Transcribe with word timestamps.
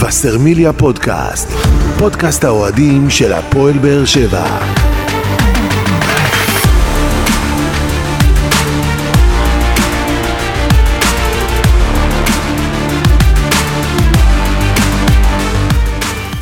וסרמיליה 0.00 0.72
פודקאסט, 0.72 1.48
פודקאסט 1.98 2.44
האוהדים 2.44 3.10
של 3.10 3.32
הפועל 3.32 3.78
באר 3.78 4.04
שבע. 4.04 4.58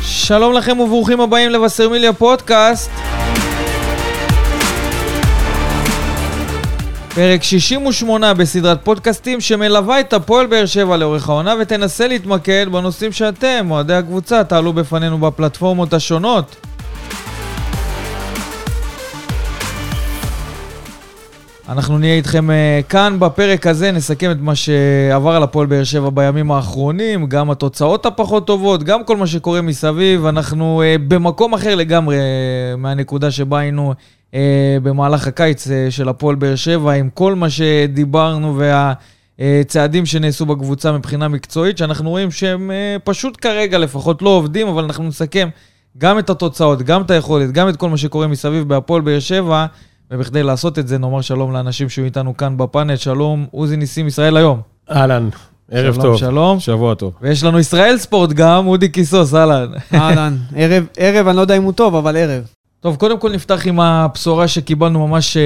שלום 0.01 0.53
לכם 0.53 0.79
וברוכים 0.79 1.21
הבאים 1.21 1.49
לבשרמיליה 1.49 2.13
פודקאסט. 2.13 3.06
פרק 7.17 7.43
68 7.43 8.33
בסדרת 8.33 8.79
פודקאסטים 8.83 9.41
שמלווה 9.41 9.99
את 9.99 10.13
הפועל 10.13 10.45
באר 10.45 10.65
שבע 10.65 10.97
לאורך 10.97 11.29
העונה 11.29 11.53
ותנסה 11.59 12.07
להתמקד 12.07 12.65
בנושאים 12.71 13.11
שאתם, 13.11 13.71
אוהדי 13.71 13.93
הקבוצה, 13.93 14.43
תעלו 14.43 14.73
בפנינו 14.73 15.17
בפלטפורמות 15.17 15.93
השונות. 15.93 16.55
אנחנו 21.69 21.97
נהיה 21.97 22.13
איתכם 22.13 22.49
uh, 22.49 22.83
כאן 22.89 23.19
בפרק 23.19 23.67
הזה, 23.67 23.91
נסכם 23.91 24.31
את 24.31 24.37
מה 24.39 24.55
שעבר 24.55 25.31
על 25.31 25.43
הפועל 25.43 25.67
באר 25.67 25.83
שבע 25.83 26.09
בימים 26.09 26.51
האחרונים, 26.51 27.25
גם 27.25 27.51
התוצאות 27.51 28.05
הפחות 28.05 28.47
טובות, 28.47 28.83
גם 28.83 29.03
כל 29.03 29.17
מה 29.17 29.27
שקורה 29.27 29.61
מסביב. 29.61 30.25
אנחנו 30.25 30.81
uh, 30.81 31.01
במקום 31.07 31.53
אחר 31.53 31.75
לגמרי 31.75 32.15
uh, 32.15 32.77
מהנקודה 32.77 33.31
שבה 33.31 33.59
היינו 33.59 33.93
במהלך 34.83 35.27
הקיץ 35.27 35.67
uh, 35.67 35.71
של 35.89 36.09
הפועל 36.09 36.35
באר 36.35 36.55
שבע, 36.55 36.91
עם 36.91 37.09
כל 37.13 37.35
מה 37.35 37.47
שדיברנו 37.49 38.59
והצעדים 39.39 40.05
שנעשו 40.05 40.45
בקבוצה 40.45 40.91
מבחינה 40.91 41.27
מקצועית, 41.27 41.77
שאנחנו 41.77 42.09
רואים 42.09 42.31
שהם 42.31 42.71
uh, 42.71 42.99
פשוט 43.03 43.37
כרגע 43.41 43.77
לפחות 43.77 44.21
לא 44.21 44.29
עובדים, 44.29 44.67
אבל 44.67 44.83
אנחנו 44.83 45.03
נסכם 45.03 45.49
גם 45.97 46.19
את 46.19 46.29
התוצאות, 46.29 46.81
גם 46.81 47.01
את 47.01 47.11
היכולת, 47.11 47.51
גם 47.51 47.69
את 47.69 47.75
כל 47.75 47.89
מה 47.89 47.97
שקורה 47.97 48.27
מסביב 48.27 48.67
בהפועל 48.67 49.01
באר 49.01 49.19
שבע. 49.19 49.65
ובכדי 50.11 50.43
לעשות 50.43 50.79
את 50.79 50.87
זה, 50.87 50.97
נאמר 50.97 51.21
שלום 51.21 51.53
לאנשים 51.53 51.89
שהיו 51.89 52.05
איתנו 52.05 52.37
כאן 52.37 52.57
בפאנל. 52.57 52.95
שלום, 52.95 53.45
עוזי 53.51 53.77
ניסים, 53.77 54.07
ישראל 54.07 54.37
היום. 54.37 54.61
אהלן, 54.91 55.29
ערב 55.71 55.93
שלום, 55.93 56.05
טוב. 56.05 56.17
שלום. 56.17 56.59
שבוע 56.59 56.95
טוב. 56.95 57.13
ויש 57.21 57.43
לנו 57.43 57.59
ישראל 57.59 57.97
ספורט 57.97 58.29
גם, 58.29 58.67
אודי 58.67 58.89
קיסוס, 58.89 59.33
אהלן. 59.33 59.71
אהלן, 59.93 60.37
ערב, 60.55 60.85
ערב, 60.97 61.27
אני 61.27 61.35
לא 61.35 61.41
יודע 61.41 61.57
אם 61.57 61.63
הוא 61.63 61.73
טוב, 61.73 61.95
אבל 61.95 62.17
ערב. 62.17 62.56
טוב, 62.87 62.95
קודם 62.95 63.19
כל 63.19 63.31
נפתח 63.31 63.67
עם 63.67 63.79
הבשורה 63.79 64.47
שקיבלנו 64.47 65.07
ממש 65.07 65.37
uh, 65.37 65.39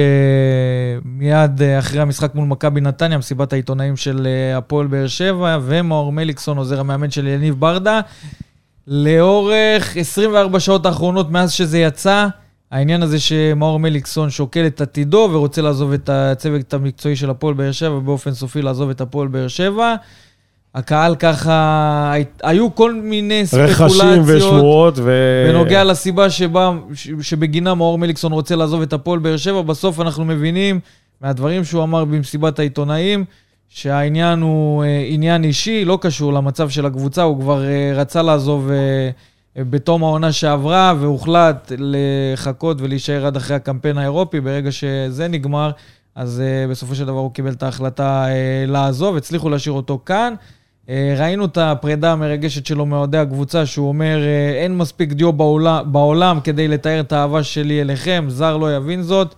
מיד 1.04 1.60
uh, 1.60 1.78
אחרי 1.78 2.00
המשחק 2.00 2.34
מול 2.34 2.46
מכבי 2.46 2.80
נתניה, 2.80 3.18
מסיבת 3.18 3.52
העיתונאים 3.52 3.96
של 3.96 4.26
uh, 4.26 4.58
הפועל 4.58 4.86
באר 4.86 5.06
שבע, 5.06 5.58
ומאור 5.62 6.12
מליקסון, 6.12 6.58
עוזר 6.58 6.80
המאמן 6.80 7.10
של 7.10 7.26
יניב 7.26 7.54
ברדה. 7.60 8.00
לאורך 8.86 9.96
24 9.96 10.60
שעות 10.60 10.86
האחרונות 10.86 11.30
מאז 11.30 11.52
שזה 11.52 11.78
יצא, 11.78 12.26
העניין 12.70 13.02
הזה 13.02 13.20
שמאור 13.20 13.78
מליקסון 13.78 14.30
שוקל 14.30 14.66
את 14.66 14.80
עתידו 14.80 15.28
ורוצה 15.32 15.62
לעזוב 15.62 15.92
את 15.92 16.08
הצוות 16.08 16.74
המקצועי 16.74 17.16
של 17.16 17.30
הפועל 17.30 17.54
באר 17.54 17.72
שבע, 17.72 17.94
ובאופן 17.94 18.34
סופי 18.34 18.62
לעזוב 18.62 18.90
את 18.90 19.00
הפועל 19.00 19.28
באר 19.28 19.48
שבע. 19.48 19.94
הקהל 20.74 21.14
ככה, 21.14 22.14
היו 22.42 22.74
כל 22.74 22.94
מיני 22.94 23.46
ספקולציות. 23.46 24.18
ושמועות 24.26 24.94
ו... 24.98 25.12
בנוגע 25.48 25.84
לסיבה 25.84 26.30
שבה, 26.30 26.72
שבגינה 27.20 27.74
מאור 27.74 27.98
מליקסון 27.98 28.32
רוצה 28.32 28.56
לעזוב 28.56 28.82
את 28.82 28.92
הפועל 28.92 29.18
באר 29.18 29.36
שבע, 29.36 29.62
בסוף 29.62 30.00
אנחנו 30.00 30.24
מבינים 30.24 30.80
מהדברים 31.20 31.64
שהוא 31.64 31.82
אמר 31.82 32.04
במסיבת 32.04 32.58
העיתונאים, 32.58 33.24
שהעניין 33.68 34.40
הוא 34.40 34.84
אה, 34.84 35.04
עניין 35.08 35.44
אישי, 35.44 35.84
לא 35.84 35.98
קשור 36.00 36.32
למצב 36.32 36.70
של 36.70 36.86
הקבוצה, 36.86 37.22
הוא 37.22 37.40
כבר 37.40 37.64
אה, 37.64 37.92
רצה 37.94 38.22
לעזוב 38.22 38.70
אה, 38.70 39.62
בתום 39.62 40.04
העונה 40.04 40.32
שעברה, 40.32 40.94
והוחלט 41.00 41.72
לחכות 41.78 42.80
ולהישאר 42.80 43.26
עד 43.26 43.36
אחרי 43.36 43.56
הקמפיין 43.56 43.98
האירופי. 43.98 44.40
ברגע 44.40 44.72
שזה 44.72 45.28
נגמר, 45.28 45.70
אז 46.14 46.42
בסופו 46.70 46.94
של 46.94 47.04
דבר 47.04 47.18
הוא 47.18 47.32
קיבל 47.32 47.52
את 47.52 47.62
ההחלטה 47.62 48.26
לעזוב, 48.66 49.16
הצליחו 49.16 49.50
להשאיר 49.50 49.74
אותו 49.74 49.98
כאן. 50.06 50.34
ראינו 50.88 51.44
את 51.44 51.58
הפרידה 51.58 52.12
המרגשת 52.12 52.66
שלו 52.66 52.86
מאוהדי 52.86 53.18
הקבוצה, 53.18 53.66
שהוא 53.66 53.88
אומר, 53.88 54.18
אין 54.54 54.78
מספיק 54.78 55.12
דיו 55.12 55.32
בעולם, 55.32 55.92
בעולם 55.92 56.40
כדי 56.40 56.68
לתאר 56.68 57.00
את 57.00 57.12
האהבה 57.12 57.42
שלי 57.42 57.80
אליכם, 57.80 58.24
זר 58.28 58.56
לא 58.56 58.76
יבין 58.76 59.02
זאת. 59.02 59.34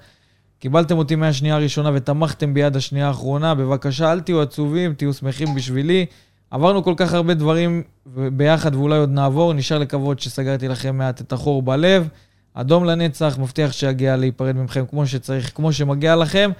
קיבלתם 0.58 0.98
אותי 0.98 1.16
מהשנייה 1.16 1.54
הראשונה 1.54 1.90
ותמכתם 1.94 2.54
ביד 2.54 2.76
השנייה 2.76 3.06
האחרונה, 3.06 3.54
בבקשה, 3.54 4.12
אל 4.12 4.20
תהיו 4.20 4.40
עצובים, 4.40 4.94
תהיו 4.94 5.12
שמחים 5.12 5.54
בשבילי. 5.54 6.06
עברנו 6.50 6.84
כל 6.84 6.94
כך 6.96 7.14
הרבה 7.14 7.34
דברים 7.34 7.82
ביחד 8.06 8.74
ואולי 8.74 8.98
עוד 8.98 9.10
נעבור, 9.10 9.52
נשאר 9.52 9.78
לקוות 9.78 10.20
שסגרתי 10.20 10.68
לכם 10.68 10.98
מעט 10.98 11.20
את 11.20 11.32
החור 11.32 11.62
בלב. 11.62 12.08
אדום 12.54 12.84
לנצח, 12.84 13.38
מבטיח 13.40 13.72
שיגיע 13.72 14.16
להיפרד 14.16 14.56
ממכם 14.56 14.84
כמו 14.90 15.06
שצריך, 15.06 15.52
כמו 15.54 15.72
שמגיע 15.72 16.16
לכם. 16.16 16.50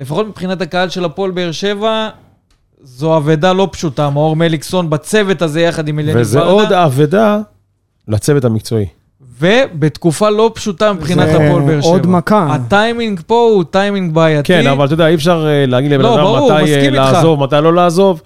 לפחות 0.00 0.26
מבחינת 0.26 0.60
הקהל 0.60 0.88
של 0.88 1.04
הפועל 1.04 1.30
באר 1.30 1.52
שבע, 1.52 2.08
זו 2.84 3.16
אבדה 3.16 3.52
לא 3.52 3.68
פשוטה, 3.72 4.10
מאור 4.10 4.36
מליקסון 4.36 4.90
בצוות 4.90 5.42
הזה 5.42 5.60
יחד 5.60 5.88
עם 5.88 5.98
אליניב 5.98 6.14
ברדה. 6.14 6.28
וזה 6.28 6.40
עוד 6.40 6.72
אבדה 6.72 7.38
לצוות 8.08 8.44
המקצועי. 8.44 8.86
ובתקופה 9.40 10.30
לא 10.30 10.50
פשוטה 10.54 10.92
מבחינת 10.92 11.28
הפועל 11.28 11.62
באר 11.62 11.80
שבע. 11.80 11.90
עוד 11.90 12.06
מכה. 12.06 12.54
הטיימינג 12.54 13.20
פה 13.26 13.50
הוא 13.54 13.64
טיימינג 13.70 14.14
בעייתי. 14.14 14.48
כן, 14.48 14.66
אבל 14.66 14.84
אתה 14.84 14.94
יודע, 14.94 15.08
אי 15.08 15.14
אפשר 15.14 15.46
להגיד 15.66 15.90
לבן 15.90 16.04
אדם 16.04 16.16
לא, 16.16 16.24
ברור, 16.24 16.52
מתי 16.52 16.90
לעזוב, 16.90 17.44
מתי 17.44 17.56
לא 17.62 17.74
לעזוב. 17.74 18.22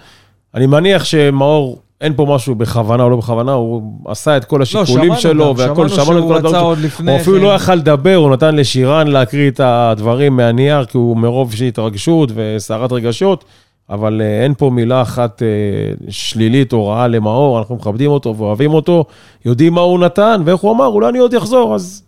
אני 0.55 0.67
מניח 0.67 1.05
שמאור, 1.05 1.79
אין 2.01 2.13
פה 2.17 2.27
משהו 2.29 2.55
בכוונה 2.55 3.03
או 3.03 3.11
לא 3.11 3.17
בכוונה, 3.17 3.53
הוא 3.53 3.83
עשה 4.07 4.37
את 4.37 4.45
כל 4.45 4.63
השיקולים 4.63 5.13
לא, 5.13 5.17
שלו, 5.17 5.55
והכל, 5.57 5.89
שמענו 5.89 6.19
שהוא 6.19 6.35
רצה 6.35 6.59
עוד 6.59 6.79
לפני 6.79 7.13
הוא 7.13 7.21
אפילו 7.21 7.39
לא 7.39 7.55
יכל 7.55 7.75
לדבר, 7.75 8.15
הוא 8.15 8.31
נתן 8.31 8.57
לשירן 8.57 9.07
להקריא 9.07 9.51
את 9.51 9.61
הדברים 9.65 10.37
מהנייר, 10.37 10.85
כי 10.85 10.99
הוא 10.99 11.17
מרוב 11.17 11.55
של 11.55 11.65
התרגשות 11.65 12.31
וסערת 12.35 12.93
רגשות. 12.93 13.45
אבל 13.91 14.21
uh, 14.21 14.45
אין 14.45 14.55
פה 14.55 14.71
מילה 14.71 15.03
אחת 15.03 15.43
uh, 15.43 16.11
שלילית 16.11 16.73
או 16.73 16.87
רעה 16.87 17.09
למאור, 17.09 17.59
אנחנו 17.59 17.75
מכבדים 17.75 18.11
אותו 18.11 18.37
ואוהבים 18.37 18.75
אותו, 18.75 19.05
יודעים 19.45 19.73
מה 19.75 19.81
הוא 19.81 19.99
נתן 19.99 20.41
ואיך 20.45 20.61
הוא 20.61 20.73
אמר, 20.73 20.87
אולי 20.87 21.09
אני 21.09 21.19
עוד 21.19 21.35
אחזור, 21.35 21.75
אז 21.75 22.03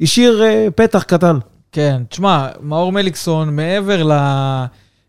השאיר 0.00 0.42
uh, 0.42 0.70
פתח 0.70 1.02
קטן. 1.02 1.38
כן, 1.72 2.02
תשמע, 2.08 2.48
מאור 2.60 2.92
מליקסון, 2.92 3.56
מעבר. 3.56 4.02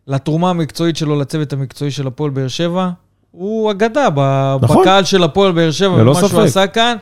לתרומה 0.08 0.50
המקצועית 0.50 0.98
שלו 0.98 1.20
לצוות 1.20 1.54
המקצועי 1.54 1.92
של 1.92 2.08
הפועל 2.08 2.32
באר 2.32 2.48
שבע, 2.48 2.90
הוא 3.32 3.72
אגדה 3.72 4.08
נכון. 4.62 4.82
בקהל 4.82 5.04
של 5.04 5.24
הפועל 5.24 5.52
באר 5.52 5.72
שבע, 5.72 5.94
ומה 6.02 6.16
שהוא 6.16 6.42
עשה 6.42 6.68
כאן. 6.68 6.98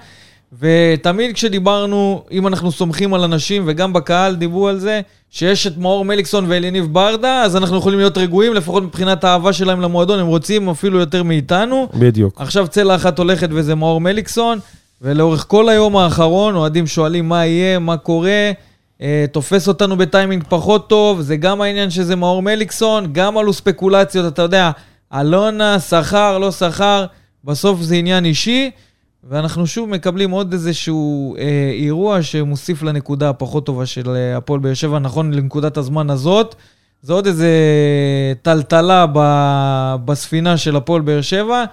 ותמיד 0.59 1.35
כשדיברנו, 1.35 2.23
אם 2.31 2.47
אנחנו 2.47 2.71
סומכים 2.71 3.13
על 3.13 3.23
אנשים, 3.23 3.63
וגם 3.65 3.93
בקהל 3.93 4.35
דיברו 4.35 4.67
על 4.67 4.79
זה, 4.79 5.01
שיש 5.31 5.67
את 5.67 5.77
מאור 5.77 6.05
מליקסון 6.05 6.45
ואליניב 6.47 6.87
ברדה, 6.93 7.43
אז 7.43 7.55
אנחנו 7.55 7.77
יכולים 7.77 7.99
להיות 7.99 8.17
רגועים, 8.17 8.53
לפחות 8.53 8.83
מבחינת 8.83 9.23
האהבה 9.23 9.53
שלהם 9.53 9.81
למועדון, 9.81 10.19
הם 10.19 10.27
רוצים 10.27 10.69
אפילו 10.69 10.99
יותר 10.99 11.23
מאיתנו. 11.23 11.87
בדיוק. 11.93 12.41
עכשיו 12.41 12.67
צלע 12.67 12.95
אחת 12.95 13.19
הולכת 13.19 13.49
וזה 13.51 13.75
מאור 13.75 14.01
מליקסון, 14.01 14.59
ולאורך 15.01 15.45
כל 15.47 15.69
היום 15.69 15.97
האחרון, 15.97 16.55
אוהדים 16.55 16.87
שואלים 16.87 17.29
מה 17.29 17.45
יהיה, 17.45 17.79
מה 17.79 17.97
קורה, 17.97 18.51
אה, 19.01 19.25
תופס 19.31 19.67
אותנו 19.67 19.97
בטיימינג 19.97 20.43
פחות 20.49 20.89
טוב, 20.89 21.21
זה 21.21 21.35
גם 21.35 21.61
העניין 21.61 21.89
שזה 21.89 22.15
מאור 22.15 22.41
מליקסון, 22.41 23.07
גם 23.13 23.37
עלו 23.37 23.53
ספקולציות, 23.53 24.33
אתה 24.33 24.41
יודע, 24.41 24.71
אלונה, 25.13 25.79
שכר, 25.79 26.37
לא 26.37 26.51
שכר, 26.51 27.05
בסוף 27.43 27.81
זה 27.81 27.95
עניין 27.95 28.25
אישי. 28.25 28.71
ואנחנו 29.23 29.67
שוב 29.67 29.89
מקבלים 29.89 30.31
עוד 30.31 30.53
איזשהו 30.53 31.35
אה, 31.37 31.71
אירוע 31.73 32.21
שמוסיף 32.21 32.83
לנקודה 32.83 33.29
הפחות 33.29 33.65
טובה 33.65 33.85
של 33.85 34.09
אה, 34.09 34.37
הפועל 34.37 34.59
באר 34.59 34.73
שבע, 34.73 34.99
נכון 34.99 35.33
לנקודת 35.33 35.77
הזמן 35.77 36.09
הזאת. 36.09 36.55
זה 37.01 37.13
עוד 37.13 37.27
איזה 37.27 37.49
טלטלה 38.41 39.05
ב, 39.13 39.19
בספינה 40.05 40.57
של 40.57 40.75
הפועל 40.75 41.01
באר 41.01 41.21
שבע, 41.21 41.65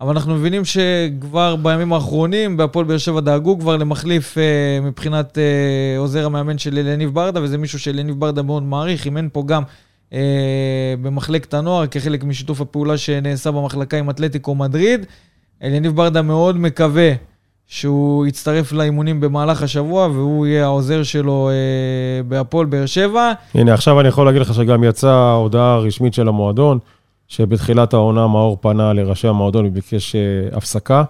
אבל 0.00 0.10
אנחנו 0.10 0.34
מבינים 0.34 0.62
שכבר 0.64 1.56
בימים 1.56 1.92
האחרונים 1.92 2.56
בהפועל 2.56 2.86
באר 2.86 2.98
שבע 2.98 3.20
דאגו 3.20 3.58
כבר 3.58 3.76
למחליף 3.76 4.38
אה, 4.38 4.80
מבחינת 4.82 5.38
אה, 5.38 5.98
עוזר 5.98 6.26
המאמן 6.26 6.58
של 6.58 6.78
אליניב 6.78 7.14
ברדה, 7.14 7.42
וזה 7.42 7.58
מישהו 7.58 7.78
שאליניב 7.78 8.20
ברדה 8.20 8.42
מאוד 8.42 8.62
מעריך, 8.62 9.06
אם 9.06 9.16
אין 9.16 9.28
פה 9.32 9.42
גם 9.46 9.62
אה, 10.12 10.94
במחלקת 11.02 11.54
הנוער, 11.54 11.86
כחלק 11.86 12.24
משיתוף 12.24 12.60
הפעולה 12.60 12.98
שנעשה 12.98 13.50
במחלקה 13.50 13.98
עם 13.98 14.10
אתלטיקו 14.10 14.54
מדריד. 14.54 15.06
אליניב 15.62 15.96
ברדה 15.96 16.22
מאוד 16.22 16.56
מקווה 16.56 17.12
שהוא 17.66 18.26
יצטרף 18.26 18.72
לאימונים 18.72 19.20
במהלך 19.20 19.62
השבוע, 19.62 20.06
והוא 20.06 20.46
יהיה 20.46 20.64
העוזר 20.64 21.02
שלו 21.02 21.50
אה, 21.50 22.22
בהפועל 22.22 22.66
באר 22.66 22.86
שבע. 22.86 23.32
הנה, 23.54 23.74
עכשיו 23.74 24.00
אני 24.00 24.08
יכול 24.08 24.26
להגיד 24.26 24.42
לך 24.42 24.54
שגם 24.54 24.84
יצאה 24.84 25.32
הודעה 25.32 25.78
רשמית 25.78 26.14
של 26.14 26.28
המועדון, 26.28 26.78
שבתחילת 27.28 27.94
העונה 27.94 28.26
מאור 28.26 28.58
פנה 28.60 28.92
לראשי 28.92 29.28
המועדון 29.28 29.66
וביקש 29.66 30.16
אה, 30.16 30.20
הפסקה. 30.52 31.04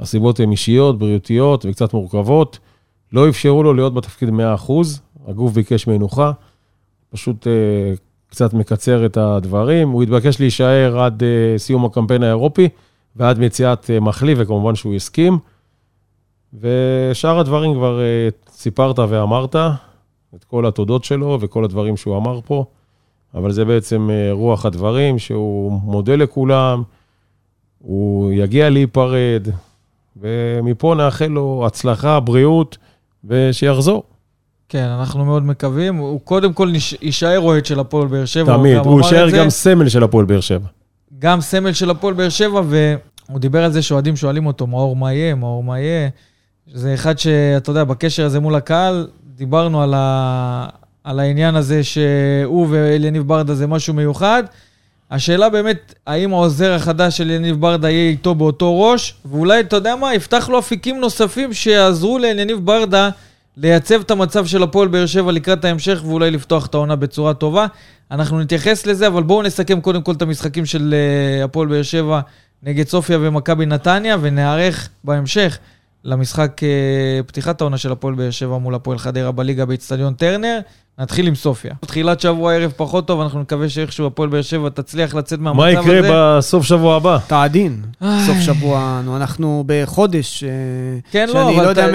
הסיבות 0.00 0.40
הן 0.40 0.50
אישיות, 0.50 0.98
בריאותיות 0.98 1.66
וקצת 1.66 1.94
מורכבות. 1.94 2.58
לא 3.12 3.28
אפשרו 3.28 3.62
לו 3.62 3.74
להיות 3.74 3.94
בתפקיד 3.94 4.28
100%, 4.28 4.32
הגוף 5.28 5.52
ביקש 5.52 5.86
מנוחה, 5.86 6.32
פשוט 7.10 7.46
אה, 7.46 7.52
קצת 8.30 8.54
מקצר 8.54 9.06
את 9.06 9.16
הדברים. 9.16 9.88
הוא 9.88 10.02
התבקש 10.02 10.40
להישאר 10.40 11.00
עד 11.00 11.22
אה, 11.22 11.58
סיום 11.58 11.84
הקמפיין 11.84 12.22
האירופי. 12.22 12.68
ועד 13.16 13.38
מציאת 13.38 13.90
אה, 13.90 14.00
מחליף, 14.00 14.38
וכמובן 14.40 14.74
שהוא 14.74 14.94
הסכים. 14.94 15.38
ושאר 16.60 17.38
הדברים 17.38 17.74
כבר 17.74 18.00
אה, 18.00 18.28
סיפרת 18.50 18.98
ואמרת, 18.98 19.56
את 20.34 20.44
כל 20.44 20.66
התודות 20.66 21.04
שלו 21.04 21.38
וכל 21.40 21.64
הדברים 21.64 21.96
שהוא 21.96 22.16
אמר 22.16 22.40
פה, 22.44 22.64
אבל 23.34 23.52
זה 23.52 23.64
בעצם 23.64 24.10
אה, 24.10 24.32
רוח 24.32 24.66
הדברים, 24.66 25.18
שהוא 25.18 25.72
מודה 25.72 26.16
לכולם, 26.16 26.82
הוא 27.78 28.32
יגיע 28.32 28.70
להיפרד, 28.70 29.46
ומפה 30.16 30.94
נאחל 30.96 31.26
לו 31.26 31.62
הצלחה, 31.66 32.20
בריאות, 32.20 32.78
ושיחזור. 33.24 34.02
כן, 34.68 34.84
אנחנו 34.84 35.24
מאוד 35.24 35.42
מקווים. 35.42 35.96
הוא 35.96 36.20
קודם 36.20 36.52
כל. 36.52 36.72
יישאר 37.02 37.40
אוהד 37.40 37.66
של 37.66 37.80
הפועל 37.80 38.08
באר 38.08 38.24
שבע. 38.24 38.56
תמיד, 38.56 38.76
הוא 38.76 39.00
יישאר. 39.00 39.30
גם 39.30 39.50
סמל 39.50 39.88
של 39.88 40.02
הפועל 40.02 40.24
באר 40.24 40.40
שבע. 40.40 40.66
גם 41.20 41.40
סמל 41.40 41.72
של 41.72 41.90
הפועל 41.90 42.14
באר 42.14 42.28
שבע, 42.28 42.62
והוא 42.64 43.38
דיבר 43.38 43.64
על 43.64 43.72
זה 43.72 43.82
שאוהדים 43.82 44.16
שואלים 44.16 44.46
אותו, 44.46 44.66
מאור, 44.66 44.96
מה 44.96 45.12
יהיה? 45.12 45.34
מאור, 45.34 45.64
מה 45.64 45.80
יהיה? 45.80 46.08
זה 46.74 46.94
אחד 46.94 47.18
שאתה 47.18 47.70
יודע, 47.70 47.84
בקשר 47.84 48.24
הזה 48.24 48.40
מול 48.40 48.54
הקהל, 48.54 49.08
דיברנו 49.36 49.82
על, 49.82 49.94
ה... 49.96 50.68
על 51.04 51.20
העניין 51.20 51.56
הזה 51.56 51.84
שהוא 51.84 52.66
ואליניב 52.70 53.22
ברדה 53.22 53.54
זה 53.54 53.66
משהו 53.66 53.94
מיוחד. 53.94 54.44
השאלה 55.10 55.48
באמת, 55.48 55.94
האם 56.06 56.32
העוזר 56.32 56.72
החדש 56.72 57.16
של 57.16 57.30
יניב 57.30 57.60
ברדה 57.60 57.90
יהיה 57.90 58.10
איתו 58.10 58.34
באותו 58.34 58.80
ראש, 58.80 59.14
ואולי, 59.24 59.60
אתה 59.60 59.76
יודע 59.76 59.96
מה, 59.96 60.14
יפתח 60.14 60.48
לו 60.48 60.58
אפיקים 60.58 61.00
נוספים 61.00 61.52
שיעזרו 61.52 62.18
ליניב 62.18 62.58
ברדה 62.64 63.10
לייצב 63.62 64.00
את 64.00 64.10
המצב 64.10 64.46
של 64.46 64.62
הפועל 64.62 64.88
באר 64.88 65.06
שבע 65.06 65.32
לקראת 65.32 65.64
ההמשך, 65.64 66.02
ואולי 66.04 66.30
לפתוח 66.30 66.66
את 66.66 66.74
העונה 66.74 66.96
בצורה 66.96 67.34
טובה. 67.34 67.66
אנחנו 68.10 68.40
נתייחס 68.40 68.86
לזה, 68.86 69.06
אבל 69.06 69.22
בואו 69.22 69.42
נסכם 69.42 69.80
קודם 69.80 70.02
כל 70.02 70.12
את 70.12 70.22
המשחקים 70.22 70.66
של 70.66 70.94
אה, 70.94 71.44
הפועל 71.44 71.68
באר 71.68 71.82
שבע 71.82 72.20
נגד 72.62 72.88
סופיה 72.88 73.18
ומכבי 73.20 73.66
נתניה, 73.66 74.16
ונערך 74.20 74.88
בהמשך 75.04 75.58
למשחק 76.04 76.60
אה, 76.62 77.22
פתיחת 77.26 77.60
העונה 77.60 77.78
של 77.78 77.92
הפועל 77.92 78.14
באר 78.14 78.30
שבע 78.30 78.58
מול 78.58 78.74
הפועל 78.74 78.98
חדרה 78.98 79.32
בליגה 79.32 79.64
באיצטדיון 79.64 80.14
טרנר. 80.14 80.60
נתחיל 81.00 81.26
עם 81.26 81.34
סופיה. 81.34 81.74
תחילת 81.80 82.20
שבוע 82.20 82.54
ערב 82.54 82.72
פחות 82.76 83.06
טוב, 83.06 83.20
אנחנו 83.20 83.40
נקווה 83.40 83.68
שאיכשהו 83.68 84.06
הפועל 84.06 84.28
באר 84.28 84.42
שבע 84.42 84.68
תצליח 84.68 85.14
לצאת 85.14 85.38
מהמצב 85.38 85.58
מה 85.58 85.68
הזה. 85.68 85.96
יקרה 85.96 86.10
בסוף 86.38 86.64
שבוע 86.64 86.96
הבא? 86.96 87.18
אתה 87.26 87.42
עדין. 87.42 87.82
איי. 88.02 88.26
סוף 88.26 88.36
שבוע, 88.40 89.00
נו, 89.04 89.16
אנחנו 89.16 89.64
בחודש, 89.66 90.44
אה, 90.44 90.48
כן, 91.10 91.28
לא, 91.28 91.32
שאני 91.32 91.56
לא 91.56 91.62
יודע 91.62 91.86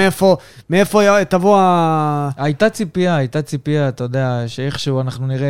מאיפה, 0.69 1.01
תבוא 1.30 1.58
ה... 1.60 2.30
הייתה 2.38 2.69
ציפייה, 2.69 3.16
הייתה 3.16 3.42
ציפייה, 3.42 3.90
אתה 3.90 4.04
יודע, 4.04 4.44
שאיכשהו 4.48 5.01
אנחנו 5.01 5.28
נראה 5.28 5.48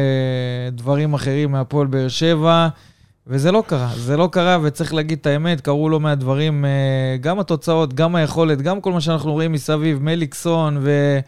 דברים 0.72 1.14
אחרים 1.14 1.52
מהפועל 1.52 1.88
באר 1.88 2.08
שבע, 2.08 2.68
וזה 3.28 3.52
לא 3.52 3.64
קרה. 3.68 3.90
זה 3.96 4.18
לא 4.18 4.30
קרה, 4.32 4.58
וצריך 4.64 4.94
להגיד 4.94 5.18
את 5.22 5.26
האמת, 5.26 5.62
קרו 5.62 5.90
לא 5.90 6.00
מעט 6.00 6.18
דברים, 6.18 6.66
אה, 6.66 7.18
גם 7.22 7.40
התוצאות, 7.40 7.94
גם 7.94 8.16
היכולת, 8.16 8.62
גם 8.62 8.82
כל 8.82 8.92
מה 8.92 9.02
שאנחנו 9.02 9.32
רואים 9.32 9.52
מסביב, 9.52 10.04
מליקסון 10.04 10.78
ו... 10.82 11.20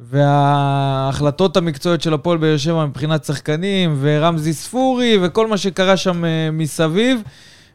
וההחלטות 0.00 1.56
המקצועיות 1.56 2.02
של 2.02 2.14
הפועל 2.14 2.38
באר 2.38 2.56
שבע 2.56 2.86
מבחינת 2.86 3.24
שחקנים, 3.24 3.96
ורמזי 4.00 4.52
ספורי, 4.52 5.18
וכל 5.22 5.46
מה 5.46 5.56
שקרה 5.56 5.96
שם 5.96 6.24
אה, 6.24 6.50
מסביב. 6.52 7.22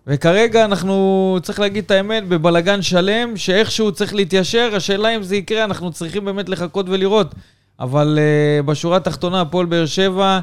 וכרגע 0.08 0.66
אנחנו, 0.66 1.38
צריך 1.42 1.60
להגיד 1.60 1.84
את 1.84 1.92
האמת, 1.92 2.28
בבלגן 2.28 2.82
שלם, 2.82 3.38
שאיכשהו 3.38 3.92
צריך 3.92 4.16
להתיישר, 4.16 4.70
השאלה 4.76 5.16
אם 5.16 5.24
זה 5.24 5.36
יקרה, 5.36 5.64
אנחנו 5.64 5.92
צריכים 5.92 6.26
באמת 6.26 6.50
לחכות 6.50 6.90
ולראות. 6.90 7.36
אבל 7.80 8.20
uh, 8.20 8.66
בשורה 8.66 8.98
התחתונה, 8.98 9.42
הפועל 9.42 9.66
באר 9.66 9.86
שבע 9.86 10.40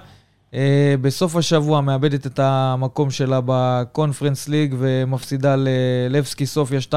בסוף 1.00 1.36
השבוע 1.36 1.80
מאבדת 1.80 2.26
את 2.26 2.40
המקום 2.42 3.10
שלה 3.10 3.40
בקונפרנס 3.44 4.48
ליג 4.48 4.74
ומפסידה 4.78 5.54
ללבסקי 5.58 6.46
סופיה 6.46 6.80
2-1 6.90 6.94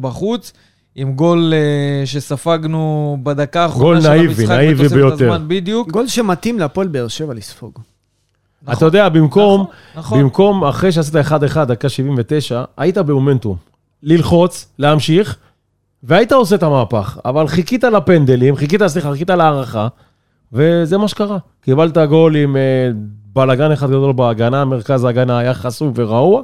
בחוץ, 0.00 0.52
עם 0.96 1.12
גול 1.12 1.52
uh, 1.52 2.06
שספגנו 2.06 3.16
בדקה 3.22 3.62
האחרונה 3.62 4.00
של 4.00 4.08
נאיבי, 4.08 4.26
המשחק, 4.26 4.50
נאיבי 4.50 4.74
בתוספת 4.74 4.94
ביותר. 4.94 5.14
הזמן 5.32 5.48
בדיוק. 5.48 5.90
גול 5.90 6.06
שמתאים 6.08 6.58
להפועל 6.58 6.88
באר 6.88 7.08
שבע 7.08 7.34
לספוג. 7.34 7.78
אתה 8.72 8.84
יודע, 8.84 9.08
במקום, 9.08 9.60
נכון, 9.60 9.74
נכון. 9.96 10.20
במקום, 10.20 10.64
אחרי 10.64 10.92
שעשית 10.92 11.14
1-1, 11.14 11.64
דקה 11.64 11.88
79, 11.88 12.64
היית 12.76 12.98
במומנטום. 12.98 13.56
ללחוץ, 14.02 14.68
להמשיך, 14.78 15.36
והיית 16.02 16.32
עושה 16.32 16.54
את 16.54 16.62
המהפך. 16.62 17.18
אבל 17.24 17.48
חיכית 17.48 17.84
לפנדלים, 17.84 18.56
חיכית, 18.56 18.86
סליחה, 18.86 19.12
חיכית 19.12 19.30
להערכה, 19.30 19.88
וזה 20.52 20.98
מה 20.98 21.08
שקרה. 21.08 21.38
קיבלת 21.60 21.98
גול 21.98 22.36
עם 22.36 22.56
אה, 22.56 22.90
בלאגן 23.32 23.72
אחד 23.72 23.86
גדול 23.86 24.12
בהגנה, 24.12 24.64
מרכז 24.64 25.04
ההגנה 25.04 25.38
היה 25.38 25.54
חסום 25.54 25.92
ורעוע, 25.94 26.42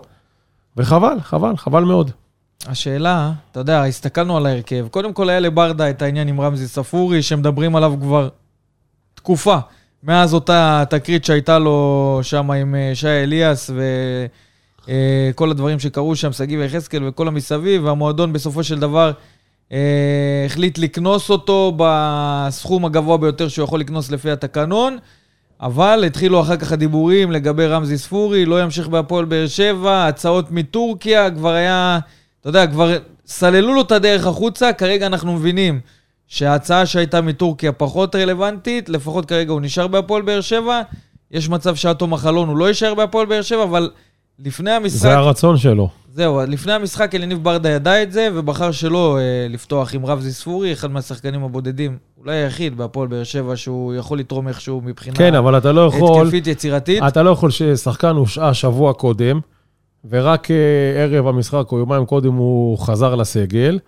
וחבל, 0.77 1.21
חבל, 1.21 1.57
חבל 1.57 1.85
מאוד. 1.85 2.11
השאלה, 2.67 3.33
אתה 3.51 3.61
יודע, 3.61 3.85
הסתכלנו 3.85 4.37
על 4.37 4.47
ההרכב. 4.47 4.87
קודם 4.91 5.13
כל 5.13 5.31
היה 5.31 5.41
לברדה 5.41 5.91
את 5.91 6.03
העניין 6.03 6.29
עם 6.29 6.41
רמזי 6.41 6.69
ספורי, 6.69 7.23
שמדברים 7.23 7.77
עליו 7.77 7.95
כבר 8.01 8.29
תקופה. 9.15 9.59
מאז 10.03 10.35
אותה 10.35 10.85
תקרית 10.91 11.25
שהייתה 11.25 11.59
לו 11.59 12.19
שם 12.23 12.51
עם 12.51 12.75
אה, 12.75 12.91
שי 12.95 13.09
אליאס 13.09 13.71
וכל 14.89 15.51
הדברים 15.51 15.79
שקרו 15.79 16.17
שם, 16.17 16.33
שגיב 16.33 16.61
יחזקאל 16.61 17.09
וכל 17.09 17.29
המסביב, 17.29 17.85
והמועדון 17.85 18.33
בסופו 18.33 18.65
של 18.65 18.79
דבר 18.79 19.07
אה, 19.09 19.13
החליט 20.47 20.79
לקנוס 20.79 21.31
אותו 21.31 21.73
בסכום 21.77 22.85
הגבוה 22.85 23.17
ביותר 23.17 23.49
שהוא 23.49 23.65
יכול 23.65 23.81
לקנוס 23.81 24.11
לפי 24.11 24.31
התקנון. 24.31 24.99
אבל 25.63 26.05
התחילו 26.07 26.41
אחר 26.41 26.57
כך 26.57 26.73
הדיבורים 26.73 27.33
לגבי 27.33 27.67
רמזי 27.67 27.99
ספורי, 27.99 28.45
לא 28.45 28.63
ימשיך 28.63 28.89
בהפועל 28.89 29.25
באר 29.25 29.47
שבע, 29.47 30.07
הצעות 30.07 30.51
מטורקיה, 30.51 31.31
כבר 31.31 31.53
היה, 31.53 31.99
אתה 32.41 32.49
יודע, 32.49 32.67
כבר 32.67 32.97
סללו 33.27 33.75
לו 33.75 33.81
את 33.81 33.93
הדרך 33.93 34.27
החוצה, 34.27 34.73
כרגע 34.73 35.07
אנחנו 35.07 35.33
מבינים 35.33 35.81
שההצעה 36.29 36.87
שהייתה 36.87 37.21
מטורקיה 37.21 37.73
פחות 37.73 38.17
רלוונטית, 38.17 38.89
לפחות 38.89 39.27
כרגע 39.27 39.53
הוא 39.53 39.61
נשאר 39.61 39.87
בהפועל 39.87 40.23
באר 40.23 40.41
שבע, 40.41 40.83
יש 41.31 41.49
מצב 41.49 41.75
שעד 41.75 41.97
תום 41.97 42.15
החלון 42.15 42.49
הוא 42.49 42.57
לא 42.57 42.69
יישאר 42.69 42.95
בהפועל 42.95 43.27
באר 43.27 43.43
שבע, 43.43 43.63
אבל 43.63 43.91
לפני 44.39 44.71
המשחק... 44.71 44.99
זה 44.99 45.17
הרצון 45.17 45.57
שלו. 45.57 45.89
זהו, 46.15 46.41
לפני 46.49 46.73
המשחק 46.73 47.15
אליניב 47.15 47.45
ברדה 47.45 47.69
ידע 47.69 48.03
את 48.03 48.13
זה, 48.13 48.29
ובחר 48.35 48.71
שלא 48.71 49.19
אה, 49.19 49.47
לפתוח 49.51 49.95
עם 49.95 50.07
רבזי 50.07 50.33
ספורי, 50.33 50.73
אחד 50.73 50.91
מהשחקנים 50.91 51.45
הבודדים, 51.45 51.97
אולי 52.19 52.37
היחיד 52.37 52.77
בהפועל 52.77 53.09
באר 53.09 53.25
שבע, 53.25 53.57
שהוא 53.57 53.95
יכול 53.95 54.19
לתרום 54.19 54.49
איכשהו 54.49 54.81
מבחינה 54.85 55.17
כן, 55.17 55.35
אבל 55.35 55.59
אתה 55.59 55.73
לא 55.73 55.81
יכול... 55.81 56.23
התקפית 56.23 56.47
יצירתית. 56.47 57.03
אתה 57.09 57.23
לא 57.23 57.31
יכול 57.31 57.51
ששחקן 57.51 58.17
הושעה 58.17 58.55
שבוע 58.55 58.93
קודם, 58.93 59.41
ורק 60.11 60.51
אה, 60.51 60.57
ערב 60.97 61.27
המשחק 61.27 61.73
או 61.73 61.79
יומיים 61.79 62.07
קודם 62.07 62.35
הוא 62.35 62.79
חזר 62.79 63.15
לסגל, 63.15 63.79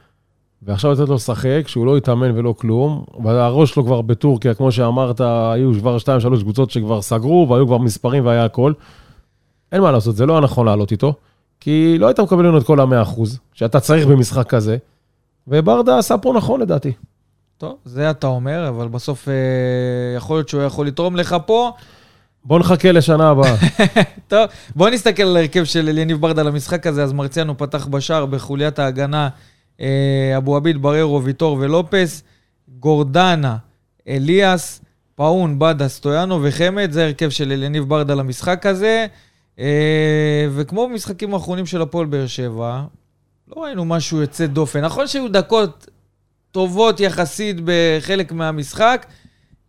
ועכשיו 0.62 0.92
לתת 0.92 1.09
לו 1.09 1.14
לשחק, 1.14 1.62
שהוא 1.66 1.87
לא 1.87 1.97
התאמן 1.97 2.38
ולא 2.38 2.54
כלום, 2.59 3.04
והראש 3.25 3.71
שלו 3.71 3.85
כבר 3.85 4.02
בטורקיה, 4.02 4.54
כמו 4.54 4.73
שאמרת, 4.73 5.21
היו 5.21 5.73
כבר 5.78 5.99
שתיים, 5.99 6.21
שלוש 6.21 6.42
קבוצות 6.42 6.71
שכבר 6.71 7.02
סגרו, 7.02 7.47
והיו 7.50 7.66
כבר 7.66 7.78
מספרים 7.78 8.26
והיה 8.26 8.45
הכל. 8.45 8.73
אין 9.75 9.83
מה 9.83 9.90
לעשות, 9.90 10.16
זה 10.16 10.26
לא 10.26 10.33
היה 10.33 10.40
נכון 10.40 10.66
לעלות 10.66 10.93
איתו, 10.93 11.14
כי 11.61 11.97
לא 11.99 12.07
היית 12.07 12.21
מקבל 12.21 12.43
ממנו 12.43 12.59
את 12.59 12.66
כל 12.66 12.81
המאה 12.81 13.02
אחוז, 13.02 13.38
שאתה 13.52 13.81
צריך 13.81 14.07
במשחק 14.07 14.49
כזה, 14.49 14.76
וברדה 15.49 15.99
עשה 15.99 16.19
פה 16.19 16.33
נכון 16.37 16.61
לדעתי. 16.61 16.93
טוב, 17.59 17.76
זה 17.85 18.11
אתה 18.11 18.26
אומר, 18.26 18.69
אבל 18.69 18.88
בסוף 18.88 19.28
אה, 19.28 19.35
יכול 20.16 20.37
להיות 20.37 20.49
שהוא 20.49 20.62
יכול 20.62 20.87
לתרום 20.87 21.16
לך 21.16 21.37
פה. 21.47 21.73
בוא 22.45 22.59
נחכה 22.59 22.93
לשנה 22.93 23.28
הבאה. 23.28 23.54
טוב, 24.28 24.40
בואו 24.76 24.90
נסתכל 24.90 25.23
על 25.23 25.37
ההרכב 25.37 25.64
של 25.64 25.88
אליניב 25.88 26.21
ברדה 26.21 26.43
למשחק 26.43 26.87
הזה. 26.87 27.02
אז 27.02 27.12
מרציאנו 27.12 27.59
פתח 27.59 27.87
בשער 27.87 28.26
בחוליית 28.26 28.78
ההגנה 28.78 29.28
אה, 29.81 30.35
אבו 30.37 30.57
עביד, 30.57 30.83
בררו, 30.83 31.25
ויטור 31.25 31.57
ולופס, 31.61 32.23
גורדנה, 32.69 33.57
אליאס, 34.09 34.81
פאון, 35.14 35.59
בדה, 35.59 35.88
סטויאנו 35.88 36.40
וחמד. 36.43 36.93
זה 36.93 37.02
ההרכב 37.02 37.31
של 37.31 37.52
אליניב 37.52 37.85
ברדה 37.88 38.14
למשחק 38.14 38.66
הזה. 38.66 39.07
אה, 39.58 40.46
וכמו 40.54 40.88
במשחקים 40.88 41.34
האחרונים 41.34 41.66
של 41.66 41.82
הפועל 41.82 42.06
באר 42.06 42.26
שבע, 42.26 42.82
לא 43.56 43.62
ראינו 43.62 43.84
משהו 43.84 44.20
יוצא 44.20 44.46
דופן. 44.46 44.80
נכון 44.84 45.06
שהיו 45.06 45.28
דקות 45.28 45.87
טובות 46.52 47.00
יחסית 47.00 47.56
בחלק 47.64 48.32
מהמשחק, 48.32 49.06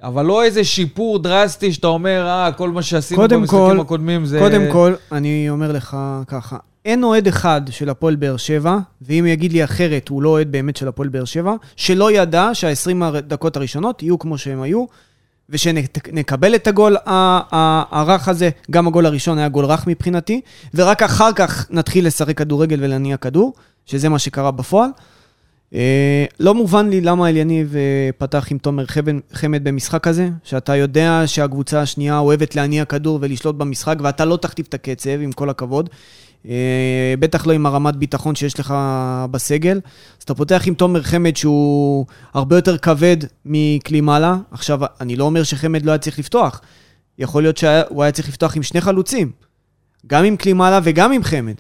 אבל 0.03 0.25
לא 0.25 0.43
איזה 0.43 0.63
שיפור 0.63 1.19
דרסטי 1.19 1.73
שאתה 1.73 1.87
אומר, 1.87 2.27
אה, 2.27 2.51
כל 2.51 2.69
מה 2.69 2.81
שעשינו 2.81 3.27
במשחקים 3.27 3.59
כל- 3.59 3.79
הקודמים 3.81 4.25
זה... 4.25 4.39
קודם 4.39 4.61
כל, 4.71 4.93
אני 5.11 5.49
אומר 5.49 5.71
לך 5.71 5.97
ככה, 6.27 6.57
אין 6.85 7.03
אוהד 7.03 7.27
אחד 7.27 7.61
של 7.69 7.89
הפועל 7.89 8.15
באר 8.15 8.37
שבע, 8.37 8.77
ואם 9.01 9.25
יגיד 9.27 9.51
לי 9.53 9.63
אחרת, 9.63 10.09
הוא 10.09 10.21
לא 10.23 10.29
אוהד 10.29 10.51
באמת 10.51 10.75
של 10.77 10.87
הפועל 10.87 11.09
באר 11.09 11.25
שבע, 11.25 11.53
שלא 11.75 12.11
ידע 12.11 12.49
שה-20 12.53 13.03
הדקות 13.03 13.57
הראשונות 13.57 14.03
יהיו 14.03 14.19
כמו 14.19 14.37
שהם 14.37 14.61
היו, 14.61 14.85
ושנקבל 15.49 16.55
את 16.55 16.67
הגול 16.67 16.97
הרך 17.05 18.27
הזה, 18.27 18.49
גם 18.71 18.87
הגול 18.87 19.05
הראשון 19.05 19.37
היה 19.37 19.49
גול 19.49 19.65
רך 19.65 19.87
מבחינתי, 19.87 20.41
ורק 20.73 21.03
אחר 21.03 21.33
כך 21.33 21.67
נתחיל 21.69 22.07
לשחק 22.07 22.37
כדורגל 22.37 22.77
ולהניע 22.81 23.17
כדור, 23.17 23.53
שזה 23.85 24.09
מה 24.09 24.19
שקרה 24.19 24.51
בפועל. 24.51 24.89
אה, 25.73 26.25
לא 26.39 26.53
מובן 26.53 26.89
לי 26.89 27.01
למה 27.01 27.29
אליניב 27.29 27.75
אה, 27.75 28.09
פתח 28.17 28.47
עם 28.51 28.57
תומר 28.57 28.85
חמד 29.33 29.63
במשחק 29.63 30.07
הזה, 30.07 30.29
שאתה 30.43 30.75
יודע 30.75 31.21
שהקבוצה 31.25 31.81
השנייה 31.81 32.17
אוהבת 32.17 32.55
להניע 32.55 32.85
כדור 32.85 33.19
ולשלוט 33.21 33.55
במשחק, 33.55 33.95
ואתה 34.01 34.25
לא 34.25 34.37
תכתיב 34.37 34.65
את 34.69 34.73
הקצב, 34.73 35.09
עם 35.21 35.31
כל 35.31 35.49
הכבוד. 35.49 35.89
אה, 36.49 37.13
בטח 37.19 37.47
לא 37.47 37.53
עם 37.53 37.65
הרמת 37.65 37.95
ביטחון 37.95 38.35
שיש 38.35 38.59
לך 38.59 38.73
בסגל. 39.31 39.79
אז 40.17 40.23
אתה 40.23 40.35
פותח 40.35 40.63
עם 40.65 40.73
תומר 40.73 41.03
חמד 41.03 41.35
שהוא 41.35 42.05
הרבה 42.33 42.55
יותר 42.55 42.77
כבד 42.77 43.17
מקלימאלה. 43.45 44.35
עכשיו, 44.51 44.79
אני 45.01 45.15
לא 45.15 45.23
אומר 45.23 45.43
שחמד 45.43 45.85
לא 45.85 45.91
היה 45.91 45.97
צריך 45.97 46.19
לפתוח. 46.19 46.61
יכול 47.19 47.43
להיות 47.43 47.57
שהוא 47.57 48.03
היה 48.03 48.11
צריך 48.11 48.27
לפתוח 48.29 48.55
עם 48.55 48.63
שני 48.63 48.81
חלוצים. 48.81 49.31
גם 50.07 50.25
עם 50.25 50.37
קלימאלה 50.37 50.79
וגם 50.83 51.11
עם 51.11 51.23
חמד. 51.23 51.55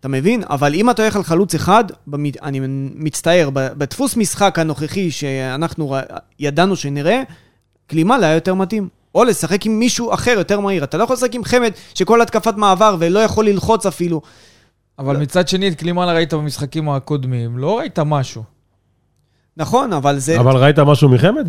אתה 0.00 0.08
מבין? 0.08 0.42
אבל 0.50 0.74
אם 0.74 0.90
אתה 0.90 1.02
הולך 1.02 1.16
על 1.16 1.22
חלוץ 1.22 1.54
אחד, 1.54 1.84
במת... 2.06 2.42
אני 2.42 2.60
מצטער, 2.94 3.50
בדפוס 3.52 4.16
משחק 4.16 4.58
הנוכחי 4.58 5.10
שאנחנו. 5.10 5.96
ידענו 6.38 6.76
שנראה, 6.76 7.22
קלימאלה 7.86 8.26
היה 8.26 8.34
יותר 8.34 8.54
מתאים. 8.54 8.88
או 9.16 9.24
לשחק 9.24 9.66
עם 9.66 9.78
מישהו 9.78 10.14
אחר 10.14 10.30
יותר 10.30 10.60
מהיר. 10.60 10.84
אתה 10.84 10.96
לא 10.96 11.04
יכול 11.04 11.14
לשחק 11.16 11.34
עם 11.34 11.44
חמד 11.44 11.70
שכל 11.94 12.22
התקפת 12.22 12.54
מעבר 12.56 12.96
ולא 12.98 13.18
יכול 13.18 13.46
ללחוץ 13.48 13.86
אפילו. 13.86 14.20
אבל 14.98 15.16
מצד 15.16 15.48
שני, 15.48 15.68
את 15.68 15.74
קלימאלה 15.74 16.12
ראית 16.12 16.34
במשחקים 16.34 16.88
הקודמים, 16.88 17.58
לא 17.58 17.78
ראית 17.78 17.98
משהו. 17.98 18.42
נכון, 19.56 19.92
אבל 19.92 20.18
זה... 20.18 20.40
אבל 20.40 20.56
ראית 20.56 20.78
משהו 20.78 21.08
מחמד? 21.08 21.48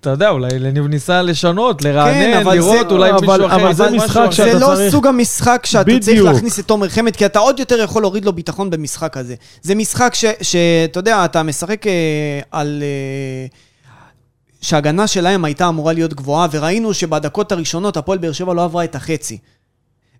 אתה 0.00 0.10
יודע, 0.10 0.28
אולי 0.30 0.58
לניב 0.58 0.86
ניסה 0.86 1.22
לשנות, 1.22 1.82
לרענן, 1.84 2.12
כן, 2.12 2.40
אבל 2.44 2.54
לראות, 2.54 2.88
זה- 2.88 2.94
אולי 2.94 3.10
אבל- 3.10 3.20
מישהו 3.20 3.46
אחר. 3.46 3.56
אבל 3.56 3.72
זה 3.74 3.90
משחק. 3.90 4.30
שאתה 4.30 4.52
זה 4.52 4.58
לא 4.58 4.66
צריך- 4.74 4.92
סוג 4.92 5.06
המשחק 5.06 5.62
שאתה 5.66 5.84
צריך 6.00 6.08
בדיוק. 6.08 6.28
להכניס 6.34 6.60
את 6.60 6.66
תומר 6.66 6.88
חמד, 6.88 7.16
כי 7.16 7.26
אתה 7.26 7.38
עוד 7.38 7.58
יותר 7.58 7.80
יכול 7.80 8.02
להוריד 8.02 8.24
לו 8.24 8.32
ביטחון 8.32 8.70
במשחק 8.70 9.16
הזה. 9.16 9.34
זה 9.62 9.74
משחק 9.74 10.14
ש- 10.14 10.24
שאתה 10.42 10.98
יודע, 11.00 11.24
אתה 11.24 11.42
משחק 11.42 11.86
אה, 11.86 11.92
על... 12.50 12.82
אה, 12.82 13.46
שההגנה 14.64 15.06
שלהם 15.06 15.44
הייתה 15.44 15.68
אמורה 15.68 15.92
להיות 15.92 16.14
גבוהה, 16.14 16.46
וראינו 16.50 16.94
שבדקות 16.94 17.52
הראשונות 17.52 17.96
הפועל 17.96 18.18
באר 18.18 18.32
שבע 18.32 18.54
לא 18.54 18.64
עברה 18.64 18.84
את 18.84 18.94
החצי. 18.94 19.38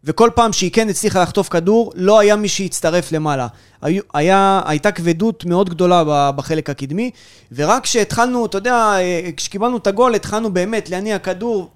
וכל 0.04 0.30
פעם 0.34 0.52
שהיא 0.52 0.70
כן 0.72 0.88
הצליחה 0.88 1.22
לחטוף 1.22 1.48
כדור, 1.48 1.92
לא 1.94 2.20
היה 2.20 2.36
מי 2.36 2.48
שיצטרף 2.48 3.12
למעלה. 3.12 3.46
היו, 3.82 4.02
היה, 4.14 4.60
הייתה 4.66 4.92
כבדות 4.92 5.44
מאוד 5.44 5.70
גדולה 5.70 6.32
בחלק 6.32 6.70
הקדמי, 6.70 7.10
ורק 7.52 7.82
כשהתחלנו, 7.82 8.46
אתה 8.46 8.58
יודע, 8.58 8.74
אה, 8.74 9.30
כשקיבלנו 9.36 9.76
את 9.76 9.86
הגול, 9.86 10.14
התחלנו 10.14 10.52
באמת 10.52 10.90
להניע 10.90 11.18
כדור, 11.18 11.70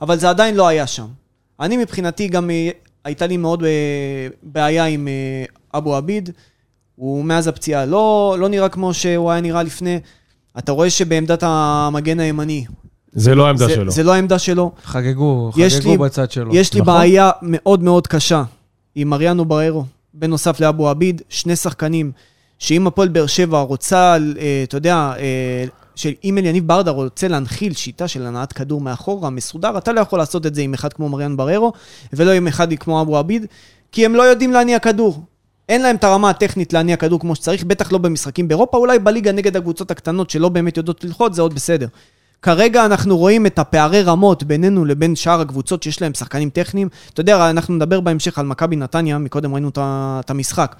אבל 0.00 0.18
זה 0.18 0.30
עדיין 0.30 0.54
לא 0.54 0.68
היה 0.68 0.86
שם. 0.86 1.06
אני 1.60 1.76
מבחינתי 1.76 2.28
גם 2.28 2.50
אה, 2.50 2.70
הייתה 3.04 3.26
לי 3.26 3.36
מאוד 3.36 3.64
אה, 3.64 3.70
בעיה 4.42 4.84
עם 4.84 5.08
אבו 5.74 5.96
עביד. 5.96 6.30
הוא 6.96 7.24
מאז 7.24 7.48
הפציעה 7.48 7.84
לא, 7.84 8.36
לא 8.38 8.48
נראה 8.48 8.68
כמו 8.68 8.94
שהוא 8.94 9.30
היה 9.30 9.40
נראה 9.40 9.62
לפני. 9.62 10.00
אתה 10.58 10.72
רואה 10.72 10.90
שבעמדת 10.90 11.42
המגן 11.46 12.20
הימני, 12.20 12.64
זה 13.12 13.34
לא 13.34 13.46
העמדה 13.46 13.66
זה, 13.66 13.74
שלו. 13.74 13.90
זה 13.90 14.02
לא 14.02 14.12
העמדה 14.14 14.38
שלו. 14.38 14.72
חגגו, 14.84 15.50
יש 15.56 15.76
חגגו 15.76 15.90
לי- 15.90 15.98
בצד 15.98 16.30
שלו. 16.30 16.54
יש 16.54 16.74
לי 16.74 16.80
נכון. 16.80 16.94
בעיה 16.94 17.30
מאוד 17.42 17.82
מאוד 17.82 18.06
קשה 18.06 18.42
עם 18.94 19.08
מריאנו 19.08 19.44
בררו, 19.44 19.84
בנוסף 20.14 20.60
לאבו 20.60 20.88
עביד, 20.88 21.22
שני 21.28 21.56
שחקנים, 21.56 22.12
שאם 22.58 22.86
הפועל 22.86 23.08
באר 23.08 23.26
שבע 23.26 23.60
רוצה, 23.60 24.16
אה, 24.38 24.60
אתה 24.64 24.76
יודע, 24.76 25.12
אה, 25.18 25.64
שאם 25.94 26.38
אליניב 26.38 26.66
ברדה 26.66 26.90
רוצה 26.90 27.28
להנחיל 27.28 27.74
שיטה 27.74 28.08
של 28.08 28.26
הנעת 28.26 28.52
כדור 28.52 28.80
מאחורה, 28.80 29.30
מסודר, 29.30 29.78
אתה 29.78 29.92
לא 29.92 30.00
יכול 30.00 30.18
לעשות 30.18 30.46
את 30.46 30.54
זה 30.54 30.62
עם 30.62 30.74
אחד 30.74 30.92
כמו 30.92 31.08
מריאן 31.08 31.36
בררו, 31.36 31.72
ולא 32.12 32.30
עם 32.30 32.46
אחד 32.46 32.74
כמו 32.74 33.00
אבו 33.02 33.16
עביד, 33.16 33.46
כי 33.92 34.04
הם 34.04 34.14
לא 34.14 34.22
יודעים 34.22 34.52
להניע 34.52 34.78
כדור. 34.78 35.22
אין 35.70 35.82
להם 35.82 35.96
את 35.96 36.04
הרמה 36.04 36.30
הטכנית 36.30 36.72
להניע 36.72 36.96
כדור 36.96 37.20
כמו 37.20 37.34
שצריך, 37.34 37.64
בטח 37.64 37.92
לא 37.92 37.98
במשחקים 37.98 38.48
באירופה, 38.48 38.76
אולי 38.76 38.98
בליגה 38.98 39.32
נגד 39.32 39.56
הקבוצות 39.56 39.90
הקטנות 39.90 40.30
שלא 40.30 40.48
באמת 40.48 40.76
יודעות 40.76 41.04
ללחוץ, 41.04 41.34
זה 41.34 41.42
עוד 41.42 41.54
בסדר. 41.54 41.86
כרגע 42.42 42.86
אנחנו 42.86 43.18
רואים 43.18 43.46
את 43.46 43.58
הפערי 43.58 44.02
רמות 44.02 44.42
בינינו 44.42 44.84
לבין 44.84 45.16
שאר 45.16 45.40
הקבוצות 45.40 45.82
שיש 45.82 46.02
להם 46.02 46.14
שחקנים 46.14 46.50
טכניים. 46.50 46.88
אתה 47.12 47.20
יודע, 47.20 47.50
אנחנו 47.50 47.74
נדבר 47.74 48.00
בהמשך 48.00 48.38
על 48.38 48.46
מכבי 48.46 48.76
נתניה, 48.76 49.18
מקודם 49.18 49.52
ראינו 49.52 49.70
את 49.76 50.30
המשחק. 50.30 50.76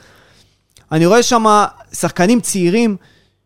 אני 0.92 1.06
רואה 1.06 1.22
שם 1.22 1.44
שחקנים 1.92 2.40
צעירים 2.40 2.96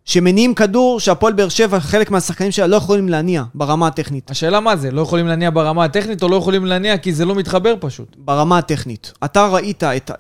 שמניעים 0.05 0.55
כדור 0.55 1.01
שהפועל 1.01 1.33
באר 1.33 1.49
שבע, 1.49 1.81
חלק 1.81 2.11
מהשחקנים 2.11 2.53
שלה 2.53 2.67
לא 2.67 2.77
יכולים 2.77 3.09
להניע 3.09 3.43
ברמה 3.55 3.87
הטכנית. 3.87 4.31
השאלה 4.31 4.61
מה 4.61 4.77
זה, 4.77 4.91
לא 4.91 5.01
יכולים 5.01 5.27
להניע 5.27 5.51
ברמה 5.51 5.85
הטכנית 5.85 6.23
או 6.23 6.29
לא 6.29 6.37
יכולים 6.37 6.67
להניע 6.67 6.99
כי 6.99 7.13
זה 7.13 7.25
לא 7.25 7.35
מתחבר 7.35 7.75
פשוט. 7.81 8.17
ברמה 8.19 8.59
הטכנית. 8.59 9.13
אתה 9.25 9.47
ראית 9.47 9.85
את 9.85 10.11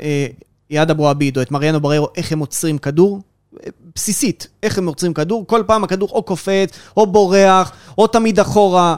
יעד 0.74 0.90
אבו 0.90 1.08
עביד 1.08 1.36
או 1.36 1.42
את 1.42 1.50
מריאנו 1.50 1.80
בררו, 1.80 2.08
איך 2.16 2.32
הם 2.32 2.38
עוצרים 2.38 2.78
כדור? 2.78 3.20
בסיסית, 3.94 4.46
איך 4.62 4.78
הם 4.78 4.86
עוצרים 4.86 5.14
כדור? 5.14 5.46
כל 5.46 5.62
פעם 5.66 5.84
הכדור 5.84 6.08
או 6.12 6.22
קופץ, 6.22 6.70
או 6.96 7.06
בורח, 7.06 7.72
או 7.98 8.06
תמיד 8.06 8.40
אחורה. 8.40 8.96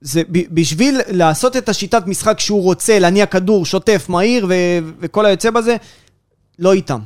זה 0.00 0.22
בשביל 0.30 1.00
לעשות 1.10 1.56
את 1.56 1.68
השיטת 1.68 2.06
משחק 2.06 2.40
שהוא 2.40 2.62
רוצה, 2.62 2.98
להניע 2.98 3.26
כדור 3.26 3.66
שוטף, 3.66 4.06
מהיר 4.08 4.46
ו- 4.48 4.52
וכל 5.00 5.26
היוצא 5.26 5.50
בזה, 5.50 5.76
לא 6.58 6.72
איתם. 6.72 6.98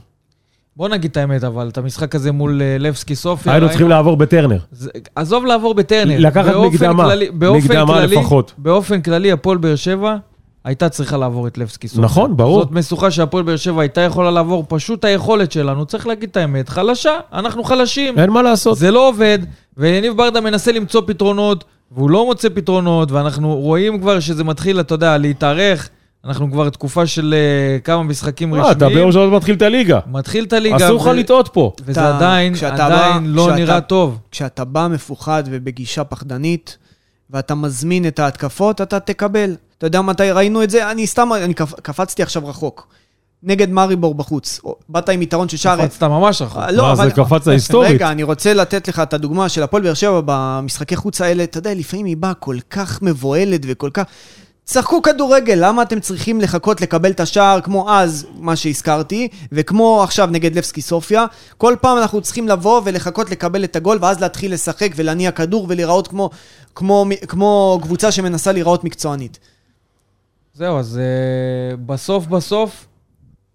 בוא 0.77 0.89
נגיד 0.89 1.11
את 1.11 1.17
האמת, 1.17 1.45
אבל 1.45 1.69
את 1.69 1.79
המשחק 1.79 2.15
הזה 2.15 2.33
מול 2.33 2.63
אה, 2.63 2.77
לבסקי 2.79 3.15
סופיה... 3.17 3.53
היינו 3.53 3.69
צריכים 3.69 3.89
לעבור 3.89 4.17
בטרנר. 4.17 4.59
זה- 4.73 4.91
עזוב 5.15 5.45
לעבור 5.47 5.75
בטרנר. 5.75 6.17
לקחת 6.19 6.53
באופן 6.53 6.75
מקדמה. 6.77 7.05
כללי- 7.05 7.31
באופן 7.31 7.65
מקדמה 7.67 7.95
כללי- 7.95 8.17
לפחות. 8.17 8.53
באופן 8.59 9.01
כללי, 9.03 9.33
הפועל 9.33 9.59
באר 9.59 9.77
שבע 9.77 10.17
הייתה 10.65 10.89
צריכה 10.89 11.17
לעבור 11.17 11.47
את 11.47 11.59
לבסקי 11.59 11.89
סופיה. 11.89 12.05
נכון, 12.05 12.37
ברור. 12.37 12.61
זאת 12.63 12.71
משוכה 12.73 13.11
שהפועל 13.11 13.45
באר 13.45 13.57
שבע 13.57 13.81
הייתה 13.81 14.01
יכולה 14.01 14.31
לעבור, 14.31 14.65
פשוט 14.69 15.05
היכולת 15.05 15.53
שלנו, 15.53 15.87
צריך 15.87 16.07
להגיד 16.07 16.29
את 16.31 16.37
האמת, 16.37 16.69
חלשה, 16.69 17.11
אנחנו 17.33 17.65
חלשים. 17.65 18.19
אין 18.19 18.31
מה 18.31 18.43
לעשות. 18.43 18.79
זה 18.79 18.91
לא 18.91 19.09
עובד, 19.09 19.39
ויניב 19.77 20.17
ברדה 20.17 20.41
מנסה 20.41 20.73
למצוא 20.73 21.03
פתרונות, 21.07 21.65
והוא 21.93 22.11
לא 22.11 22.25
מוצא 22.27 22.49
פתרונות, 22.55 23.13
ואנחנו 23.13 23.55
רואים 23.57 24.01
כבר 24.01 24.21
שזה 24.21 24.45
מתחיל, 24.45 24.81
אתה 24.81 24.95
יודע, 24.95 25.19
להתארך. 25.19 25.89
אנחנו 26.25 26.51
כבר 26.53 26.69
תקופה 26.69 27.07
של 27.07 27.35
אה, 27.37 27.79
כמה 27.79 28.03
משחקים 28.03 28.55
אה, 28.55 28.61
אתה 28.61 28.69
רשמיים. 28.71 28.95
ביום 28.95 29.13
שלוש 29.13 29.33
מתחיל 29.33 29.55
את 29.55 29.63
הליגה. 29.63 29.99
מתחיל 30.07 30.45
את 30.45 30.53
הליגה. 30.53 30.77
אסור 30.77 30.97
לך 31.01 31.07
ו- 31.07 31.13
לטעות 31.13 31.49
פה. 31.53 31.73
וזה 31.85 32.01
אתה- 32.01 32.17
עדיין, 32.17 32.55
עדיין 32.71 33.23
בא- 33.25 33.29
לא 33.31 33.43
כשאתה- 33.43 33.57
נראה 33.57 33.81
טוב. 33.81 34.19
כשאתה 34.31 34.65
בא 34.65 34.89
מפוחד 34.91 35.43
ובגישה 35.47 36.05
פחדנית, 36.05 36.79
ואתה 37.31 37.55
מזמין 37.55 38.07
את 38.07 38.19
ההתקפות, 38.19 38.81
אתה 38.81 39.01
תקבל. 39.01 39.55
אתה 39.81 39.87
יודע 39.87 40.03
מתי 40.03 40.31
ראינו 40.31 40.63
את 40.63 40.71
זה? 40.71 40.91
אני 40.91 41.07
סתם, 41.07 41.31
אני 41.33 41.55
קפ, 41.55 41.73
קפצתי 41.81 42.23
עכשיו 42.23 42.49
רחוק. 42.49 42.87
נגד 43.43 43.71
מאריבור 43.71 44.15
בחוץ. 44.15 44.61
באת 44.89 45.09
עם 45.09 45.23
יתרון 45.23 45.49
של 45.49 45.57
שער... 45.57 45.87
קפצת 45.87 46.03
ממש 46.03 46.43
רחוק. 46.43 46.63
אה, 46.63 46.73
לא, 46.73 46.93
אבל... 46.93 47.05
זה 47.05 47.15
קפץ 47.15 47.49
היסטורית. 47.49 47.91
רגע, 47.91 48.11
אני 48.11 48.23
רוצה 48.23 48.55
לתת 48.55 48.89
לך 48.89 48.99
את 48.99 49.15
הדוגמה 49.15 49.49
של 49.49 49.63
הפועל 49.63 49.83
באר 49.83 49.95
שבע 49.95 50.21
במשחקי 50.25 50.97
חוץ 50.97 51.21
האלה. 51.21 51.45
אתה 51.45 51.59
יודע, 51.59 51.75
לפעמים 51.75 52.07
היא 52.07 52.17
באה 52.17 52.35
כל 52.35 52.57
כך 52.71 53.03
מבוהלת 53.03 53.61
וכל 53.65 53.91
כך... 53.95 54.05
תשחקו 54.65 55.03
כדורגל, 55.03 55.59
למה 55.61 55.83
אתם 55.83 56.01
צריכים 56.01 56.41
לחכות 56.41 56.81
לקבל 56.81 57.11
את 57.11 57.21
השער 57.21 57.61
כמו 57.61 57.91
אז, 57.91 58.27
מה 58.39 58.57
שהזכרתי, 58.57 59.29
וכמו 59.53 60.03
עכשיו 60.03 60.29
נגד 60.33 60.57
לבסקי 60.57 60.83
סופיה? 60.83 61.25
כל 61.59 61.77
פעם 61.81 61.99
אנחנו 61.99 62.21
צריכים 62.21 62.49
לבוא 62.49 62.81
ולחכות 62.85 63.31
לקבל 63.31 63.65
את 63.65 63.77
הגול, 63.77 63.99
ואז 64.01 64.21
להתחיל 64.21 64.53
לשחק 64.53 64.93
ולהניע 64.97 65.31
כדור 65.31 65.67
ולהיראות 65.69 66.09
כמו, 66.09 66.31
כמו, 66.75 67.07
כמו 67.29 67.79
קבוצה 67.83 68.13
שמנסה 68.13 68.53
להיראות 68.53 68.85
מקצוענית. 68.85 69.39
זהו, 70.55 70.79
אז 70.79 71.01
uh, 71.01 71.77
בסוף 71.87 72.27
בסוף, 72.27 72.87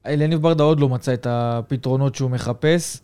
אליניב 0.07 0.41
ברדה 0.41 0.63
עוד 0.63 0.79
לא 0.79 0.89
מצא 0.89 1.13
את 1.13 1.27
הפתרונות 1.29 2.15
שהוא 2.15 2.31
מחפש, 2.31 3.01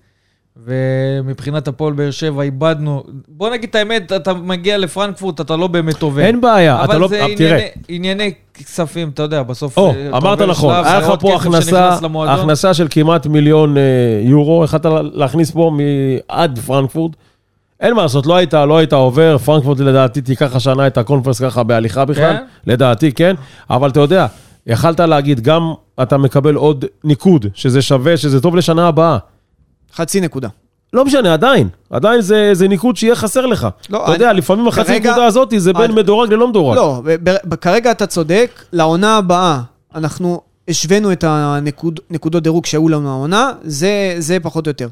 ומבחינת 0.57 1.67
הפועל 1.67 1.93
באר 1.93 2.11
שבע 2.11 2.43
איבדנו... 2.43 3.03
בוא 3.27 3.49
נגיד 3.49 3.69
את 3.69 3.75
האמת, 3.75 4.11
אתה 4.11 4.33
מגיע 4.33 4.77
לפרנקפורט, 4.77 5.41
אתה 5.41 5.55
לא 5.55 5.67
באמת 5.67 6.01
עובד. 6.01 6.23
אין 6.23 6.41
בעיה, 6.41 6.75
אתה 6.75 6.83
אבל 6.83 6.97
לא... 6.97 7.07
זה 7.07 7.19
אה, 7.21 7.25
ענייני, 7.25 7.67
ענייני 7.87 8.33
כספים, 8.53 9.09
אתה 9.09 9.23
יודע, 9.23 9.43
בסוף... 9.43 9.77
או, 9.77 9.91
אתה 9.91 10.17
אמרת 10.17 10.41
נכון, 10.41 10.75
היה 10.85 10.99
לך 10.99 11.11
פה 11.19 11.35
הכנסה. 11.35 11.97
הכנסה 12.27 12.73
של 12.73 12.87
כמעט 12.89 13.27
מיליון 13.27 13.77
אה, 13.77 13.83
יורו, 14.23 14.63
יכלת 14.63 14.85
להכניס 15.13 15.51
פה 15.51 15.71
עד 16.27 16.59
פרנקפורט. 16.59 17.11
אין 17.81 17.93
מה 17.93 18.01
לעשות, 18.01 18.25
לא 18.25 18.35
היית, 18.35 18.53
לא 18.53 18.77
היית 18.77 18.93
עובר, 18.93 19.37
פרנקפורט 19.37 19.79
לדעתי 19.79 20.21
תיקח 20.21 20.55
השנה 20.55 20.87
את 20.87 20.97
הקונפרס 20.97 21.41
ככה 21.41 21.63
בהליכה 21.63 22.05
בכלל, 22.05 22.33
כן? 22.37 22.43
לדעתי 22.67 23.11
כן, 23.11 23.35
אבל 23.69 23.89
אתה 23.89 23.99
יודע, 23.99 24.25
יכלת 24.67 24.99
להגיד, 24.99 25.39
גם 25.39 25.73
אתה 26.01 26.17
מקבל 26.17 26.55
עוד 26.55 26.85
ניקוד, 27.03 27.45
שזה 27.53 27.81
שווה, 27.81 28.17
שזה 28.17 28.41
טוב 28.41 28.55
לשנה 28.55 28.87
הבאה. 28.87 29.17
חצי 29.95 30.21
נקודה. 30.21 30.47
לא 30.93 31.05
משנה, 31.05 31.33
עדיין, 31.33 31.67
עדיין 31.89 32.21
זה, 32.21 32.49
זה 32.53 32.67
ניקוד 32.67 32.95
שיהיה 32.97 33.15
חסר 33.15 33.45
לך. 33.45 33.67
לא, 33.89 34.03
אתה 34.03 34.13
יודע, 34.13 34.29
אני- 34.31 34.37
לפעמים 34.37 34.67
החצי 34.67 34.87
כרגע- 34.87 35.09
נקודה 35.11 35.25
הזאת 35.25 35.53
זה 35.57 35.73
בין 35.73 35.81
אני- 35.83 35.93
מדורג 35.93 36.33
ללא 36.33 36.47
מדורג. 36.47 36.75
לא, 36.75 37.01
ב- 37.05 37.29
ב- 37.49 37.55
כרגע 37.55 37.91
אתה 37.91 38.05
צודק, 38.07 38.63
לעונה 38.73 39.17
הבאה 39.17 39.59
אנחנו 39.95 40.41
השווינו 40.67 41.11
את 41.11 41.23
הנקודות 41.27 42.43
דירוג 42.43 42.65
שהיו 42.65 42.89
לנו 42.89 43.09
העונה, 43.09 43.51
זה, 43.63 43.89
זה 44.19 44.37
פחות 44.41 44.67
או 44.67 44.69
יותר. 44.69 44.87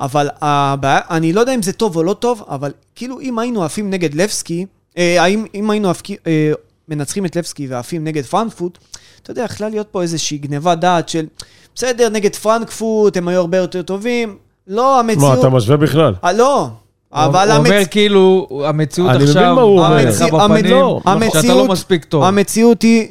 אבל 0.00 0.28
הבעיה, 0.40 1.00
אני 1.10 1.32
לא 1.32 1.40
יודע 1.40 1.54
אם 1.54 1.62
זה 1.62 1.72
טוב 1.72 1.96
או 1.96 2.02
לא 2.02 2.12
טוב, 2.14 2.42
אבל 2.48 2.70
כאילו 2.94 3.20
אם 3.20 3.38
היינו 3.38 3.64
עפים 3.64 3.90
נגד 3.90 4.14
לבסקי, 4.14 4.66
אה, 4.98 5.22
האם, 5.22 5.44
אם 5.54 5.70
היינו 5.70 5.90
עפקי, 5.90 6.16
אה, 6.26 6.52
מנצחים 6.88 7.26
את 7.26 7.36
לבסקי 7.36 7.66
ועפים 7.66 8.04
נגד 8.04 8.24
פרנקפורט, 8.24 8.78
אתה 9.22 9.30
יודע, 9.30 9.42
יכלה 9.44 9.68
להיות 9.68 9.86
פה 9.90 10.02
איזושהי 10.02 10.38
גניבת 10.38 10.78
דעת 10.78 11.08
של, 11.08 11.26
בסדר, 11.74 12.08
נגד 12.08 12.36
פרנקפורט 12.36 13.16
הם 13.16 13.28
היו 13.28 13.40
הרבה 13.40 13.56
יותר 13.58 13.82
טובים, 13.82 14.36
לא, 14.66 14.82
מה, 14.82 14.98
המציאות... 15.12 15.38
אתה 15.38 15.48
משווה 15.48 15.76
בכלל? 15.76 16.14
אה, 16.24 16.32
לא, 16.32 16.68
אבל 17.12 17.48
הוא 17.50 17.56
אומר 17.56 17.70
המציאות... 17.70 17.88
כאילו, 17.88 18.48
המציאות 18.66 19.10
אני 19.10 19.16
מבין 19.18 19.28
עכשיו, 19.28 19.54
מה 19.54 19.60
הוא 19.60 19.78
אומר. 19.80 19.96
לך 19.96 20.22
המציא- 20.22 20.26
בפנים, 20.26 20.64
שאתה 20.64 21.10
לא 21.10 21.52
המציאות- 21.52 21.70
מספיק 21.70 22.04
טוב. 22.04 22.24
המציאות 22.24 22.82
היא 22.82 23.08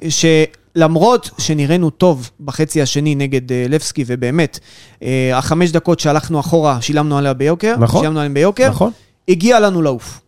למרות 0.76 1.30
שנראינו 1.38 1.90
טוב 1.90 2.30
בחצי 2.40 2.82
השני 2.82 3.16
נגד 3.16 3.52
אה, 3.52 3.66
לבסקי, 3.70 4.04
ובאמת, 4.08 4.60
אה, 5.04 5.32
החמש 5.38 5.72
דקות 5.72 6.00
שהלכנו 6.00 6.40
אחורה, 6.40 6.82
שילמנו 6.82 7.18
עליה 7.18 7.34
ביוקר, 7.34 7.76
נכון. 7.80 8.02
שילמנו 8.02 8.20
עליהם 8.20 8.34
ביוקר, 8.34 8.70
נכון. 8.70 8.92
הגיע 9.30 9.60
לנו 9.60 9.82
לעוף. 9.82 10.22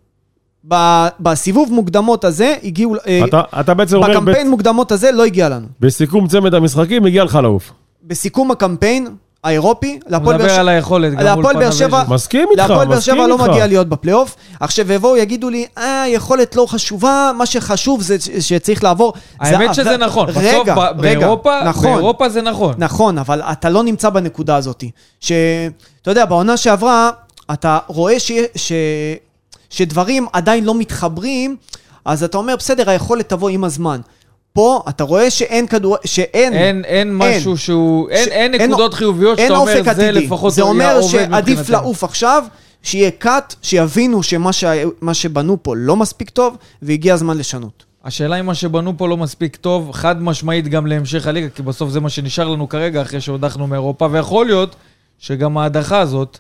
ב- 0.68 1.08
בסיבוב 1.20 1.72
מוקדמות 1.74 2.24
הזה, 2.26 2.56
הגיעו, 2.64 2.96
אה, 3.08 3.22
אתה- 3.26 3.42
אתה 3.60 3.74
בעצם 3.74 3.96
אומר, 3.96 4.10
בקמפיין 4.10 4.50
מוקדמות 4.50 4.92
הזה 4.92 5.12
לא 5.12 5.26
הגיע 5.26 5.50
לנו. 5.50 5.68
בסיכום 5.80 6.28
צמד 6.28 6.54
המשחקים, 6.54 7.06
הגיע 7.06 7.24
לך 7.24 7.40
לעוף. 7.44 7.72
בסיכום 8.04 8.52
הקמפיין 8.52 9.08
האירופי, 9.44 10.00
להפועל 10.08 10.38
באר 10.38 10.46
מדבר 10.46 10.50
שבע... 10.54 10.60
על 10.62 10.70
היכולת, 10.70 11.14
גם 11.14 11.42
מול 11.42 11.54
באר 11.54 11.72
שבע- 11.72 11.90
פנבז'יס. 11.90 12.10
מסכים 12.14 12.48
איתך, 12.52 12.62
להפועל 12.62 12.88
באר 12.88 12.98
מסכים 12.98 13.16
שבע 13.16 13.28
לא 13.28 13.34
איתך. 13.34 13.48
מגיע 13.50 13.68
להיות 13.68 13.90
בפלייאוף. 13.90 14.36
עכשיו 14.60 14.92
יבואו, 14.92 15.18
יגידו 15.18 15.50
לי, 15.50 15.66
אה, 15.78 16.04
יכולת 16.08 16.56
לא 16.56 16.66
חשובה, 16.70 17.32
מה 17.38 17.46
שחשוב 17.46 18.02
זה 18.02 18.16
שצריך 18.40 18.84
לעבור. 18.84 19.14
האמת 19.40 19.68
זה- 19.68 19.74
שזה 19.74 19.84
זה- 19.84 19.98
נכון, 19.98 20.28
בסוף 20.28 20.44
רגע, 20.44 20.76
ב- 20.76 20.80
רגע, 20.80 20.94
באירופה, 21.20 21.60
נכון, 21.66 21.94
באירופה 21.94 22.30
זה 22.30 22.42
נכון. 22.42 22.74
נכון, 22.78 23.18
אבל 23.18 23.42
אתה 23.42 23.70
לא 23.70 23.84
נמצא 23.84 24.10
בנקודה 24.10 24.56
הזאת. 24.56 24.84
ש... 25.20 25.32
אתה 26.02 26.12
יודע, 26.12 26.26
בעונה 26.26 26.58
שעברה, 26.58 27.10
אתה 27.54 27.80
רואה 27.88 28.20
ש... 28.20 28.32
ש... 28.56 28.72
שדברים 29.70 30.28
עדיין 30.34 30.64
לא 30.64 30.76
מתחברים, 30.76 31.56
אז 32.06 32.24
אתה 32.24 32.38
אומר, 32.38 32.56
בסדר, 32.56 32.90
היכולת 32.90 33.30
תבוא 33.30 33.50
עם 33.50 33.64
הזמן. 33.64 34.02
פה 34.54 34.84
אתה 34.90 35.04
רואה 35.04 35.30
שאין 35.30 35.68
כדור... 35.68 35.98
שאין... 36.06 36.54
אין, 36.54 36.86
אין 36.86 37.16
משהו 37.18 37.58
שהוא, 37.58 38.10
אין, 38.10 38.26
ש- 38.26 38.28
אין 38.28 38.54
אין- 38.54 38.70
נקודות 38.72 38.94
חיוביות 38.94 39.40
אין 39.40 39.48
שאתה 39.48 39.60
אומר, 39.60 39.72
אופק 39.74 39.84
זה 39.86 39.92
עתידי. 39.92 40.26
לפחות 40.26 40.54
זה 40.54 40.62
היה 40.62 40.70
אומר 40.70 41.02
שעדיף 41.02 41.60
מבחינתנו." 41.60 41.74
לעוף 41.74 42.04
עכשיו, 42.04 42.44
שיהיה 42.84 43.12
cut, 43.24 43.56
שיבינו 43.62 44.24
שמה 44.24 44.54
ש... 44.54 44.64
שבנו 45.14 45.58
פה 45.64 45.76
לא 45.76 45.96
מספיק 45.96 46.30
טוב, 46.30 46.58
והגיע 46.82 47.14
הזמן 47.14 47.38
לשנות. 47.38 47.86
השאלה 48.06 48.40
אם 48.40 48.46
מה 48.46 48.56
שבנו 48.56 48.98
פה 48.98 49.08
לא 49.08 49.18
מספיק 49.18 49.56
טוב, 49.56 49.92
חד 49.92 50.22
משמעית 50.22 50.68
גם 50.68 50.88
להמשך 50.88 51.28
הליגה, 51.28 51.50
כי 51.50 51.62
בסוף 51.64 51.90
זה 51.90 52.00
מה 52.00 52.10
שנשאר 52.10 52.48
לנו 52.48 52.70
כרגע 52.70 53.02
אחרי 53.02 53.22
שהודחנו 53.22 53.68
מאירופה, 53.68 54.08
ויכול 54.12 54.46
להיות 54.46 54.76
שגם 55.20 55.58
ההדחה 55.58 56.00
הזאת 56.00 56.38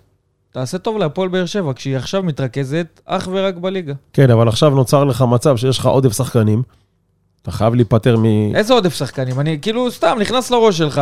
תעשה 0.54 0.78
טוב 0.78 0.98
להפועל 0.98 1.30
באר 1.30 1.46
שבע, 1.46 1.72
כשהיא 1.76 1.98
עכשיו 1.98 2.24
מתרכזת 2.24 3.02
אך 3.06 3.30
ורק 3.32 3.56
בליגה. 3.56 3.94
כן, 4.14 4.32
אבל 4.32 4.48
עכשיו 4.48 4.70
נוצר 4.70 5.04
לך 5.04 5.22
מצב 5.22 5.58
שיש 5.58 5.78
לך 5.80 5.86
עודף 5.86 6.14
שחקנים. 6.18 6.62
אתה 7.42 7.52
חייב 7.52 7.76
להיפטר 7.76 8.18
מ... 8.18 8.26
איזה 8.56 8.74
עודף 8.74 8.96
שחקנים? 8.96 9.40
אני 9.40 9.58
כאילו 9.62 9.92
סתם 9.92 10.18
נכנס 10.22 10.52
לראש 10.52 10.78
שלך, 10.78 11.02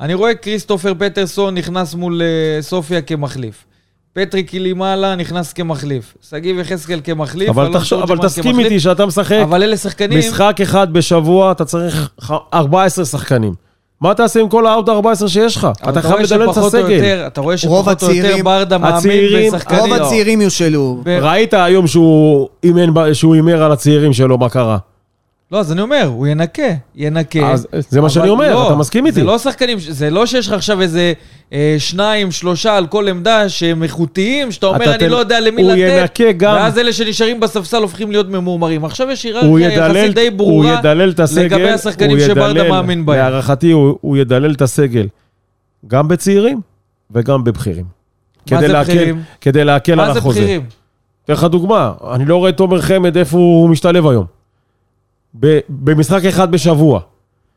אני 0.00 0.14
רואה 0.14 0.34
כריסטופר 0.34 0.92
פטרסון 0.98 1.54
נכנס 1.54 1.94
מול 1.94 2.22
אה, 2.22 2.62
סופיה 2.62 3.00
כמחליף. 3.02 3.64
פטריק 4.12 4.50
קילימאלה 4.50 5.14
נכנס 5.16 5.52
כמחליף. 5.52 6.14
שגיב 6.30 6.58
יחזקאל 6.58 7.00
כמחליף. 7.04 7.48
אבל, 7.48 7.72
תחשוב, 7.72 8.02
אבל 8.02 8.18
תסכים 8.18 8.44
כמחליף. 8.44 8.64
איתי 8.66 8.80
שאתה 8.80 9.06
משחק 9.06 9.38
אבל 9.42 9.62
אלה 9.62 9.76
שחקנים... 9.76 10.18
משחק 10.18 10.56
אחד 10.62 10.92
בשבוע, 10.92 11.52
אתה 11.52 11.64
צריך 11.64 12.08
ח- 12.22 12.32
14 12.54 13.04
שחקנים. 13.04 13.54
מה 14.00 14.14
תעשה 14.14 14.40
עם 14.40 14.48
כל 14.48 14.66
האוט 14.66 14.88
14 14.88 15.28
שיש 15.28 15.56
לך? 15.56 15.68
אתה 15.88 16.02
חייב 16.02 16.18
לדלל 16.20 16.50
את 16.50 16.56
הסגל. 16.56 17.00
אתה 17.26 17.40
רואה 17.40 17.56
שפחות 17.56 18.02
או 18.02 18.10
יותר 18.12 18.36
ברדה 18.44 18.78
מאמין 18.78 18.96
הצעירים- 18.96 19.52
בשחקנים. 19.52 19.80
רוב. 19.80 19.92
הצעירים 19.92 20.40
יושאלו. 20.40 21.00
ב- 21.04 21.08
ראית 21.08 21.54
היום 21.54 21.86
שהוא 21.86 22.48
הימר 23.34 23.62
על 23.62 23.72
הצעירים 23.72 24.12
שלו, 24.12 24.38
מה 24.38 24.48
קרה? 24.48 24.78
לא, 25.52 25.58
אז 25.60 25.72
אני 25.72 25.80
אומר, 25.80 26.02
הוא 26.06 26.26
ינקה, 26.26 26.62
ינקה. 26.96 27.52
אז 27.52 27.66
זה 27.72 28.00
מה 28.00 28.10
שאני 28.10 28.28
אומר, 28.28 28.54
לא, 28.54 28.66
אתה 28.66 28.74
מסכים 28.76 29.06
איתי. 29.06 29.20
זה 29.20 29.24
לא 29.26 29.38
שחקנים, 29.38 29.78
זה 29.80 30.10
לא 30.10 30.26
שיש 30.26 30.46
לך 30.48 30.52
עכשיו 30.52 30.80
איזה 30.80 31.12
אה, 31.52 31.76
שניים, 31.78 32.30
שלושה 32.32 32.76
על 32.76 32.86
כל 32.86 33.08
עמדה 33.08 33.48
שהם 33.48 33.82
איכותיים, 33.82 34.52
שאתה 34.52 34.66
אומר, 34.66 34.90
אני 34.90 34.98
תן- 34.98 35.08
לא 35.10 35.16
יודע 35.16 35.40
למי 35.40 35.62
הוא 35.62 35.72
לתת, 35.72 35.80
ינקה 36.20 36.32
גם- 36.32 36.54
ואז 36.54 36.78
אלה 36.78 36.92
שנשארים 36.92 37.40
בספסל 37.40 37.82
הופכים 37.82 38.10
להיות 38.10 38.28
ממורמרים. 38.28 38.84
עכשיו 38.84 39.10
יש 39.10 39.26
הוא 39.26 39.58
היררכיה 39.58 39.86
יחסית 40.02 40.14
די 40.14 40.26
הוא 40.28 40.36
ברורה 40.36 40.78
ידלל 40.78 41.10
את 41.10 41.20
הסגל, 41.20 41.42
לגבי 41.44 41.70
השחקנים 41.70 42.10
הוא 42.18 42.26
שברדה 42.26 42.68
מאמין 42.68 43.06
בהם. 43.06 43.16
להערכתי 43.18 43.70
הוא, 43.70 43.98
הוא 44.00 44.16
ידלל 44.16 44.52
את 44.52 44.62
הסגל, 44.62 45.06
גם 45.86 46.08
בצעירים 46.08 46.60
וגם 47.10 47.44
בבכירים. 47.44 47.84
מה 47.84 48.58
כדי 48.58 48.66
זה 48.66 48.72
להקל- 48.72 48.92
בכירים? 48.94 49.22
כדי 49.40 49.64
להקל 49.64 49.94
מה 49.94 50.06
על 50.06 50.12
זה 50.12 50.18
החוזה. 50.18 50.40
בכירים? 50.40 50.62
אתן 51.24 51.32
לך 51.32 51.44
דוגמה, 51.44 51.92
אני 52.14 52.24
לא 52.24 52.36
רואה 52.36 52.50
את 52.50 52.56
תומר 52.56 52.80
חמד 52.80 53.16
איפה 53.16 53.36
הוא 53.36 53.68
משתלב 53.68 54.06
היום. 54.06 54.33
ב- 55.40 55.58
במשחק 55.68 56.24
אחד 56.24 56.50
בשבוע, 56.50 57.00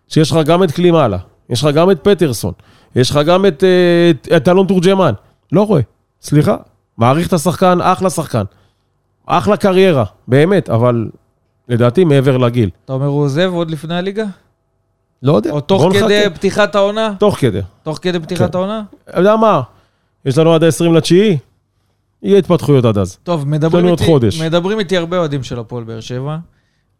שיש 0.07 0.31
לך 0.31 0.37
גם 0.45 0.63
את 0.63 0.71
קלימאלה, 0.71 1.17
יש 1.49 1.63
לך 1.63 1.75
גם 1.75 1.91
את 1.91 1.99
פטרסון, 2.03 2.53
יש 2.95 3.09
לך 3.11 3.17
גם 3.25 3.45
את, 3.45 3.63
אה, 3.63 4.09
את, 4.09 4.27
את 4.37 4.47
אלון 4.47 4.67
תורג'מן. 4.67 5.13
לא 5.51 5.63
רואה, 5.63 5.81
סליחה. 6.21 6.55
מעריך 6.97 7.27
את 7.27 7.33
השחקן, 7.33 7.79
אחלה 7.81 8.09
שחקן. 8.09 8.43
אחלה 9.25 9.57
קריירה, 9.57 10.03
באמת, 10.27 10.69
אבל 10.69 11.09
לדעתי 11.69 12.03
מעבר 12.03 12.37
לגיל. 12.37 12.69
אתה 12.85 12.93
אומר, 12.93 13.05
הוא 13.05 13.21
עוזב 13.21 13.51
עוד 13.53 13.71
לפני 13.71 13.95
הליגה? 13.95 14.25
לא 15.23 15.35
יודע. 15.35 15.51
או 15.51 15.61
תוך 15.61 15.85
נחכה. 15.85 15.99
כדי 15.99 16.23
פתיחת 16.33 16.75
העונה? 16.75 17.13
תוך 17.19 17.35
כדי. 17.39 17.61
תוך 17.83 17.99
כדי 18.01 18.19
פתיחת 18.19 18.51
כן. 18.51 18.57
העונה? 18.57 18.81
אתה 19.09 19.19
יודע 19.19 19.35
מה? 19.35 19.61
יש 20.25 20.37
לנו 20.37 20.53
עד 20.53 20.63
ה-20 20.63 20.89
לתשיעי, 20.93 21.37
יהיה 22.23 22.37
התפתחויות 22.37 22.85
עד 22.85 22.97
אז. 22.97 23.17
טוב, 23.23 23.47
מדברים 23.47 23.87
איתי. 23.87 24.13
מדברים 24.45 24.79
איתי 24.79 24.97
הרבה 24.97 25.17
אוהדים 25.17 25.43
של 25.43 25.59
הפועל 25.59 25.83
באר 25.83 25.99
שבע, 25.99 26.37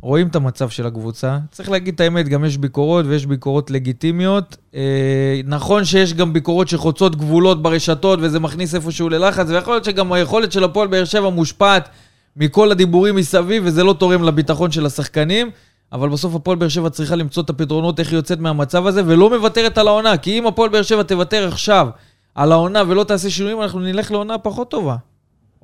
רואים 0.01 0.27
את 0.27 0.35
המצב 0.35 0.69
של 0.69 0.87
הקבוצה. 0.87 1.37
צריך 1.51 1.69
להגיד 1.69 1.93
את 1.93 1.99
האמת, 1.99 2.27
גם 2.29 2.45
יש 2.45 2.57
ביקורות 2.57 3.05
ויש 3.05 3.25
ביקורות 3.25 3.71
לגיטימיות. 3.71 4.57
אה, 4.75 5.41
נכון 5.45 5.85
שיש 5.85 6.13
גם 6.13 6.33
ביקורות 6.33 6.67
שחוצות 6.67 7.15
גבולות 7.15 7.61
ברשתות 7.61 8.19
וזה 8.21 8.39
מכניס 8.39 8.75
איפשהו 8.75 9.09
ללחץ, 9.09 9.47
ויכול 9.49 9.73
להיות 9.73 9.83
שגם 9.83 10.13
היכולת 10.13 10.51
של 10.51 10.63
הפועל 10.63 10.87
באר 10.87 11.05
שבע 11.05 11.29
מושפעת 11.29 11.89
מכל 12.35 12.71
הדיבורים 12.71 13.15
מסביב, 13.15 13.63
וזה 13.65 13.83
לא 13.83 13.93
תורם 13.93 14.23
לביטחון 14.23 14.71
של 14.71 14.85
השחקנים. 14.85 15.51
אבל 15.91 16.09
בסוף 16.09 16.35
הפועל 16.35 16.57
באר 16.57 16.67
שבע 16.67 16.89
צריכה 16.89 17.15
למצוא 17.15 17.43
את 17.43 17.49
הפתרונות 17.49 17.99
איך 17.99 18.09
היא 18.09 18.17
יוצאת 18.17 18.39
מהמצב 18.39 18.87
הזה, 18.87 19.01
ולא 19.05 19.29
מוותרת 19.29 19.77
על 19.77 19.87
העונה. 19.87 20.17
כי 20.17 20.39
אם 20.39 20.47
הפועל 20.47 20.69
באר 20.69 20.81
שבע 20.81 21.03
תוותר 21.03 21.47
עכשיו 21.47 21.87
על 22.35 22.51
העונה 22.51 22.83
ולא 22.87 23.03
תעשה 23.03 23.29
שינויים, 23.29 23.61
אנחנו 23.61 23.79
נלך 23.79 24.11
לעונה 24.11 24.37
פחות 24.37 24.71
טובה. 24.71 24.95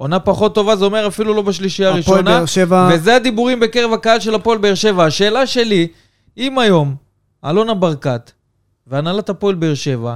עונה 0.03 0.19
פחות 0.19 0.55
טובה, 0.55 0.75
זה 0.75 0.85
אומר 0.85 1.07
אפילו 1.07 1.33
לא 1.33 1.41
בשלישייה 1.41 1.89
הראשונה. 1.89 2.47
שבע... 2.47 2.89
וזה 2.93 3.15
הדיבורים 3.15 3.59
בקרב 3.59 3.93
הקהל 3.93 4.19
של 4.19 4.35
הפועל 4.35 4.57
באר 4.57 4.75
שבע. 4.75 5.05
השאלה 5.05 5.47
שלי, 5.47 5.87
אם 6.37 6.59
היום 6.59 6.95
אלונה 7.45 7.73
ברקת 7.73 8.31
והנהלת 8.87 9.29
הפועל 9.29 9.55
באר 9.55 9.73
שבע 9.73 10.15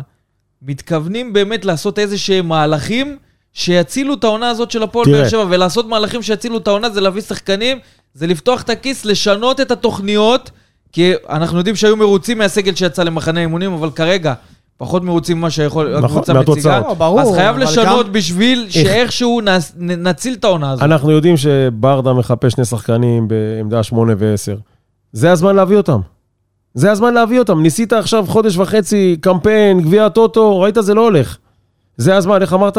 מתכוונים 0.62 1.34
באמת 1.34 1.65
לעשות 1.65 2.00
איזה 2.00 2.17
שהם 2.17 2.47
מהלכים 2.47 3.17
שיצילו 3.54 4.13
את 4.13 4.23
העונה 4.23 4.50
הזאת 4.50 4.71
של 4.71 4.84
הפועל. 4.84 5.06
באר 5.12 5.30
שבע, 5.30 5.45
ולעשות 5.50 5.88
מהלכים 5.88 6.21
שיצילו 6.21 6.58
את 6.58 6.67
העונה 6.67 6.89
זה 6.89 7.02
להביא 7.02 7.21
שחקנים, 7.21 7.80
זה 8.13 8.28
לפתוח 8.28 8.62
את 8.62 8.69
הכיס, 8.69 9.06
לשנות 9.06 9.62
את 9.62 9.71
התוכניות, 9.71 10.52
כי 10.91 11.13
אנחנו 11.30 11.58
יודעים 11.58 11.76
שהיו 11.76 11.97
מרוצים 11.97 12.38
מהסגל 12.38 12.76
שיצא 12.76 13.04
למחנה 13.04 13.39
אימונים, 13.39 13.73
אבל 13.73 13.91
כרגע 13.91 14.34
פחות 14.77 15.03
מרוצים 15.03 15.37
ממה 15.37 15.49
שהקבוצה 15.49 15.99
נכון, 16.01 16.19
מציגה. 16.21 16.39
מהתוצאות. 16.39 16.85
לא, 16.87 16.93
ברור, 16.93 17.21
אז 17.21 17.31
חייב 17.35 17.57
לשנות 17.57 18.05
גם- 18.05 18.13
בשביל 18.13 18.65
שאיכשהו 18.69 19.41
נס- 19.41 19.73
נ- 19.77 20.07
נציל 20.07 20.33
את 20.33 20.43
העונה 20.43 20.71
הזאת. 20.71 20.83
אנחנו 20.83 21.11
יודעים 21.11 21.37
שברדה 21.37 22.13
מחפש 22.13 22.51
שני 22.53 22.65
שחקנים 22.65 23.27
בעמדה 23.27 23.83
8 23.83 24.13
ו-10. 24.17 24.59
זה 25.11 25.31
הזמן 25.31 25.55
להביא 25.55 25.77
אותם. 25.77 25.99
זה 26.73 26.91
הזמן 26.91 27.13
להביא 27.13 27.39
אותם. 27.39 27.61
ניסית 27.61 27.93
עכשיו 27.93 28.25
חודש 28.27 28.57
וחצי 28.57 29.17
קמפיין, 29.21 29.81
גביע 29.81 30.05
הטוטו, 30.05 30.59
ראית 30.59 30.77
זה 30.81 30.93
לא 30.93 31.01
הולך. 31.01 31.37
זה 31.97 32.15
הזמן, 32.17 32.41
איך 32.41 32.53
אמרת? 32.53 32.77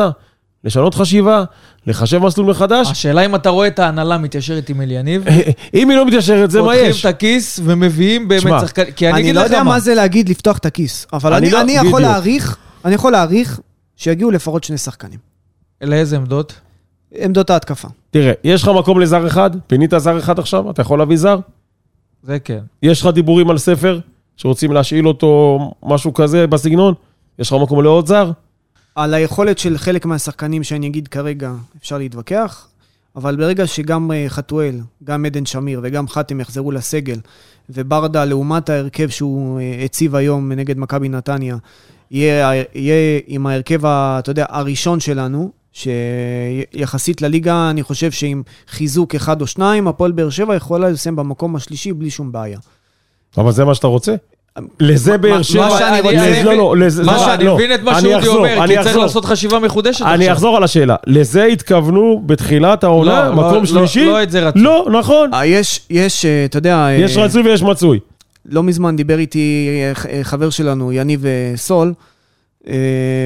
לשנות 0.65 0.95
חשיבה, 0.95 1.45
לחשב 1.87 2.19
מסלול 2.19 2.51
מחדש. 2.51 2.91
השאלה 2.91 3.25
אם 3.25 3.35
אתה 3.35 3.51
רואה 3.51 3.67
את 3.67 3.79
ההנהלה 3.79 4.19
מתיישרת 4.19 4.69
עם 4.69 4.81
אליניב, 4.81 5.25
אם 5.75 5.91
היא 5.91 5.97
לא 5.99 6.07
מתיישרת, 6.07 6.51
זה 6.51 6.63
מה 6.63 6.67
פותחים 6.69 6.91
יש. 6.91 7.01
את 7.07 7.11
הכיס 7.11 7.61
ומביאים 7.65 8.29
באמת 8.29 8.61
שחקנים, 8.61 8.93
כי 8.93 9.07
אני 9.07 9.15
אני 9.15 9.23
אגיד 9.23 9.35
לא 9.35 9.41
לך 9.41 9.47
יודע 9.47 9.63
מה, 9.63 9.71
מה 9.71 9.81
זה 9.81 9.95
להגיד 9.95 10.29
לפתוח 10.29 10.59
את 10.59 10.67
הכיס, 10.67 11.07
אבל 11.13 11.33
אני 11.35 11.47
אני 11.47 11.53
לא- 11.53 11.61
אני 11.61 11.73
יכול. 11.89 12.01
להעריך, 12.03 12.57
אני 12.85 12.95
יכול 12.95 13.13
להעריך 13.13 13.61
שיגיעו 13.97 14.31
לפחות 14.31 14.65
שני 14.65 14.79
שחקנים. 14.79 15.19
לאיזה 15.83 16.17
עמדות? 16.17 16.55
עמדות 17.15 17.51
ההתקפה. 17.51 17.89
תראה, 18.11 18.33
יש 18.45 18.63
לך 18.63 18.69
מקום 18.69 19.01
לזר 19.01 19.27
אחד? 19.27 19.51
פינית 19.67 19.93
זר 19.97 20.19
אחד 20.19 20.39
עכשיו? 20.39 20.71
אתה 20.71 20.83
יכול 20.83 20.99
להביא 20.99 21.17
זר? 21.17 21.39
זה 22.23 22.39
כן. 22.39 22.59
יש 22.83 23.01
לך 23.01 23.07
דיבורים 23.15 23.51
על 23.51 23.59
ספר 23.59 24.01
שרוצים 24.37 24.73
להשאיל 24.73 25.09
אותו, 25.09 25.59
משהו 25.83 26.15
כזה 26.15 26.47
בסגנון? 26.47 26.95
יש 27.39 27.49
לך 27.53 27.57
מקום 27.63 27.83
לעוד 27.83 28.07
זר? 28.07 28.31
על 28.99 29.15
היכולת 29.15 29.59
של 29.59 29.79
חלק 29.79 30.07
מהשחקנים 30.07 30.65
שאני 30.65 30.87
אגיד 30.87 31.09
כרגע, 31.09 31.53
אפשר 31.81 31.99
להתווכח, 31.99 32.69
אבל 33.17 33.37
ברגע 33.37 33.67
שגם 33.67 34.13
אה, 34.13 34.25
חתואל, 34.29 34.81
גם 35.05 35.25
עדן 35.25 35.47
שמיר 35.47 35.81
וגם 35.83 36.09
חתם 36.09 36.41
יחזרו 36.41 36.71
לסגל, 36.73 37.19
וברדה, 37.71 38.25
לעומת 38.25 38.69
ההרכב 38.69 39.09
שהוא 39.09 39.61
אה, 39.61 39.85
הציב 39.85 40.15
היום 40.15 40.53
נגד 40.53 40.79
מכבי 40.79 41.09
נתניה, 41.09 41.57
יהיה, 42.11 42.63
יהיה 42.75 43.21
עם 43.27 43.47
ההרכב, 43.47 43.87
ה- 43.87 44.17
אתה 44.19 44.31
יודע, 44.31 44.47
הראשון 44.49 45.01
שלנו, 45.01 45.51
שיחסית 45.73 47.23
לליגה, 47.23 47.71
אני 47.71 47.83
חושב 47.83 48.11
שעם 48.11 48.43
חיזוק 48.69 49.15
אחד 49.15 49.41
או 49.41 49.47
שניים, 49.47 49.89
הפועל 49.89 50.13
באר 50.13 50.31
שבע 50.31 50.55
יכולה 50.57 50.91
לסיים 50.91 51.17
במקום 51.17 51.57
השלישי 51.57 51.93
בלי 51.93 52.11
שום 52.11 52.33
בעיה. 52.33 52.59
אבל 53.39 53.53
זה 53.53 53.65
מה 53.65 53.75
שאתה 53.75 53.87
רוצה? 53.87 54.15
לזה 54.81 55.19
באר 55.19 55.31
מה 55.37 55.43
שבע... 55.45 55.71
שאני 55.79 56.01
רוצה- 56.01 56.17
לזה- 56.31 56.43
לא, 56.45 56.57
לא, 56.57 56.77
לזה- 56.77 57.03
מה 57.05 57.13
לא, 57.13 57.19
שאני 57.19 57.45
לא. 57.45 57.55
מבין 57.55 57.75
את 57.75 57.83
מה 57.83 57.99
אני 57.99 58.01
שאודי 58.11 58.29
אומר, 58.29 58.65
אני 58.65 58.69
כי 58.69 58.75
צריך 58.75 58.87
אחזור. 58.87 59.03
לעשות 59.03 59.25
חשיבה 59.25 59.59
מחודשת 59.59 60.03
אני 60.03 60.15
עכשיו. 60.15 60.33
אחזור 60.33 60.57
על 60.57 60.65
השאלה. 60.65 60.97
לזה 61.07 61.45
התכוונו 61.45 62.23
בתחילת 62.27 62.85
העונה, 62.85 63.25
לא, 63.29 63.33
מקום 63.35 63.55
לא, 63.59 63.65
שלישי? 63.67 64.07
לא 64.07 64.23
את 64.23 64.31
זה 64.31 64.41
רצו. 64.49 64.59
לא, 64.59 64.87
נכון. 64.99 65.35
אה, 65.35 65.47
יש, 65.47 65.81
יש, 65.91 66.25
אה, 66.25 66.45
אתה 66.45 66.59
יודע... 66.59 66.77
אה, 66.77 66.93
יש 66.93 67.17
רצוי 67.17 67.43
ויש 67.43 67.63
מצוי. 67.63 67.99
לא 68.51 68.63
מזמן 68.63 68.97
דיבר 68.97 69.19
איתי 69.19 69.69
חבר 70.23 70.51
שלנו, 70.51 70.93
יניב 70.93 71.25
סול, 71.57 71.93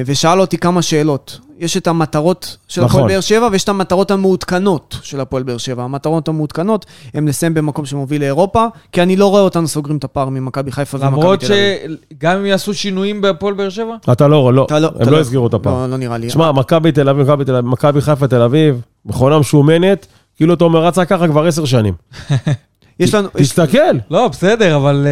ושאל 0.05 0.41
אותי 0.41 0.57
כמה 0.57 0.81
שאלות. 0.81 1.39
יש 1.59 1.77
את 1.77 1.87
המטרות 1.87 2.57
של 2.67 2.83
נכון. 2.83 2.99
הפועל 2.99 3.13
באר 3.13 3.21
שבע 3.21 3.47
ויש 3.51 3.63
את 3.63 3.69
המטרות 3.69 4.11
המעודכנות 4.11 4.97
של 5.01 5.19
הפועל 5.19 5.43
באר 5.43 5.57
שבע. 5.57 5.83
המטרות 5.83 6.27
המעודכנות 6.27 6.85
הן 7.13 7.27
לסיים 7.27 7.53
במקום 7.53 7.85
שמוביל 7.85 8.21
לאירופה, 8.21 8.65
כי 8.91 9.01
אני 9.01 9.15
לא 9.15 9.27
רואה 9.27 9.41
אותנו 9.41 9.67
סוגרים 9.67 9.97
את 9.97 10.03
הפער 10.03 10.29
ממכבי 10.29 10.71
חיפה 10.71 10.97
ומכבי 10.97 11.11
למרות 11.11 11.39
תל 11.39 11.45
אביב. 11.45 11.97
שגם 12.19 12.37
אם 12.37 12.45
יעשו 12.45 12.73
שינויים 12.73 13.21
בהפועל 13.21 13.53
באר 13.53 13.69
שבע? 13.69 13.95
אתה 14.11 14.27
לא, 14.27 14.53
לא, 14.53 14.65
אתה 14.65 14.79
לא- 14.79 14.89
הם 14.99 15.09
לא 15.09 15.17
יסגרו 15.21 15.47
את 15.47 15.53
הפער. 15.53 15.73
לא, 15.73 15.89
לא 15.89 15.97
נראה 15.97 16.17
לי. 16.17 16.29
שמע, 16.29 16.51
מכבי 16.51 16.91
תל 16.91 17.09
אביב, 17.09 17.23
מכבי 17.31 17.45
תל 17.45 17.55
אביב, 17.55 17.71
מכבי 17.71 18.01
חיפה 18.01 18.27
תל 18.27 18.41
אביב, 18.41 18.81
מכונה 19.05 19.39
משומנת, 19.39 20.07
כאילו 20.35 20.53
אתה 20.53 20.63
אומר, 20.63 20.85
רצה 20.85 21.05
ככה 21.05 21.27
כבר 21.27 21.45
עשר 21.45 21.65
שנים. 21.65 21.93
יש 22.99 23.13
לנו... 23.13 23.27
תסתכל. 23.37 23.97
לא, 24.11 24.27
בסדר, 24.27 24.75
אבל 24.75 25.07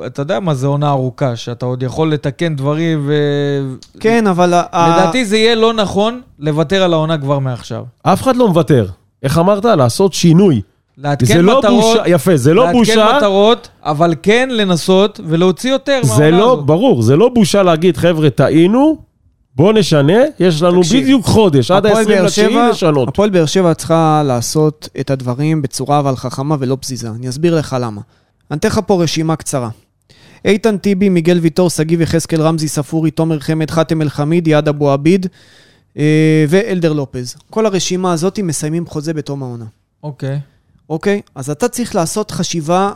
uh, 0.00 0.06
אתה 0.06 0.22
יודע 0.22 0.40
מה 0.40 0.54
זה 0.54 0.66
עונה 0.66 0.90
ארוכה, 0.90 1.36
שאתה 1.36 1.66
עוד 1.66 1.82
יכול 1.82 2.12
לתקן 2.12 2.56
דברים 2.56 3.02
ו... 3.06 3.14
כן, 4.00 4.26
אבל... 4.26 4.48
לדעתי 4.72 5.24
זה 5.24 5.36
יהיה 5.36 5.54
לא 5.54 5.72
נכון 5.72 6.20
לוותר 6.38 6.82
על 6.82 6.92
העונה 6.92 7.18
כבר 7.18 7.38
מעכשיו. 7.38 7.84
אף 8.02 8.22
אחד 8.22 8.36
לא 8.36 8.48
מוותר. 8.48 8.86
איך 9.22 9.38
אמרת? 9.38 9.64
לעשות 9.64 10.12
שינוי. 10.12 10.60
לעדכן 10.98 11.34
זה 11.34 11.42
לא 11.42 11.58
מטרות, 11.58 11.74
בושה, 11.74 12.02
יפה, 12.06 12.36
זה 12.36 12.54
לא 12.54 12.64
לעדכן 12.64 12.78
בושה, 12.78 13.16
מטרות, 13.16 13.68
אבל 13.82 14.14
כן 14.22 14.48
לנסות 14.52 15.20
ולהוציא 15.26 15.70
יותר 15.70 16.00
זה 16.02 16.18
מהעונה 16.18 16.38
לא, 16.38 16.52
הזאת. 16.52 16.66
ברור, 16.66 17.02
זה 17.02 17.16
לא 17.16 17.28
בושה 17.28 17.62
להגיד, 17.62 17.96
חבר'ה, 17.96 18.30
טעינו, 18.30 18.96
בוא 19.56 19.72
נשנה, 19.72 20.12
יש 20.40 20.62
לנו 20.62 20.80
תקשיב, 20.82 21.02
בדיוק 21.02 21.24
חודש, 21.26 21.70
עד 21.70 21.86
הפועל 21.86 22.04
באר 22.04 22.22
ה-20 22.22 22.28
שבע- 22.30 22.46
לתשיעי 22.46 22.70
לשנות. 22.70 23.08
הפועל 23.08 23.30
באר 23.30 23.46
שבע 23.46 23.74
צריכה 23.74 24.22
לעשות 24.26 24.88
את 25.00 25.10
הדברים 25.10 25.62
בצורה 25.62 25.98
אבל 25.98 26.16
חכמה 26.16 26.56
ולא 26.60 26.76
פזיזה. 26.80 27.08
אני 27.10 27.28
אסביר 27.28 27.58
לך 27.58 27.76
למה. 27.80 28.00
אני 28.50 28.58
אתן 28.58 28.68
לך 28.68 28.80
פה 28.86 29.02
רשימה 29.02 29.36
קצרה. 29.36 29.68
איתן 30.44 30.76
טיבי, 30.78 31.08
מיגל 31.08 31.38
ויטור, 31.38 31.70
שגיב 31.70 32.00
יחזקאל, 32.00 32.40
רמזי 32.42 32.68
ספורי, 32.68 33.10
תומר 33.10 33.38
חמד, 33.40 33.70
חאתם 33.70 34.02
אל-חמיד, 34.02 34.46
יעד 34.48 34.68
אבו 34.68 34.90
עביד 34.90 35.26
אה, 35.98 36.44
ואלדר 36.48 36.92
לופז. 36.92 37.36
כל 37.50 37.66
הרשימה 37.66 38.12
הזאת 38.12 38.38
מסיימים 38.38 38.86
חוזה 38.86 39.14
בתום 39.14 39.42
העונה. 39.42 39.64
אוקיי. 40.02 40.40
אוקיי? 40.90 41.20
אז 41.34 41.50
אתה 41.50 41.68
צריך 41.68 41.94
לעשות 41.94 42.30
חשיבה 42.30 42.92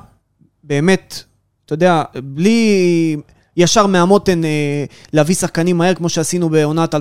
באמת, 0.64 1.22
אתה 1.66 1.74
יודע, 1.74 2.02
בלי 2.24 3.16
ישר 3.56 3.86
מהמותן 3.86 4.44
אה, 4.44 4.84
להביא 5.12 5.34
שחקנים 5.34 5.78
מהר, 5.78 5.94
כמו 5.94 6.08
שעשינו 6.08 6.48
בעונת 6.50 6.94
2018-2019, 6.94 6.98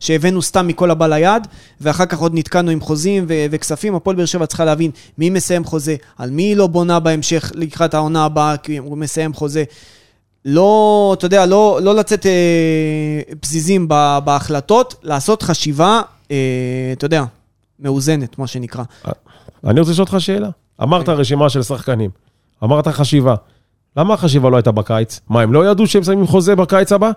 שהבאנו 0.00 0.42
סתם 0.42 0.66
מכל 0.66 0.90
הבא 0.90 1.06
ליד, 1.06 1.46
ואחר 1.80 2.06
כך 2.06 2.18
עוד 2.18 2.34
נתקענו 2.34 2.70
עם 2.70 2.80
חוזים 2.80 3.24
ו- 3.28 3.46
וכספים. 3.50 3.94
הפועל 3.94 4.16
באר 4.16 4.26
שבע 4.26 4.46
צריכה 4.46 4.64
להבין 4.64 4.90
מי 5.18 5.30
מסיים 5.30 5.64
חוזה, 5.64 5.96
על 6.18 6.30
מי 6.30 6.42
היא 6.42 6.56
לא 6.56 6.66
בונה 6.66 7.00
בהמשך 7.00 7.52
לקראת 7.54 7.94
העונה 7.94 8.24
הבאה, 8.24 8.56
כי 8.56 8.76
הוא 8.76 8.98
מסיים 8.98 9.34
חוזה. 9.34 9.64
לא, 10.44 11.14
אתה 11.18 11.26
יודע, 11.26 11.46
לא, 11.46 11.78
לא 11.82 11.94
לצאת 11.94 12.26
אה, 12.26 12.32
פזיזים 13.40 13.86
ב- 13.88 14.18
בהחלטות, 14.24 14.94
לעשות 15.02 15.42
חשיבה, 15.42 16.00
אה, 16.30 16.36
אתה 16.92 17.04
יודע, 17.04 17.24
מאוזנת, 17.80 18.38
מה 18.38 18.46
שנקרא. 18.46 18.82
אני 19.64 19.80
רוצה 19.80 19.92
לשאול 19.92 20.04
אותך 20.04 20.20
שאלה. 20.20 20.48
אמרת 20.82 21.06
כן. 21.06 21.12
רשימה 21.12 21.48
של 21.48 21.62
שחקנים, 21.62 22.10
אמרת 22.64 22.88
חשיבה. 22.88 23.34
למה 23.96 24.14
החשיבה 24.14 24.50
לא 24.50 24.56
הייתה 24.56 24.72
בקיץ? 24.72 25.20
מה, 25.28 25.40
הם 25.42 25.52
לא 25.52 25.70
ידעו 25.70 25.86
שהם 25.86 26.02
שמים 26.04 26.26
חוזה 26.26 26.56
בקיץ 26.56 26.92
הבא? 26.92 27.10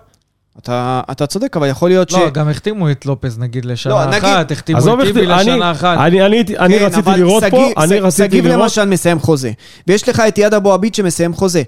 אתה, 0.58 1.00
אתה 1.10 1.26
צודק, 1.26 1.56
אבל 1.56 1.68
יכול 1.68 1.88
להיות 1.90 2.10
ש... 2.10 2.14
לא, 2.14 2.30
גם 2.30 2.48
החתימו 2.48 2.90
את 2.90 3.06
לופז 3.06 3.38
נגיד 3.38 3.64
לשנה 3.64 3.92
לא, 3.94 4.06
נגיד- 4.06 4.24
אחת, 4.24 4.50
החתימו 4.52 4.78
את 4.78 5.06
טיבי 5.06 5.20
איך- 5.20 5.30
אני- 5.30 5.50
לשנה 5.50 5.70
אחת. 5.70 5.98
אני- 5.98 6.26
אני 6.26 6.40
אני 6.58 6.78
כן, 6.78 6.84
רציתי 6.84 7.00
אבל 7.10 7.16
לראות 7.18 7.42
שגיב- 7.42 7.74
פה, 7.74 7.82
אני 7.82 7.88
ש- 7.98 8.02
רציתי 8.02 8.28
שגיב 8.28 8.46
לראות... 8.46 8.62
למשל 8.62 8.84
מסיים 8.84 9.18
חוזה, 9.18 9.52
ויש 9.86 10.08
לך 10.08 10.20
את 10.28 10.38
יד 10.38 10.54
אבו 10.54 10.72
עביד 10.72 10.94
שמסיים 10.94 11.34
חוזה. 11.34 11.62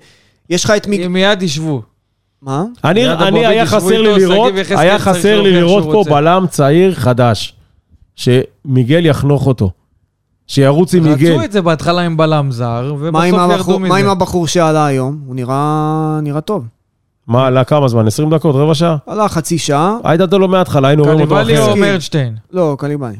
יש 0.50 0.64
לך 0.64 0.70
את 0.70 0.86
מיג... 0.86 1.02
הם 1.02 1.12
מיד 1.12 1.42
ישבו. 1.42 1.82
מה? 2.42 2.64
אני, 2.84 3.08
אני 3.12 3.46
היה 3.46 3.66
חסר 3.66 4.02
לי 4.02 4.18
לראות, 4.26 4.52
היה 4.70 4.98
חסר 4.98 5.40
לי 5.42 5.52
לראות 5.52 5.84
פה. 5.84 6.04
בלם 6.10 6.46
צעיר 6.50 6.94
חדש, 6.94 7.54
שמיגל 8.16 9.06
יחנוך 9.06 9.46
אותו, 9.46 9.70
שירוץ 10.46 10.94
עם 10.94 11.02
מיגל. 11.04 11.32
רצו 11.32 11.44
את 11.44 11.52
זה 11.52 11.62
בהתחלה 11.62 12.00
עם 12.02 12.16
בלם 12.16 12.50
זר, 12.50 12.94
ובסוף 12.98 13.34
הבחור, 13.34 13.74
ירדו 13.74 13.78
מה 13.78 13.96
עם 13.96 14.04
מזה. 14.04 14.10
הבחור 14.10 14.46
שעלה 14.46 14.86
היום? 14.86 15.18
הוא 15.26 15.34
נראה, 15.34 16.18
נראה 16.22 16.40
טוב. 16.40 16.64
מה, 17.26 17.46
עלה 17.46 17.64
כמה 17.64 17.88
זמן? 17.88 18.06
20 18.06 18.34
דקות? 18.34 18.54
רבע 18.54 18.74
שעה? 18.74 18.96
עלה 19.06 19.28
חצי 19.28 19.58
שעה. 19.58 19.96
היית 20.04 20.20
אותו 20.20 20.38
לו 20.38 20.48
מההתחלה, 20.48 20.88
היינו 20.88 21.02
רואים 21.04 21.20
אותו 21.20 21.34
קליבאלי 21.34 21.58
או. 21.58 21.76
מרדשטיין? 21.76 22.36
לא, 22.52 22.76
קליבאי. 22.78 23.14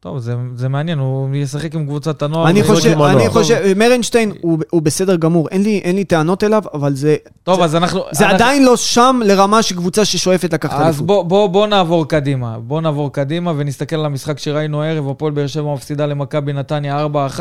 טוב, 0.00 0.18
זה- 0.18 0.34
זה 0.54 0.68
מעניין, 0.68 0.98
הוא 0.98 1.36
ישחק 1.36 1.74
עם 1.74 1.86
קבוצת 1.86 2.22
הנוער. 2.22 2.48
אני 2.50 2.62
חושב, 2.62 2.88
אני 3.02 3.10
הנוער. 3.12 3.30
חושב, 3.30 3.72
מרנשטיין 3.76 4.32
הוא, 4.40 4.58
הוא 4.70 4.82
בסדר 4.82 5.16
גמור, 5.16 5.48
אין 5.48 5.62
לי, 5.62 5.80
אין 5.84 5.96
לי 5.96 6.04
טענות 6.04 6.44
אליו, 6.44 6.62
אבל 6.74 6.94
זה, 6.94 7.16
טוב, 7.42 7.60
אז 7.60 7.76
אנחנו... 7.76 8.00
זה 8.12 8.24
אנחנו- 8.24 8.34
עדיין 8.44 8.64
לא 8.64 8.76
שם 8.76 9.20
לרמה 9.24 9.62
של 9.62 9.76
קבוצה 9.76 10.04
ששואפת 10.04 10.52
לקחת 10.52 10.72
אז 10.80 10.86
אליפות. 10.86 11.06
בוא, 11.06 11.22
בוא, 11.22 11.46
בוא 11.46 11.66
נעבור 11.66 12.08
קדימה. 12.08 12.58
בוא 12.58 12.80
נעבור 12.80 13.12
קדימה 13.12 13.52
ונסתכל 13.56 13.96
על 13.96 14.04
המשחק 14.04 14.38
שראינו 14.38 14.82
הערב, 14.82 15.08
הפועל 15.08 15.32
באר 15.32 15.46
שבע 15.46 15.74
מפסידה 15.74 16.06
למכבי 16.06 16.52
נתניה 16.52 17.06
4-1. 17.06 17.40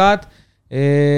אה, 0.73 0.77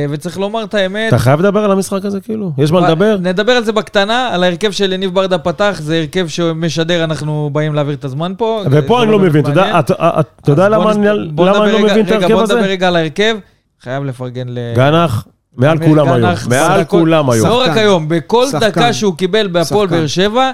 וצריך 0.09 0.37
לומר 0.39 0.63
את 0.63 0.73
האמת. 0.73 1.07
אתה 1.07 1.17
חייב 1.17 1.39
לדבר 1.39 1.63
על 1.63 1.71
המשחק 1.71 2.05
הזה, 2.05 2.19
כאילו? 2.21 2.51
יש 2.57 2.71
מה 2.71 2.79
לדבר? 2.89 3.17
נדבר 3.21 3.51
על 3.51 3.63
זה 3.63 3.71
בקטנה, 3.71 4.29
על 4.33 4.43
ההרכב 4.43 4.71
של 4.71 4.93
יניב 4.93 5.13
ברדה 5.13 5.37
פתח, 5.37 5.77
זה 5.83 5.97
הרכב 5.97 6.27
שמשדר, 6.27 7.03
אנחנו 7.03 7.49
באים 7.53 7.75
להעביר 7.75 7.93
את 7.93 8.05
הזמן 8.05 8.33
פה. 8.37 8.63
ופה 8.71 9.03
אני 9.03 9.11
לא 9.11 9.19
מבין, 9.19 9.41
אתה 9.41 9.49
יודע- 9.49 9.77
אז 9.77 10.97
בוא 11.31 11.45
למה 11.49 11.63
אני 11.63 11.71
לא 11.71 11.77
רגע- 11.77 11.85
מבין 11.93 12.05
את 12.05 12.11
רגע, 12.11 12.15
ההרכב 12.15 12.33
בוא 12.33 12.43
נדבר 12.43 12.57
הזה? 12.57 12.67
רגע 12.67 12.87
על 12.87 12.95
ההרכב. 12.95 13.35
חייב 13.83 14.03
לפרגן 14.03 14.47
ל... 14.49 14.57
גנח, 14.75 15.27
מעל 15.57 15.77
כולם 15.77 16.07
היום. 16.11 16.31
מעל 16.49 16.83
כולם 16.83 17.29
היום. 17.29 17.47
לא 17.47 17.61
רק. 17.61 17.77
היום, 17.77 18.05
בכל. 18.09 18.45
דקה 18.59 18.93
שהוא 18.93 19.15
קיבל 19.15 19.47
בהפועל. 19.47 19.87
באר 19.87 20.07
שבע, 20.07 20.51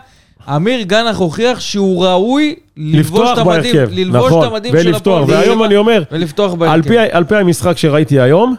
אמיר 0.56 0.82
גנח 0.82 1.18
הוכיח 1.18 1.60
שהוא 1.60 2.06
ראוי 2.06 2.56
ללבוש 2.78 3.00
לפתוח 3.22 3.34
את 3.34 3.38
המדים, 3.38 3.74
בהרכב, 3.76 3.90
ללבוש 3.94 4.26
נכון, 4.32 4.46
את 4.48 4.52
המדים 4.52 4.72
של 4.72 4.88
ולפתוח. 4.88 4.98
הפועל 5.22 5.26
באר 5.26 5.40
והיום 5.40 5.58
שבע 5.58 5.66
אני 5.66 5.76
אומר, 5.76 6.04
ולפתוח 6.12 6.52
על 6.52 6.58
בהרכב. 6.58 6.88
פי- 6.90 6.98
על 7.12 7.24
פי 7.24 7.36
המשחק 7.36 7.78
שראיתי 7.78 8.20
היום, 8.20 8.56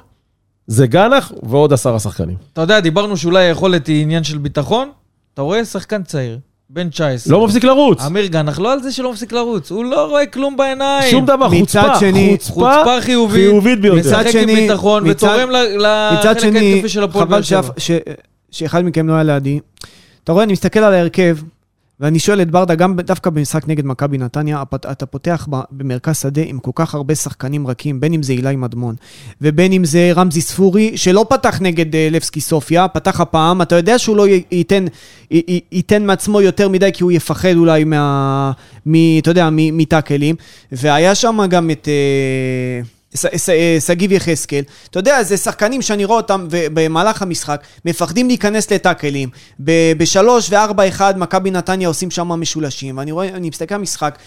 זה 0.67 0.87
גנח 0.87 1.33
ועוד 1.43 1.73
עשרה 1.73 1.99
שחקנים. 1.99 2.37
אתה 2.53 2.61
יודע, 2.61 2.81
דיברנו 2.81 3.17
שאולי 3.17 3.45
היכולת 3.45 3.87
היא 3.87 4.03
עניין 4.03 4.25
של 4.25 4.39
ביטחון. 4.39 4.91
אתה 5.35 5.43
רואה 5.43 5.65
שחקן 5.65 6.03
צעיר, 6.03 6.39
בן 6.71 6.89
19. 6.89 7.33
לא 7.39 7.47
מפסיק 7.47 7.65
לרוץ. 7.65 8.01
אמיר 8.07 8.27
גנח, 8.27 8.59
לא 8.59 8.73
על 8.73 8.83
זה 8.83 8.93
שלא 8.93 9.13
מפסיק 9.13 9.33
לרוץ, 9.33 9.71
הוא 9.71 9.85
לא 9.85 10.07
רואה 10.09 10.27
כלום 10.27 10.57
בעיניים. 10.57 11.11
שום 11.11 11.27
דבר, 11.27 11.49
מצד 11.49 11.83
חוצפה, 11.83 12.01
שני- 12.01 12.29
חוצפה 12.39 12.53
חוצפה 12.55 13.01
חיובית, 13.01 13.37
חיובית 13.37 13.81
ביותר. 13.81 13.99
מצד 13.99 14.09
משחק 14.21 14.27
עם 14.27 14.33
שני- 14.33 14.55
ביטחון 14.55 15.09
מצד- 15.11 15.27
ותורם 15.27 15.51
ל- 15.51 15.67
מצד 16.19 16.31
לחלק 16.37 16.39
שני, 16.41 16.59
ההתקפי 16.73 16.89
של 16.89 17.03
הפועל 17.03 17.25
באר 17.25 17.37
חבל 17.37 17.43
שבע. 17.43 17.63
שאף- 17.63 17.71
ש- 17.79 17.91
שאחד 18.51 18.85
מכם 18.85 19.09
לא 19.09 19.15
היה 19.15 19.23
לידי. 19.23 19.61
אתה 20.25 20.33
רואה, 20.33 20.45
אני 20.45 20.53
מסתכל 20.53 20.79
על 20.81 20.95
ההרכב, 20.95 21.37
ואני 22.01 22.19
שואל 22.19 22.43
את 22.43 22.51
ברדה, 22.51 22.75
גם 22.75 22.97
דווקא 22.97 23.31
במשחק 23.31 23.69
נגד 23.69 23.87
מכבי 23.87 24.19
נתניה, 24.19 24.63
אתה 24.91 25.07
פותח 25.07 25.49
במרכז 25.71 26.21
שדה 26.21 26.43
עם 26.45 26.59
כל 26.59 26.71
כך 26.75 26.95
הרבה 26.95 27.15
שחקנים 27.15 27.67
רכים, 27.67 28.01
בין 28.01 28.13
אם 28.13 28.23
זה 28.23 28.33
אילי 28.33 28.57
מדמון, 28.57 28.95
ובין 29.41 29.73
אם 29.73 29.85
זה 29.85 30.13
רמזי 30.17 30.41
ספורי, 30.41 30.97
שלא 30.97 31.27
פתח 31.29 31.59
נגד 31.61 31.95
אה, 31.95 32.09
לבסקי 32.11 32.41
סופיה, 32.41 32.89
פתח 32.89 33.21
הפעם, 33.21 33.63
אתה 33.63 33.77
יודע 33.77 33.99
שהוא 33.99 34.17
לא 34.17 34.27
ייתן, 34.51 34.85
י- 35.31 35.61
ייתן 35.73 36.07
מעצמו 36.07 36.41
יותר 36.41 36.69
מדי, 36.69 36.91
כי 36.95 37.03
הוא 37.03 37.13
יפחד 37.13 37.57
אולי 37.57 37.85
מה... 37.85 38.53
מ, 38.87 39.19
אתה 39.19 39.31
יודע, 39.31 39.49
מטאקלים, 39.53 40.37
והיה 40.73 41.15
שם 41.15 41.39
גם 41.51 41.71
את... 41.71 41.89
אה, 41.89 42.96
שגיב 43.79 44.13
יחזקאל, 44.13 44.63
אתה 44.91 44.99
יודע, 44.99 45.23
זה 45.23 45.37
שחקנים 45.37 45.83
שאני 45.83 46.05
רואה 46.05 46.17
אותם 46.17 46.47
במהלך 46.51 47.23
המשחק, 47.23 47.63
מפחדים 47.85 48.29
להיכנס 48.29 48.73
לטאקלים. 48.73 49.29
בשלוש 49.99 50.47
וארבע 50.51 50.89
אחד, 50.89 51.19
מכבי 51.19 51.51
נתניה 51.51 51.89
עושים 51.89 52.11
שם 52.11 52.29
משולשים, 52.29 52.99
ואני 52.99 53.13
רואה, 53.13 53.29
אני 53.29 53.49
מסתכל 53.49 53.75
על 53.75 53.81
המשחק, 53.81 54.19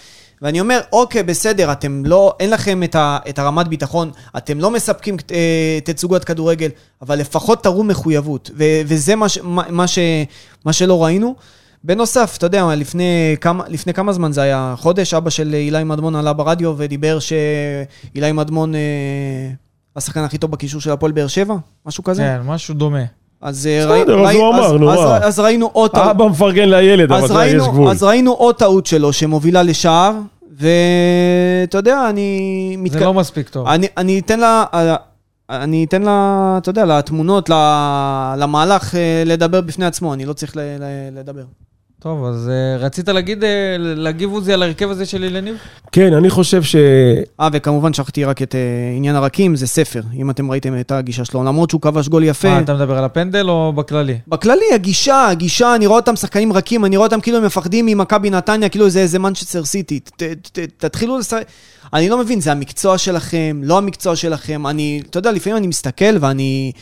ואני 0.42 0.60
אומר, 0.60 0.80
אוקיי, 0.92 1.22
בסדר, 1.22 1.72
אתם 1.72 2.02
לא, 2.06 2.36
אין 2.40 2.50
לכם 2.50 2.82
את, 2.82 2.94
ה, 2.94 3.18
את 3.28 3.38
הרמת 3.38 3.68
ביטחון, 3.68 4.10
אתם 4.36 4.60
לא 4.60 4.70
מספקים 4.70 5.16
אה, 5.32 5.78
תצוגת 5.84 6.24
כדורגל, 6.24 6.68
אבל 7.02 7.18
לפחות 7.18 7.62
תראו 7.62 7.84
מחויבות, 7.84 8.50
ו- 8.56 8.80
וזה 8.86 9.16
מה, 9.16 9.26
מה, 9.42 9.62
מה, 9.68 9.86
ש, 9.86 9.98
מה 10.64 10.72
שלא 10.72 11.04
ראינו. 11.04 11.34
בנוסף, 11.84 12.34
אתה 12.38 12.46
יודע, 12.46 12.66
לפני 12.76 13.04
כמה, 13.40 13.64
לפני 13.68 13.94
כמה 13.94 14.12
זמן 14.12 14.32
זה 14.32 14.42
היה? 14.42 14.74
חודש, 14.78 15.14
אבא 15.14 15.30
של 15.30 15.54
אילי 15.54 15.84
מדמון 15.84 16.16
עלה 16.16 16.32
ברדיו 16.32 16.74
ודיבר 16.76 17.18
שאילי 17.18 18.32
מדמון 18.32 18.74
אה, 18.74 18.80
השחקן 19.96 20.20
הכי 20.20 20.38
טוב 20.38 20.50
בקישור 20.50 20.80
של 20.80 20.90
הפועל 20.90 21.12
באר 21.12 21.26
שבע? 21.26 21.54
משהו 21.86 22.04
כזה? 22.04 22.22
כן, 22.22 22.40
משהו 22.46 22.74
דומה. 22.74 22.98
אז 23.40 23.66
אה, 23.66 23.86
בסדר, 23.86 24.18
ראי- 24.18 24.28
אז 24.30 24.34
הוא 24.36 24.44
ראי- 24.54 24.58
אמר, 24.58 24.76
נו, 24.78 24.92
אז- 24.92 24.98
מה? 25.00 25.16
אז 25.26 25.40
ראינו 25.40 25.70
עוד 25.72 25.90
טעות. 25.90 26.06
אבא 26.10 26.26
מפרגן 26.26 26.68
לילד, 26.68 27.12
אבל 27.12 27.22
יודע, 27.22 27.34
יש 27.34 27.52
ראינו, 27.54 27.72
גבול. 27.72 27.90
אז 27.90 28.02
ראינו 28.02 28.32
עוד 28.32 28.54
טעות 28.54 28.86
שלו 28.86 29.12
שמובילה 29.12 29.62
לשער, 29.62 30.12
ואתה 30.56 31.78
יודע, 31.78 32.06
אני... 32.10 32.76
זה 32.76 32.98
מתק- 32.98 33.02
לא 33.02 33.14
מספיק 33.14 33.48
טוב. 33.48 33.68
אני, 33.68 33.86
אני 33.96 34.18
אתן 34.18 34.40
לה... 34.40 34.64
אני 35.50 35.84
אתן 35.84 36.02
לה, 36.02 36.54
אתה 36.58 36.70
יודע, 36.70 36.84
לתמונות, 36.84 37.48
למהלך 38.38 38.94
אה, 38.94 39.22
לדבר 39.26 39.60
בפני 39.60 39.86
עצמו, 39.86 40.14
אני 40.14 40.24
לא 40.24 40.32
צריך 40.32 40.56
לדבר. 41.12 41.42
טוב, 42.02 42.24
אז 42.24 42.48
אה, 42.48 42.76
רצית 42.86 43.08
להגיד, 43.08 43.44
אה, 43.44 43.48
להגיב 43.78 44.32
עוזי 44.32 44.52
על 44.52 44.62
ההרכב 44.62 44.90
הזה 44.90 45.06
של 45.06 45.24
אליניב? 45.24 45.54
כן, 45.92 46.12
אני 46.12 46.30
חושב 46.30 46.62
ש... 46.62 46.76
אה, 47.40 47.48
וכמובן 47.52 47.92
שכחתי 47.92 48.24
רק 48.24 48.42
את 48.42 48.54
אה, 48.54 48.60
עניין 48.96 49.16
הרכים, 49.16 49.56
זה 49.56 49.66
ספר, 49.66 50.00
אם 50.16 50.30
אתם 50.30 50.50
ראיתם 50.50 50.80
את 50.80 50.92
הגישה 50.92 51.24
שלו, 51.24 51.44
למרות 51.44 51.70
שהוא 51.70 51.80
כבש 51.80 52.08
גול 52.08 52.24
יפה. 52.24 52.48
מה, 52.48 52.60
אתה 52.60 52.74
מדבר 52.74 52.98
על 52.98 53.04
הפנדל 53.04 53.48
או 53.48 53.72
בכללי? 53.72 54.18
בכללי, 54.28 54.64
הגישה, 54.74 55.26
הגישה, 55.28 55.74
אני 55.74 55.86
רואה 55.86 55.98
אותם 55.98 56.16
שחקנים 56.16 56.52
רכים, 56.52 56.84
אני 56.84 56.96
רואה 56.96 57.06
אותם 57.06 57.20
כאילו 57.20 57.38
הם 57.38 57.44
מפחדים 57.44 57.86
ממכבי 57.86 58.30
נתניה, 58.30 58.68
כאילו 58.68 58.90
זה 58.90 59.00
איזה 59.00 59.18
מנצ'סטר 59.18 59.64
סיטי. 59.64 60.00
ת- 60.00 60.22
ת- 60.22 60.58
תתחילו 60.76 61.18
לשחק... 61.18 61.42
אני 61.94 62.08
לא 62.08 62.18
מבין, 62.18 62.40
זה 62.40 62.52
המקצוע 62.52 62.98
שלכם, 62.98 63.60
לא 63.64 63.78
המקצוע 63.78 64.16
שלכם. 64.16 64.66
אני, 64.66 65.02
אתה 65.10 65.18
יודע, 65.18 65.32
לפעמים 65.32 65.56
אני 65.56 65.66
מסתכל 65.66 66.16
ואני... 66.20 66.72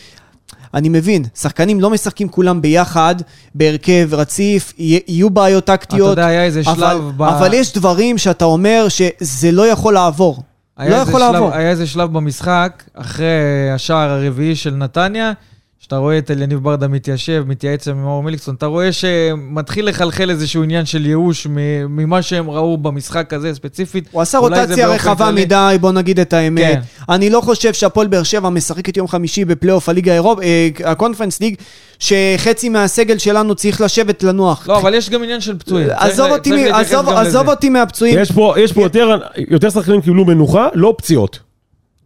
אני 0.75 0.89
מבין, 0.89 1.25
שחקנים 1.41 1.81
לא 1.81 1.91
משחקים 1.91 2.29
כולם 2.29 2.63
ביחד, 2.63 3.15
בהרכב 3.55 4.09
רציף, 4.13 4.73
יה- 4.79 4.99
יהיו 5.09 5.31
בעיות 5.31 5.65
טקטיות. 5.65 6.13
אתה 6.13 6.21
יודע, 6.21 6.27
היה 6.27 6.45
איזה 6.45 6.61
אבל, 6.67 6.75
שלב 6.75 7.13
ב... 7.17 7.23
אבל 7.23 7.55
יש 7.55 7.73
דברים 7.73 8.19
שאתה 8.19 8.45
אומר 8.45 8.87
שזה 8.89 9.53
לא 9.53 9.67
יכול 9.67 9.95
לעבור. 9.95 10.43
לא 10.79 10.95
יכול 10.95 11.21
שלב, 11.21 11.33
לעבור. 11.33 11.53
היה 11.55 11.71
איזה 11.71 11.87
שלב 11.87 12.13
במשחק, 12.13 12.83
אחרי 12.95 13.27
השער 13.75 14.11
הרביעי 14.11 14.57
של 14.57 14.71
נתניה, 14.75 15.33
שאתה 15.89 15.97
רואה 15.97 16.19
את 16.19 16.31
אליניב 16.31 16.59
ברדה 16.59 16.89
מתיישב, 16.89 17.45
מתייעץ 17.47 17.89
עם 17.89 18.03
מאור 18.05 18.23
מיליקסון, 18.23 18.55
אתה 18.55 18.67
רואה 18.67 18.93
שמתחיל 18.93 19.89
לחלחל 19.89 20.31
איזשהו 20.31 20.63
עניין 20.63 20.87
של 20.87 21.07
ייאוש 21.07 21.47
ממה 21.89 22.23
שהם 22.23 22.51
ראו 22.51 22.77
במשחק 22.79 23.33
הזה 23.33 23.55
ספציפית. 23.55 24.09
הוא 24.13 24.23
עשה 24.23 24.39
רוטציה 24.39 24.89
רחבה 24.89 25.27
כללי. 25.27 25.43
מדי, 25.45 25.77
בוא 25.81 25.93
נגיד 25.93 26.21
את 26.21 26.33
האמת. 26.33 26.63
כן. 26.75 26.81
אני 27.09 27.31
לא 27.31 27.41
חושב 27.41 27.73
שהפועל 27.73 28.07
באר 28.07 28.23
שבע 28.23 28.49
משחקת 28.51 28.97
יום 28.97 29.09
חמישי 29.09 29.45
בפלייאוף 29.45 29.89
הליגה 29.89 30.13
האירופ, 30.13 30.39
אה, 30.43 30.69
הקונפרנס 30.85 31.41
ליג, 31.41 31.55
שחצי 31.99 32.69
מהסגל 32.69 33.19
שלנו 33.19 33.55
צריך 33.55 33.81
לשבת 33.81 34.23
לנוח. 34.23 34.69
לא, 34.69 34.79
אבל 34.79 34.95
יש 34.95 35.11
גם 35.11 35.23
עניין 35.23 35.41
של 35.41 35.59
פצועים. 35.59 35.89
עזוב 35.93 36.31
אותי, 36.31 36.51
צריך 36.51 36.63
מ- 36.63 36.65
להתייחס 36.65 36.93
עזוב- 36.93 37.09
עזוב. 37.09 37.49
אותי 37.49 37.69
מהפצועים. 37.69 38.19
יש 38.19 38.33
פה, 38.33 38.55
יש 38.59 38.73
פה 38.73 38.83
יותר, 38.83 39.19
יותר 39.49 39.71
שחקנים 39.71 40.01
קיבלו 40.01 40.25
מנוחה, 40.25 40.69
לא 40.75 40.95
פציעות. 40.99 41.39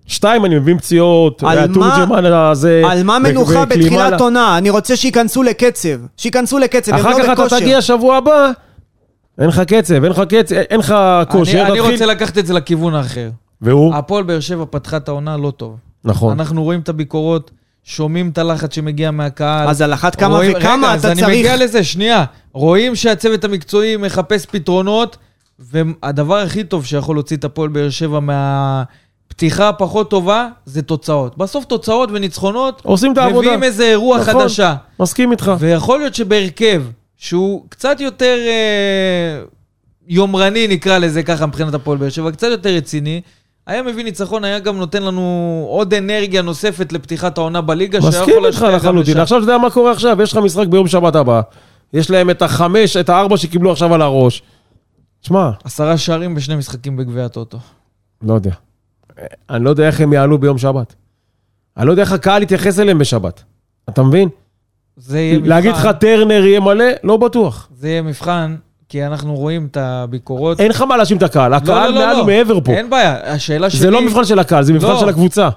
שתיים, 0.07 0.45
אני 0.45 0.55
מבין 0.59 0.79
פציעות, 0.79 1.43
על 1.43 1.59
מה- 1.59 1.65
התורג'מן 1.95 2.25
הזה. 2.25 2.83
על 2.91 3.03
מה 3.03 3.19
מנוחה. 3.19 3.65
בתחילת 3.65 4.21
עונה? 4.21 4.59
אני 4.59 4.71
רוצה 4.71 4.97
שייכנסו 4.97 5.43
לקצב. 5.43 5.89
שייכנסו 6.17 6.59
לקצב, 6.59 6.93
הם 6.95 7.01
אחר 7.01 7.09
לא 7.11 7.25
כך 7.25 7.25
אתה 7.25 7.33
בכושר. 7.35 7.59
תגיע 7.61 7.83
שבוע 7.83 8.17
הבא, 8.17 8.51
אין 9.39 9.49
לך 9.49 9.61
קצב, 9.67 9.95
אין 9.95 10.13
לך 10.13 10.23
קצב, 10.29 10.55
אין 10.55 10.81
לך 10.81 10.95
כושר, 11.31 11.67
אני, 11.71 11.81
רוצה 11.81 12.07
לקחת 12.07 12.39
את 12.39 12.47
זה 12.47 12.55
לכיוון 12.55 12.95
האחר. 12.95 13.31
והוא? 13.61 13.95
הפועל 13.95 14.25
באר 14.25 14.41
שבע 14.41 14.65
פתחה 14.71 14.97
את 14.97 15.09
העונה 15.09 15.37
לא 15.37 15.51
טוב. 15.57 15.77
נכון. 16.05 16.33
אנחנו 16.41 16.63
רואים 16.63 16.81
את 16.81 16.89
הביקורות, 16.89 17.51
שומעים 17.85 18.29
את 18.29 18.39
הלחץ 18.39 18.75
שמגיע 18.75 19.11
מהקהל. 19.11 19.69
אז 19.69 19.83
על 19.83 19.95
אחת 19.95 20.15
כמה 20.17 20.35
רואים- 20.37 20.57
וכמה 20.57 20.87
רגע, 20.87 20.95
אז 20.95 21.01
אתה 21.01 21.13
אני 21.13 21.21
צריך... 21.21 21.37
מגיע 21.39 21.57
לזה, 21.57 21.85
שנייה. 21.85 22.25
רואים 22.53 22.95
שהצוות 22.97 23.45
המקצועי 23.45 23.97
מחפש 23.97 24.47
פתרונות, 24.47 25.17
והדבר 25.59 26.37
הכי 26.39 26.65
טוב 26.65 26.85
שיכול 26.85 27.17
להוציא 27.17 27.37
את 27.37 27.45
הפועל 27.45 27.69
באר 27.69 27.91
שבע 27.91 28.21
מהפתיחה 29.33 29.69
הפחות 29.69 30.11
טובה, 30.11 30.49
זה 30.67 30.83
תוצאות. 30.83 31.39
בסוף 31.39 31.65
תוצאות 31.65 32.09
וניצחונות, 32.13 32.83
עושים 32.85 33.13
את 33.13 33.19
העבודה. 33.19 33.39
מביאים 33.47 33.63
איזה 33.63 33.93
רוח 33.97 34.29
נכון. 34.29 34.43
חדשה. 34.43 34.75
מסכים 35.01 35.33
איתך. 35.33 35.53
ויכול 35.59 35.99
להיות 35.99 36.15
שבהרכב, 36.15 36.83
שהוא 37.17 37.65
קצת 37.69 38.01
יותר 38.01 38.39
אה, 38.47 39.43
יומרני, 40.09 40.69
נקרא 40.69 40.99
לזה 40.99 41.23
ככה 41.23 41.47
מבחינת 41.47 41.75
הפועל 41.75 41.99
באר 41.99 42.09
שבע, 42.09 42.31
קצת 42.31 42.47
יותר 42.51 42.69
רציני, 42.69 43.21
היה 43.67 43.83
מביא 43.83 44.05
ניצחון, 44.05 44.45
היה 44.45 44.59
גם 44.59 44.77
נותן 44.77 45.03
לנו 45.03 45.67
עוד 45.69 45.95
אנרגיה 45.95 46.43
נוספת 46.43 46.93
לפתיחת 46.93 47.39
העונה 47.39 47.61
בליגה, 47.61 47.99
מסכים 47.99 48.45
איתך 48.45 48.63
לחלוטין. 48.63 49.21
עכשיו 49.21 49.39
אתה 49.39 49.45
יודע 49.45 49.59
מה 49.59 49.71
קורה 49.71 49.93
עכשיו? 49.93 50.23
יש 50.23 50.33
לך 50.33 50.39
משחק 50.39 50.67
ביום 50.67 50.89
שבת 50.89 51.17
הבא. 51.17 51.41
יש 51.93 52.11
להם 52.11 52.31
את 52.31 52.43
החמש, 52.43 52.97
את 52.97 53.09
הארבע 53.09 53.37
שקיבלו 53.37 53.73
עכשיו 53.73 53.95
על 53.95 54.03
הראש. 54.03 54.43
שמע, 55.23 55.51
עשרה 55.65 55.99
שערים 55.99 56.35
בשני 56.35 56.57
משחקים 56.57 56.97
בגביע 56.97 57.25
הטוטו. 57.25 57.59
לא 58.23 58.35
יודע. 58.35 58.53
אני 59.51 59.65
לא 59.65 59.71
יודע 59.71 59.87
איך 59.87 60.01
הם 60.01 60.13
יעלו 60.13 60.39
ביום 60.39 60.59
שבת. 60.59 60.95
אני 61.77 61.87
לא 61.87 61.91
יודע 61.91 62.03
איך 62.03 62.13
הקהל 62.13 62.43
יתייחס 62.43 62.81
אליהם 62.81 62.99
בשבת. 62.99 63.43
אתה 63.89 64.03
מבין? 64.03 64.29
זה 64.97 65.21
יהיה 65.21 65.39
מבחן. 65.39 65.49
להגיד 65.49 65.71
לך 65.71 65.89
טרנר 66.01 66.45
יהיה 66.45 66.61
מלא? 66.61 66.85
לא 67.05 67.17
בטוח. 67.17 67.69
זה 67.77 67.89
יהיה 67.89 68.03
מבחן, 68.03 68.57
כי 68.89 69.07
אנחנו 69.07 69.35
רואים 69.35 69.69
את 69.71 69.77
הביקורות. 69.77 70.61
אין 70.61 70.71
לך 70.71 70.83
מה 70.83 70.97
להאשים 70.97 71.17
את 71.17 71.23
הקהל. 71.23 71.55
הקהל 71.55 71.95
מעל 71.95 72.21
ומעבר 72.21 72.61
פה. 72.61 72.73
אין 72.73 72.91
בעיה, 72.91 73.33
השאלה 73.35 73.71
שלי... 73.71 73.81
זה 73.81 73.91
לא 73.91 74.03
מבחן 74.03 74.25
של 74.25 74.39
הקהל, 74.39 74.65
זה 74.65 74.73
מבחן 74.73 74.89
לא. 74.89 75.01
של 75.01 75.09
הקבוצה. 75.09 75.49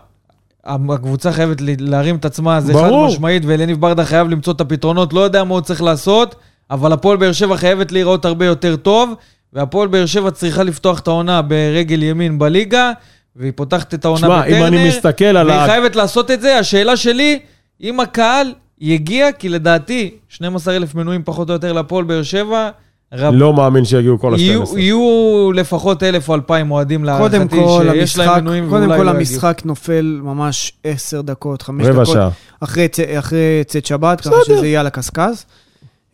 הקבוצה 0.66 1.32
חייבת 1.32 1.58
להרים 1.62 2.16
את 2.16 2.26
עצמה, 2.26 2.62
זה 2.62 2.74
חד 2.74 2.80
ברור. 2.80 3.08
משמעית, 3.08 3.44
ואליניב 3.46 3.82
ברדה 3.82 4.06
חייב 4.06 4.30
למצוא 4.30 4.54
את 4.54 4.62
הפתרונות, 4.62 5.14
לא 5.14 5.20
יודע 5.20 5.44
מה 5.44 5.54
הוא 5.54 5.62
צריך 5.62 5.82
לעשות, 5.82 6.36
אבל 6.72 6.94
הפועל 6.94 7.18
באר 7.18 7.32
שבע 7.32 7.58
חייבת 7.58 7.92
להיראות 7.92 8.26
הרבה 8.26 8.46
יותר 8.46 8.76
טוב, 8.76 9.14
והפועל 9.54 9.88
באר 9.88 10.06
שבע 10.06 10.32
צריכה 10.32 10.64
לפתוח 10.64 11.00
את 11.00 11.08
העונה 11.08 11.42
ברגל 11.42 12.04
ימין 12.04 12.40
בליגה, 12.40 12.92
והיא 13.36 13.52
פותחת 13.56 13.94
את 13.94 14.06
העונה 14.06 14.20
שמע, 14.20 14.42
בטרנר. 14.42 14.58
אם 14.58 14.64
אני 14.64 14.88
מסתכל 14.88 15.26
על 15.26 15.48
והיא 15.50 15.60
ה... 15.60 15.66
חייבת 15.66 15.96
לעשות 15.96 16.32
את 16.32 16.42
זה. 16.42 16.60
השאלה 16.60 16.98
שלי, 16.98 17.40
אם 17.82 18.00
הקהל 18.00 18.54
יגיע, 18.82 19.32
כי 19.32 19.50
לדעתי, 19.50 20.12
12,000 20.30 20.96
מנויים 20.96 21.22
פחות 21.26 21.50
או 21.50 21.54
יותר 21.54 21.74
להפועל 21.74 22.04
באר 22.04 22.24
שבע, 22.24 22.70
רב... 23.14 23.34
לא 23.38 23.54
מאמין 23.54 23.86
שיגיעו 23.86 24.20
כל 24.20 24.34
יהיו, 24.38 24.62
ה-12. 24.64 24.80
יהיו 24.80 25.52
לפחות 25.56 26.04
1,000 26.04 26.30
או 26.30 26.36
2,000 26.36 26.72
אוהדים 26.72 27.04
להערכתי, 27.04 27.38
קודם 27.38 27.48
כל, 27.48 27.86
שיש 27.94 28.18
להם 28.18 28.44
מנויים 28.44 28.70
קודם 28.70 28.82
ואולי 28.84 28.98
כל 28.98 29.04
לא 29.04 29.10
יגיעו. 29.12 29.20
המשחק 29.20 29.62
נופל 29.66 30.20
ממש 30.24 30.74
עשר 30.84 31.22
דקות, 31.22 31.62
חמש 31.62 31.86
רבע 31.88 32.04
דקות. 32.04 32.14
שעה. 32.14 32.30
אחרי, 32.60 32.88
צ- 32.88 33.00
אחרי 33.20 33.64
צאת 33.68 33.86
שבת, 33.86 34.22
ככה. 34.22 34.32
שזה 34.46 34.68
יהיה 34.68 34.80
על 34.80 34.88
הקשקש. 34.88 35.46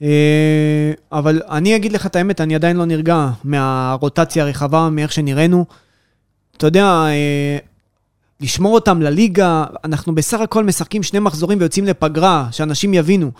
אה, 0.01 0.07
אבל 1.11 1.41
אני 1.49 1.75
אגיד 1.75 1.93
לך 1.93 2.05
את 2.05 2.15
האמת, 2.15 2.41
אני 2.41 2.55
עדיין 2.55 2.77
לא 2.77 2.85
נרגע 2.85 3.27
מהרוטציה 3.43 4.43
הרחבה, 4.43 4.89
מאיך 4.89 5.11
שנראינו. 5.11 5.65
אתה 6.61 6.67
יודע, 6.67 6.85
אה, 6.85 7.57
לשמור 8.41 8.73
אותם 8.73 9.01
לליגה, 9.01 9.63
אנחנו 9.83 10.15
בסך 10.15 10.39
הכל 10.39 10.63
משחקים 10.63 11.03
שני 11.03 11.19
מחזורים 11.19 11.59
ויוצאים 11.59 11.85
לפגרה, 11.85 12.47
שאנשים 12.51 12.93
יבינו. 12.93 13.31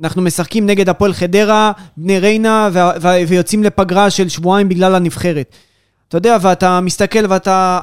אנחנו 0.00 0.22
משחקים 0.22 0.66
נגד 0.66 0.88
הפועל 0.88 1.12
חדרה, 1.12 1.72
בני 1.96 2.18
ריינה, 2.18 2.68
ו- 2.72 3.02
ו- 3.02 3.28
ויוצאים 3.28 3.64
לפגרה 3.64 4.10
של 4.10 4.28
שבועיים 4.28 4.68
בגלל 4.68 4.94
הנבחרת. 4.94 5.54
אתה 6.08 6.16
יודע, 6.16 6.36
ואתה 6.40 6.80
מסתכל 6.80 7.26
ואתה... 7.28 7.80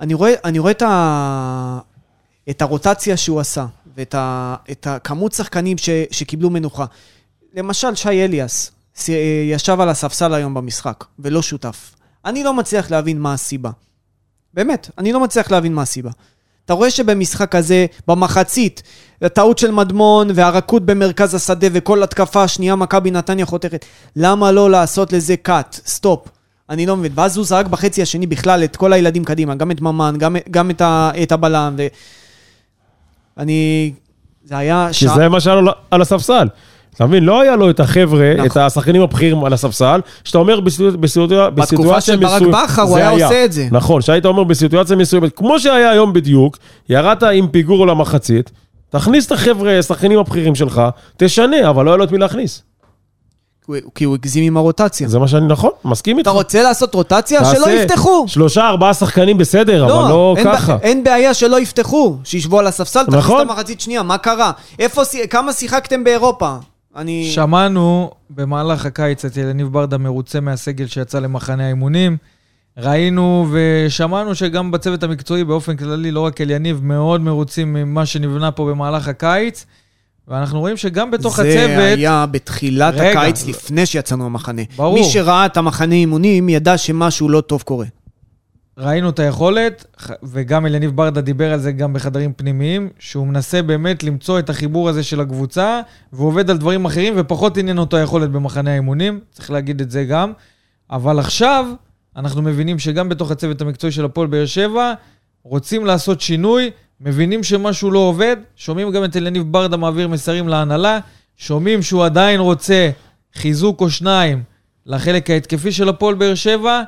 אני 0.00 0.14
רואה, 0.14 0.34
אני 0.44 0.58
רואה 0.58 0.72
את, 0.72 0.82
ה... 0.82 1.78
את 2.50 2.62
הרוטציה 2.62 3.16
שהוא 3.16 3.40
עשה, 3.40 3.66
ואת 3.96 4.14
ה... 4.14 4.54
את 4.70 4.86
הכמות 4.86 5.32
שחקנים 5.32 5.78
ש... 5.78 5.90
שקיבלו 6.10 6.50
מנוחה. 6.50 6.84
למשל, 7.54 7.94
שי 7.94 8.24
אליאס 8.24 8.72
ס- 8.96 9.08
ישב 9.50 9.80
על 9.80 9.88
הספסל 9.88 10.34
היום 10.34 10.54
במשחק, 10.54 11.04
ולא 11.18 11.42
שותף. 11.42 11.94
אני 12.24 12.44
לא 12.44 12.54
מצליח 12.54 12.90
להבין 12.90 13.20
מה 13.20 13.32
הסיבה. 13.32 13.70
באמת, 14.54 14.90
אני 14.98 15.12
לא 15.12 15.20
מצליח 15.20 15.50
להבין 15.50 15.74
מה 15.74 15.82
הסיבה. 15.82 16.10
אתה 16.64 16.72
רואה 16.72 16.90
שבמשחק 16.90 17.54
הזה, 17.54 17.86
במחצית, 18.08 18.82
הטעות 19.22 19.58
של 19.58 19.70
מדמון 19.70 20.28
והרכות 20.34 20.86
במרכז 20.86 21.34
השדה 21.34 21.66
וכל 21.72 22.02
התקפה 22.02 22.48
שנייה 22.48 22.76
מכבי 22.76 23.10
נתניה 23.10 23.46
חותכת. 23.46 23.84
למה 24.16 24.52
לא 24.52 24.70
לעשות 24.70 25.12
לזה 25.12 25.34
cut, 25.48 25.80
סטופ? 25.86 26.28
אני 26.70 26.86
לא 26.86 26.96
מבין. 26.96 27.12
ואז 27.14 27.36
הוא 27.36 27.44
זרק 27.44 27.66
בחצי 27.66 28.02
השני 28.02 28.26
בכלל 28.26 28.64
את 28.64 28.76
כל 28.76 28.92
הילדים 28.92 29.24
קדימה, 29.24 29.54
גם 29.54 29.70
את 29.70 29.80
ממן, 29.80 30.14
גם, 30.18 30.36
גם 30.50 30.70
את, 30.70 30.80
ה, 30.80 31.10
את 31.22 31.32
הבלם. 31.32 31.74
ו... 31.78 31.86
אני... 33.38 33.92
זה 34.44 34.58
היה 34.58 34.88
כי 34.88 34.94
שעה... 34.94 35.14
זה 35.14 35.28
מה 35.28 35.40
שהיה 35.40 35.56
לו 35.56 35.72
על 35.90 36.02
הספסל. 36.02 36.48
אתה 36.94 37.06
מבין? 37.06 37.24
לא 37.24 37.40
היה 37.40 37.56
לו 37.56 37.70
את 37.70 37.80
החבר'ה, 37.80 38.34
נכון. 38.34 38.46
את 38.46 38.56
השחקנים 38.56 39.02
הבכירים 39.02 39.44
על 39.44 39.52
הספסל, 39.52 40.00
שאתה 40.24 40.38
אומר 40.38 40.60
בסיטואציה 40.60 40.96
בסיטואציה 41.00 41.50
בתקופה 41.50 42.00
של 42.00 42.16
ברק 42.16 42.32
מסוימת- 42.42 42.54
בכר 42.64 42.82
הוא 42.82 42.96
היה 42.96 43.10
עושה 43.10 43.44
את 43.44 43.52
זה. 43.52 43.68
נכון, 43.70 44.02
שהיית 44.02 44.24
אומר 44.26 44.44
בסיטואציה 44.44 44.96
מסוימת, 44.96 45.36
כמו 45.36 45.60
שהיה 45.60 45.90
היום 45.90 46.12
בדיוק, 46.12 46.56
ירדת 46.88 47.22
עם 47.22 47.48
פיגור 47.48 47.86
למחצית, 47.86 48.50
תכניס 48.90 49.26
את 49.26 49.32
החבר'ה, 49.32 49.78
השחקנים 49.78 50.18
הבכירים 50.18 50.54
שלך, 50.54 50.82
תשנה, 51.16 51.70
אבל 51.70 51.84
לא 51.84 51.90
היה 51.90 51.96
לו 51.96 52.04
את 52.04 52.12
מי 52.12 52.18
להכניס. 52.18 52.62
כי 53.94 54.04
הוא 54.04 54.14
הגזים 54.14 54.44
עם 54.44 54.56
הרוטציה. 54.56 55.08
זה 55.08 55.18
מה 55.18 55.28
שאני 55.28 55.46
נכון, 55.46 55.70
מסכים 55.84 56.18
איתך. 56.18 56.28
אתה 56.28 56.36
רוצה 56.36 56.62
לעשות 56.62 56.94
רוטציה? 56.94 57.44
שלא 57.44 57.70
יפתחו. 57.70 58.24
שלושה, 58.28 58.68
ארבעה 58.68 58.94
שחקנים 58.94 59.38
בסדר, 59.38 59.84
אבל 59.84 59.92
לא 60.10 60.34
אין, 60.38 60.46
ככה. 60.52 60.76
ב- 60.76 60.80
אין 60.82 61.04
בעיה 61.04 61.34
שלא 61.34 61.60
יפתחו, 61.60 62.16
שישבו 62.24 62.58
על 62.58 62.66
הספסל, 62.66 63.02
תכניס 63.06 63.18
נכון. 63.18 63.42
את 63.42 63.50
המחצית 63.50 63.80
שנייה, 63.80 64.02
מה 64.02 64.18
קרה? 64.18 64.50
איפה, 64.78 65.02
כמה 65.30 65.52
שיחקתם 65.52 66.04
באירופה? 66.04 66.54
אני... 66.96 67.30
שמענו 67.30 68.10
במהלך 68.30 68.86
הקיץ 68.86 69.24
את 69.24 69.36
יניב 69.36 69.68
ברדה 69.68 69.98
מרוצה 69.98 70.40
מהסגל 70.40 70.86
שיצא 70.86 71.18
למחנה 71.18 71.64
האימונים. 71.64 72.16
ראינו 72.76 73.46
ושמענו 73.50 74.34
שגם 74.34 74.70
בצוות 74.70 75.02
המקצועי 75.02 75.44
באופן 75.44 75.76
כללי, 75.76 76.10
לא 76.10 76.20
רק 76.20 76.40
אל 76.40 76.50
יניב, 76.50 76.80
מאוד 76.84 77.20
מרוצים 77.20 77.72
ממה 77.72 78.06
שנבנה 78.06 78.50
פה 78.50 78.64
במהלך 78.70 79.08
הקיץ. 79.08 79.66
ואנחנו 80.28 80.60
רואים 80.60 80.76
שגם 80.76 81.10
בתוך 81.10 81.36
זה 81.36 81.42
הצוות... 81.42 81.98
היה 81.98 82.26
בתחילת 82.30 82.94
רגע. 82.94 83.20
הקיץ, 83.20 83.46
לפני 83.46 83.86
שיצאנו 83.86 84.22
מהמחנה. 84.22 84.62
ברור. 84.76 84.94
מי 84.94 85.04
שראה 85.04 85.46
את 85.46 85.56
המחנה 85.56 85.94
אימונים, 85.94 86.48
ידע 86.48 86.78
שמשהו 86.78 87.28
לא 87.28 87.40
טוב 87.40 87.62
קורה. 87.62 87.86
ראינו 88.80 89.08
את 89.08 89.18
היכולת, 89.18 89.96
וגם 90.22 90.66
אלניב 90.66 90.96
ברדה 90.96 91.20
דיבר 91.20 91.52
על 91.52 91.60
זה 91.60 91.72
גם 91.72 91.92
בחדרים 91.92 92.32
פנימיים, 92.32 92.88
שהוא 92.98 93.26
מנסה 93.26 93.62
באמת 93.62 94.02
למצוא 94.02 94.38
את 94.38 94.50
החיבור 94.50 94.88
הזה 94.88 95.02
של 95.02 95.20
הקבוצה, 95.20 95.80
והוא 96.12 96.28
עובד 96.28 96.50
על 96.50 96.58
דברים 96.58 96.84
אחרים, 96.84 97.14
ופחות 97.16 97.56
עניין 97.56 97.78
אותו 97.78 97.96
היכולת 97.96 98.30
במחנה 98.30 98.70
האימונים, 98.70 99.20
צריך 99.30 99.50
להגיד 99.50 99.80
את 99.80 99.90
זה 99.90 100.04
גם. 100.04 100.32
אבל 100.90 101.18
עכשיו, 101.18 101.66
אנחנו 102.16 102.42
מבינים 102.42 102.78
שגם 102.78 103.08
בתוך 103.08 103.30
הצוות 103.30 103.60
המקצועי 103.60 103.92
של 103.92 104.04
הפועל 104.04 104.26
באר 104.26 104.46
שבע, 104.46 104.94
רוצים 105.44 105.86
לעשות 105.86 106.20
שינוי, 106.20 106.70
מבינים 107.00 107.42
שמשהו 107.42 107.90
לא 107.90 107.98
עובד, 107.98 108.36
שומעים 108.56 108.90
גם 108.90 109.04
את 109.04 109.16
אלניב 109.16 109.42
ברדה 109.42 109.76
מעביר 109.76 110.08
מסרים 110.08 110.48
להנהלה, 110.48 110.98
שומעים 111.36 111.82
שהוא 111.82 112.04
עדיין 112.04 112.40
רוצה 112.40 112.90
חיזוק 113.34 113.80
או 113.80 113.90
שניים 113.90 114.42
לחלק 114.86 115.30
ההתקפי 115.30 115.72
של 115.72 115.88
הפועל 115.88 116.14
באר 116.14 116.34
שבע. 116.34 116.82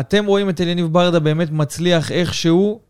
אתם 0.00 0.24
רואים 0.26 0.48
את 0.48 0.60
אליניב 0.60 0.86
ברדה 0.86 1.18
באמת 1.20 1.48
מצליח 1.52 2.12
איכשהו 2.12 2.80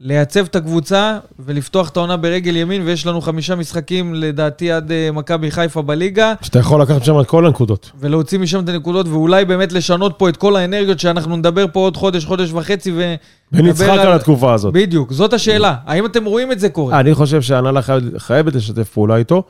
לייצב 0.00 0.44
את 0.44 0.56
הקבוצה 0.56 1.18
ולפתוח 1.38 1.88
את 1.88 1.96
העונה 1.96 2.16
ברגל 2.16 2.56
ימין, 2.56 2.82
ויש 2.86 3.06
לנו 3.06 3.20
חמישה 3.20 3.54
משחקים 3.54 4.14
לדעתי 4.14 4.72
עד 4.72 4.92
אה, 4.92 5.08
מכבי 5.12 5.50
חיפה 5.50 5.82
בליגה, 5.82 6.34
שאתה 6.42 6.58
יכול 6.58 6.82
לקחת 6.82 7.04
שם 7.04 7.20
את 7.20 7.26
כל 7.26 7.46
הנקודות. 7.46 7.90
ולהוציא 8.00 8.38
משם 8.38 8.64
את 8.64 8.68
הנקודות, 8.68 9.08
ואולי 9.08 9.44
באמת 9.44 9.72
לשנות 9.72 10.14
פה 10.18 10.28
את 10.28 10.36
כל 10.36 10.56
האנרגיות 10.56 11.00
שאנחנו 11.00 11.36
נדבר 11.36 11.66
פה 11.72 11.80
עוד 11.80 11.96
חודש, 11.96 12.24
חודש 12.24 12.52
וחצי, 12.52 12.92
ו... 12.92 13.14
ונצחק 13.52 13.82
נדבר 13.88 14.00
על 14.00 14.12
התקופה 14.12 14.54
הזאת. 14.54 14.72
בדיוק, 14.74 15.12
זאת 15.12 15.32
השאלה. 15.32 15.74
האם 15.86 16.06
אתם 16.06 16.24
רואים 16.24 16.52
את 16.52 16.60
זה 16.60 16.68
קורה? 16.68 17.00
אני 17.00 17.14
חושב 17.14 17.42
שההנהלה 17.42 17.80
חייבת- 18.18 18.54
לשתף 18.54 18.88
פעולה 18.88 19.16
איתו, 19.16 19.42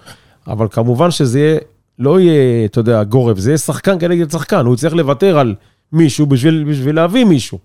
אבל 0.47 0.67
כמובן 0.71 1.11
שזה 1.11 1.39
יהיה, 1.41 1.59
לא 1.99 2.21
יהיה, 2.21 2.65
אתה 2.65 2.81
יודע, 2.81 3.03
גורף, 3.03 3.39
זה 3.39 3.51
יהיה 3.51 3.59
שחקן 3.59 3.99
כנגד 3.99 4.31
שחקן, 4.31 4.67
הוא 4.67 4.77
צריך 4.77 4.95
לוותר 4.95 5.39
על 5.39 5.55
מישהו 5.93 6.27
בשביל, 6.27 6.65
בשביל 6.71 6.97
להביא 6.97 7.25
מישהו. 7.25 7.59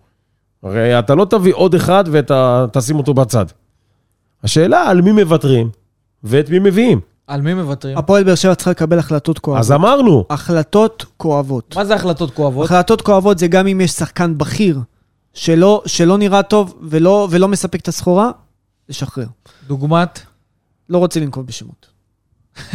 הרי 0.63 0.99
אתה 0.99 1.15
לא 1.15 1.25
תביא 1.25 1.53
עוד 1.53 1.75
אחד 1.75 2.03
ותשים 2.11 2.95
אותו 2.95 3.13
בצד. 3.13 3.45
השאלה 4.43 4.89
על 4.89 5.01
מי 5.01 5.11
מוותרים 5.11 5.69
ואת 6.23 6.49
מי 6.49 6.59
מביאים. 6.59 6.99
על 7.27 7.41
מי 7.41 7.53
מוותרים? 7.53 7.97
הפועל 7.97 8.23
באר 8.23 8.35
שבע 8.35 8.55
צריכה 8.55 8.71
לקבל 8.71 8.99
החלטות 8.99 9.39
כואבות. 9.39 9.59
אז 9.59 9.71
אמרנו, 9.71 10.25
החלטות 10.29 11.05
כואבות. 11.17 11.75
מה 11.75 11.85
זה 11.85 11.95
החלטות 11.95 12.31
כואבות? 12.31 12.65
החלטות 12.65 13.01
כואבות 13.01 13.39
זה 13.39 13.47
גם 13.47 13.67
אם 13.67 13.81
יש 13.81 13.91
שחקן 13.91 14.37
בכיר 14.37 14.79
שלא, 15.33 15.83
שלא 15.85 16.17
נראה 16.17 16.43
טוב 16.43 16.79
ולא, 16.81 17.27
ולא 17.31 17.47
מספק 17.47 17.79
את 17.79 17.87
הסחורה, 17.87 18.31
לשחרר. 18.89 19.25
דוגמת? 19.67 20.19
לא 20.89 20.97
רוצה 20.97 21.19
לנקוב 21.19 21.45
בשמות. 21.45 21.87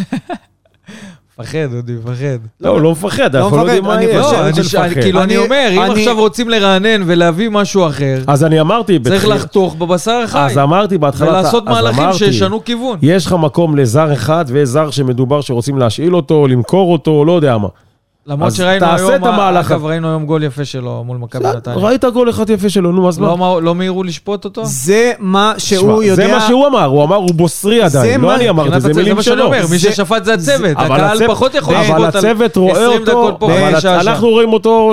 מפחד, 1.40 1.58
דודי, 1.70 1.92
מפחד. 1.92 2.24
לא, 2.60 2.68
הוא 2.70 2.80
לא 2.80 2.92
מפחד, 2.92 3.36
לא 3.36 3.40
אנחנו 3.44 3.56
לא 3.56 3.62
יודעים 3.62 3.84
מה 3.84 3.94
אני 3.94 4.04
יהיה. 4.04 4.22
חושב- 4.22 4.78
לא. 4.78 5.02
כאילו, 5.02 5.22
אני, 5.22 5.36
אומר, 5.36 5.68
אם 5.72 5.82
אני- 5.82 6.00
עכשיו 6.00 6.16
רוצים 6.18 6.48
לרענן 6.48 7.02
ולהביא 7.06 7.48
משהו 7.48 7.86
אחר, 7.86 8.18
אז 8.26 8.44
אני 8.44 8.60
אמרתי, 8.60 8.98
צריך 9.04 9.28
לחתוך 9.28 9.74
בבשר 9.78 10.20
החי. 10.24 10.38
אז 10.38 10.58
אמרתי 10.58 10.98
בהתחלה, 10.98 11.28
ולעשות 11.30 11.64
מהלכים 11.64 12.12
שישנו 12.12 12.64
כיוון. 12.64 12.98
יש 13.02 13.26
לך 13.26 13.32
מקום 13.32 13.76
לזר 13.76 14.12
אחד 14.12 14.44
ויש 14.48 14.68
זר 14.68 14.90
שמדובר 14.90 15.40
שרוצים 15.40 15.78
להשאיל 15.78 16.16
אותו, 16.16 16.46
למכור 16.48 16.92
אותו, 16.92 17.24
לא 17.24 17.32
יודע 17.32 17.58
מה. 17.58 17.68
למרות 18.26 18.46
אז 18.46 18.56
שראינו 18.56 18.86
תעשה 18.86 19.02
היום, 19.08 19.14
את 19.22 19.26
המהלך 19.26 19.70
אגב. 19.70 19.84
ראינו 19.84 20.08
היום 20.08 20.26
גול 20.26 20.42
יפה 20.42 20.64
שלו 20.64 21.04
מול 21.04 21.16
מכבי 21.16 21.44
נתניה. 21.56 21.76
ראית 21.76 22.04
גול 22.04 22.30
אחד 22.30 22.50
יפה 22.50 22.68
שלו, 22.68 22.92
נו, 22.92 23.08
אז 23.08 23.18
מה? 23.18 23.26
לא 23.26 23.38
מה- 23.38 23.60
לא 23.60 23.74
מהירו 23.74 24.02
לשפוט 24.04 24.44
אותו? 24.44 24.62
זה 24.64 25.12
מה 25.18 25.54
שהוא 25.58 26.02
יודע... 26.02 26.26
זה 26.26 26.32
מה 26.34 26.40
שהוא 26.40 26.66
אמר, 26.66 26.84
הוא 26.84 27.04
אמר, 27.04 27.16
הוא 27.16 27.34
בוסרי 27.34 27.82
עדיין, 27.82 28.20
לא 28.20 28.34
אני 28.34 28.48
אמרתי, 28.50 28.80
זה 28.80 28.94
מילים 28.94 29.16
מה 29.16 29.22
שאני 29.22 29.36
שלו. 29.36 29.44
אומר, 29.46 29.60
מי 29.70 29.78
זה- 29.78 29.92
ששפט 29.92 30.24
זה 30.24 30.34
הצוות, 30.34 30.76
אבל 30.76 30.94
הקהל 31.00 31.26
פחות 31.26 31.54
יכול 31.54 31.74
אבל 31.74 31.82
לשפוט 31.84 31.96
על 31.96 32.04
הצוות 32.04 32.56
רואה 32.56 32.72
20 32.72 33.00
אותו, 33.00 33.04
דקות 33.04 33.34
פה. 33.40 33.50
אנחנו 34.00 34.28
רואים 34.28 34.52
אותו 34.52 34.92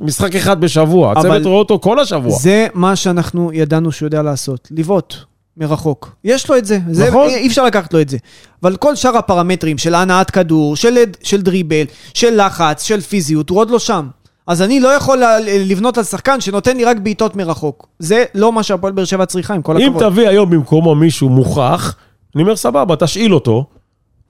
משחק 0.00 0.36
אחד 0.36 0.60
בשבוע, 0.60 1.12
הצוות 1.12 1.44
רואה 1.46 1.58
אותו 1.58 1.78
כל 1.78 2.00
השבוע. 2.00 2.38
זה 2.38 2.66
מה 2.74 2.96
שאנחנו 2.96 3.50
ידענו 3.52 3.92
שהוא 3.92 4.06
יודע 4.06 4.22
לעשות, 4.22 4.68
לבעוט 4.70 5.14
מרחוק. 5.58 6.14
יש 6.24 6.50
לו 6.50 6.56
את 6.56 6.64
זה, 6.64 6.78
זה 6.90 7.08
נכון. 7.08 7.28
אי 7.28 7.46
אפשר 7.46 7.64
לקחת 7.64 7.94
לו 7.94 8.00
את 8.00 8.08
זה. 8.08 8.16
אבל 8.62 8.76
כל 8.76 8.96
שאר 8.96 9.16
הפרמטרים 9.16 9.78
של 9.78 9.94
הנעת 9.94 10.30
כדור, 10.30 10.76
של, 10.76 10.94
של 11.22 11.42
דריבל, 11.42 11.84
של 12.14 12.46
לחץ, 12.46 12.82
של 12.82 13.00
פיזיות, 13.00 13.50
הוא 13.50 13.58
עוד 13.58 13.70
לא 13.70 13.78
שם. 13.78 14.08
אז 14.46 14.62
אני 14.62 14.80
לא 14.80 14.88
יכול 14.88 15.22
לבנות 15.48 15.98
על 15.98 16.04
שחקן 16.04 16.40
שנותן 16.40 16.76
לי 16.76 16.84
רק 16.84 16.96
בעיטות 16.96 17.36
מרחוק. 17.36 17.88
זה 17.98 18.24
לא 18.34 18.52
מה 18.52 18.62
שהפועל 18.62 18.92
באר 18.92 19.04
שבע 19.04 19.26
צריכה, 19.26 19.54
עם 19.54 19.62
כל 19.62 19.76
אם 19.76 19.90
הכבוד. 19.90 20.12
תביא 20.12 20.28
היום 20.28 20.50
במקומו 20.50 20.94
מישהו 20.94 21.28
מוכח, 21.28 21.96
אני 22.34 22.42
אומר, 22.42 22.56
סבבה, 22.56 22.96
תשאיל 22.96 23.34
אותו, 23.34 23.66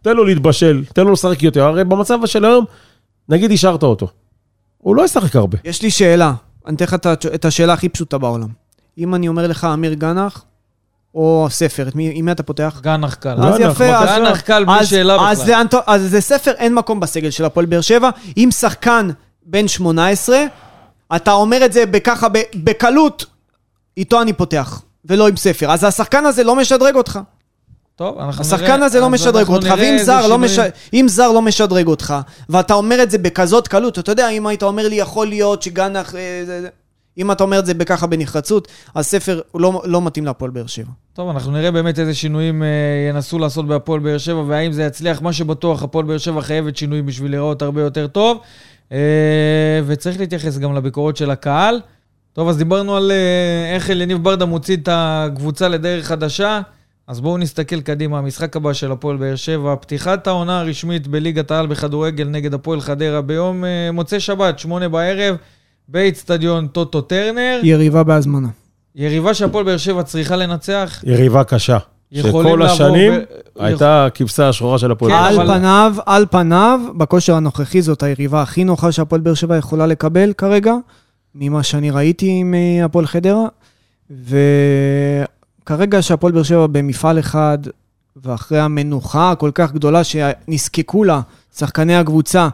תן 0.03 0.17
לו 0.17 0.25
להתבשל, 0.25 0.85
תן 0.95 1.05
לו 1.05 1.13
לשחק 1.13 1.43
יותר, 1.43 1.65
הרי 1.65 1.85
במצב 1.85 2.27
של 2.27 2.45
היום, 2.45 2.65
נגיד 3.29 3.53
השארת 3.53 3.83
אותו. 3.83 4.09
הוא 4.79 4.97
לא 4.97 5.05
ישחק 5.05 5.37
הרבה. 5.37 5.59
יש 5.65 5.83
לי 5.83 5.91
שאלה, 5.91 6.33
אני 6.67 6.77
אתן 6.77 6.85
לך 6.85 6.95
את 7.35 7.45
השאלה 7.45 7.73
הכי 7.73 7.89
פשוטה 7.89 8.19
בעולם. 8.19 8.49
אם 8.99 9.15
אני 9.15 9.29
אומר 9.29 9.47
לך 9.47 9.65
אמיר 9.65 9.95
גנח, 9.95 10.45
או 11.15 11.47
ספר, 11.51 11.89
את 11.89 11.95
מי, 11.95 12.11
עם 12.15 12.25
מי 12.25 12.33
אתה 12.33 12.43
פותח? 12.43 12.81
גנח 12.83 13.15
קל. 13.15 13.35
גנח, 13.37 13.45
אז 13.55 13.61
יפה, 13.61 13.97
אז... 13.99 14.09
גנח 14.19 14.41
קל 14.41 14.65
בלי 14.65 14.81
אז- 14.81 14.89
שאלה 14.89 15.17
בכלל. 15.17 15.81
אז 15.87 16.03
זה 16.11 16.21
ספר, 16.21 16.51
אין 16.53 16.75
מקום 16.75 17.01
בסגל 17.01 17.31
של 17.31 17.45
הפועל 17.45 17.67
באר 17.67 17.81
שבע. 17.81 18.11
אם 18.37 18.49
שחקן 18.59 19.09
בן 19.47 19.69
18, 19.69 20.39
אתה 21.17 21.33
אומר 21.33 21.65
את 21.65 21.73
זה 21.73 21.87
בככה, 21.87 22.29
ב- 22.29 22.43
בקלות, 22.65 23.25
איתו 23.97 24.23
אני 24.23 24.33
פותח, 24.33 24.83
ולא 25.05 25.29
עם 25.29 25.37
ספר. 25.37 25.71
אז 25.71 25.85
השחקן 25.85 26.27
הזה 26.27 26.45
לא 26.45 26.57
משדרג 26.57 26.95
אותך. 26.97 27.19
טוב, 27.97 28.19
אנחנו 28.19 28.41
השחקן 28.45 28.65
נראה- 28.77 28.87
הזה 28.87 29.01
לא 29.01 29.11
משדרג 29.11 29.49
אותך, 29.49 29.75
ואם 29.79 29.97
זר, 30.03 30.27
לא. 30.27 30.39
מש... 30.39 30.59
אם 30.95 31.07
זר 31.09 31.33
לא 31.33 31.43
משדרג 31.43 31.87
אותך, 31.87 32.15
ואתה 32.49 32.75
אומר 32.75 33.03
את 33.03 33.11
זה 33.11 33.19
בכזאת 33.19 33.69
קלות, 33.69 33.99
אתה 33.99 34.13
יודע, 34.13 34.29
אם 34.29 34.47
היית 34.47 34.63
אומר 34.63 34.89
לי, 34.89 34.97
יכול 34.97 35.27
להיות 35.27 35.63
שגנח... 35.63 36.15
אם 37.19 37.33
אתה 37.33 37.45
אומר 37.45 37.59
את 37.59 37.67
זה 37.67 37.75
בככה 37.75 38.07
בנחרצות, 38.07 38.69
הספר 38.95 39.41
לא, 39.55 39.83
לא 39.85 40.03
מתאים 40.03 40.25
להפועל 40.25 40.51
באר 40.51 40.67
שבע. 40.67 40.91
טוב, 41.13 41.29
אנחנו 41.29 41.53
נראה 41.53 41.71
באמת 41.71 41.99
איזה 41.99 42.15
שינויים 42.15 42.63
אה, 42.63 42.69
ינסו 43.11 43.39
לעשות 43.39 43.67
בהפועל 43.67 44.01
באר 44.01 44.19
שבע, 44.19 44.43
והאם 44.47 44.73
זה 44.73 44.83
יצליח. 44.83 45.23
מה 45.23 45.33
שבטוח, 45.33 45.83
הפועל 45.83 46.07
באר 46.07 46.19
שבע 46.19 46.41
חייבת 46.41 46.77
שינוי 46.77 47.03
בשביל 47.03 47.31
להיראות 47.31 47.63
הרבה 47.63 47.83
יותר 47.83 48.07
טוב. 48.07 48.41
אה, 48.93 48.99
וצריך 49.87 50.21
להתייחס 50.21 50.59
גם 50.59 50.75
לביקורות 50.75 51.17
של 51.17 51.31
הקהל. 51.31 51.81
טוב, 52.33 52.49
אז 52.49 52.59
דיברנו 52.59 52.97
על 52.97 53.11
אה, 53.11 53.75
איך 53.75 53.91
אליניב 53.91 54.23
ברדה 54.23 54.45
מוציא 54.45 54.77
את 54.77 54.89
הקבוצה 54.93 55.69
לדרך 55.69 56.07
חדשה. 56.07 56.61
אז 57.07 57.21
בואו 57.21 57.39
נסתכל 57.39 57.81
קדימה, 57.81 58.19
המשחק 58.19 58.57
הבא 58.57 58.73
של 58.73 58.93
הפועל 58.93 59.17
באר 59.17 59.37
שבע, 59.37 59.75
פתיחת 59.81 60.27
העונה 60.27 60.61
הרשמית 60.61 61.07
בליגת 61.07 61.51
העל 61.51 61.67
בכדורגל 61.67 62.29
נגד 62.29 62.55
הפועל 62.55 62.81
חדרה 62.81 63.23
ביום 63.23 63.65
מוצאי 63.93 64.21
שבת, 64.21 64.59
שמונה 64.59 64.89
בערב, 64.89 65.37
באיצטדיון 65.89 66.67
טוטו 66.67 67.01
טרנר. 67.01 67.61
יריבה 67.63 68.03
בהזמנה. 68.03 68.49
יריבה 68.97 69.35
שהפועל 69.35 69.65
באר 69.65 69.77
שבע 69.77 70.03
צריכה 70.03 70.37
לנצח. 70.37 71.01
יריבה 71.07 71.45
קשה. 71.45 71.79
שכל 72.15 72.63
השנים 72.63 73.13
ב- 73.13 73.23
הייתה 73.63 74.07
הכבשה 74.07 74.49
השחורה 74.49 74.79
של 74.79 74.91
הפועל. 74.91 75.13
כן, 75.13 75.19
על. 75.19 75.35
אבל- 75.41 75.59
פניו, 75.59 75.95
על 76.07 76.27
פניו, 76.31 76.81
בכושר 76.97 77.35
הנוכחי 77.35 77.83
זאת 77.83 78.03
היריבה 78.03 78.43
הכי 78.43 78.65
נוחה 78.65 78.93
שהפועל 78.93 79.21
באר 79.21 79.35
שבע 79.35 79.57
יכולה 79.57 79.87
לקבל 79.87 80.33
כרגע, 80.33 80.75
ממה 81.35 81.63
שאני 81.63 81.91
ראיתי 81.91 82.31
עם 82.31 82.55
הפועל 82.85 83.07
חדרה. 83.07 83.47
וכרגע 85.65 86.03
שהפועל 86.03 86.33
באר 86.33 86.43
שבע 86.43 86.67
במפעל 86.67 87.19
אחד, 87.19 87.59
ואחרי 88.17 88.61
המנוחה 88.61 89.31
הכל 89.31 89.51
כך 89.55 89.73
גדולה 89.73 90.03
שנזקקו 90.05 91.05
לה 91.05 91.21
שחקני 91.57 91.97
הקבוצה, 91.97 92.49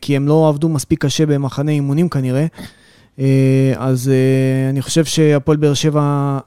כי 0.00 0.16
הם 0.16 0.28
לא 0.28 0.48
עבדו 0.48 0.68
מספיק 0.68 1.04
קשה 1.04 1.26
במחנה 1.26 1.70
אימונים 1.70 2.08
כנראה, 2.08 2.46
אה, 3.18 3.72
אז 3.76 4.08
אה, 4.08 4.70
אני 4.70 4.82
חושב 4.82 5.04
שהפועל 5.04 5.56
באר 5.56 5.74
שבע, 5.74 6.38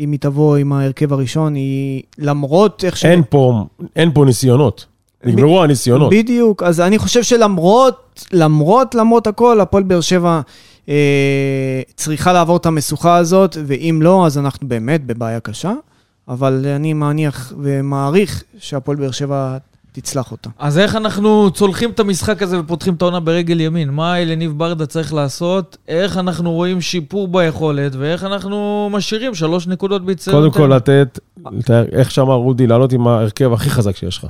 אם 0.00 0.12
היא 0.12 0.20
תבוא 0.20 0.56
עם 0.56 0.72
ההרכב 0.72 1.12
הראשון, 1.12 1.54
היא 1.54 2.02
למרות 2.18 2.84
איך 2.84 2.96
ש... 2.96 3.04
אין 3.04 3.22
פה, 3.30 3.64
אין 3.96 4.10
פה 4.14 4.24
ניסיונות. 4.24 4.86
נגמרו 5.24 5.62
הניסיונות. 5.62 6.10
בדיוק, 6.12 6.62
אז 6.62 6.80
אני 6.80 6.98
חושב 6.98 7.22
שלמרות, 7.22 8.24
למרות, 8.32 8.94
למרות 8.94 9.26
הכל, 9.26 9.60
הפועל 9.60 9.82
באר 9.82 10.00
שבע 10.00 10.40
אה, 10.88 11.82
צריכה 11.94 12.32
לעבור 12.32 12.56
את 12.56 12.66
המשוכה 12.66 13.16
הזאת, 13.16 13.56
ואם 13.66 13.98
לא, 14.02 14.26
אז 14.26 14.38
אנחנו 14.38 14.68
באמת 14.68 15.04
בבעיה 15.06 15.40
קשה. 15.40 15.72
אבל 16.28 16.66
אני 16.76 16.92
מניח 16.92 17.52
ומעריך 17.58 18.44
שהפועל 18.58 18.96
באר 18.96 19.10
שבע 19.10 19.56
תצלח 19.92 20.32
אותה. 20.32 20.50
אז 20.58 20.78
איך 20.78 20.96
אנחנו 20.96 21.50
צולחים 21.50 21.90
את 21.90 22.00
המשחק 22.00 22.42
הזה 22.42 22.60
ופותחים 22.60 22.94
את 22.94 23.02
העונה 23.02 23.20
ברגל 23.20 23.60
ימין? 23.60 23.90
מה 23.90 24.18
אלניב 24.22 24.58
ברדה 24.58 24.86
צריך 24.86 25.14
לעשות? 25.14 25.76
איך 25.88 26.18
אנחנו 26.18 26.52
רואים 26.52 26.80
שיפור 26.80 27.28
ביכולת? 27.28 27.92
ואיך 27.94 28.24
אנחנו 28.24 28.88
משאירים 28.92 29.34
שלוש 29.34 29.66
נקודות 29.66 30.04
ביציאות? 30.04 30.38
קודם 30.38 30.50
כל 30.50 30.74
לתת, 30.76 31.18
איך 31.92 32.10
שאמר 32.10 32.34
רודי, 32.34 32.66
לעלות 32.66 32.92
עם 32.92 33.06
ההרכב 33.06 33.52
הכי 33.52 33.70
חזק 33.70 33.96
שיש 33.96 34.18
לך. 34.18 34.26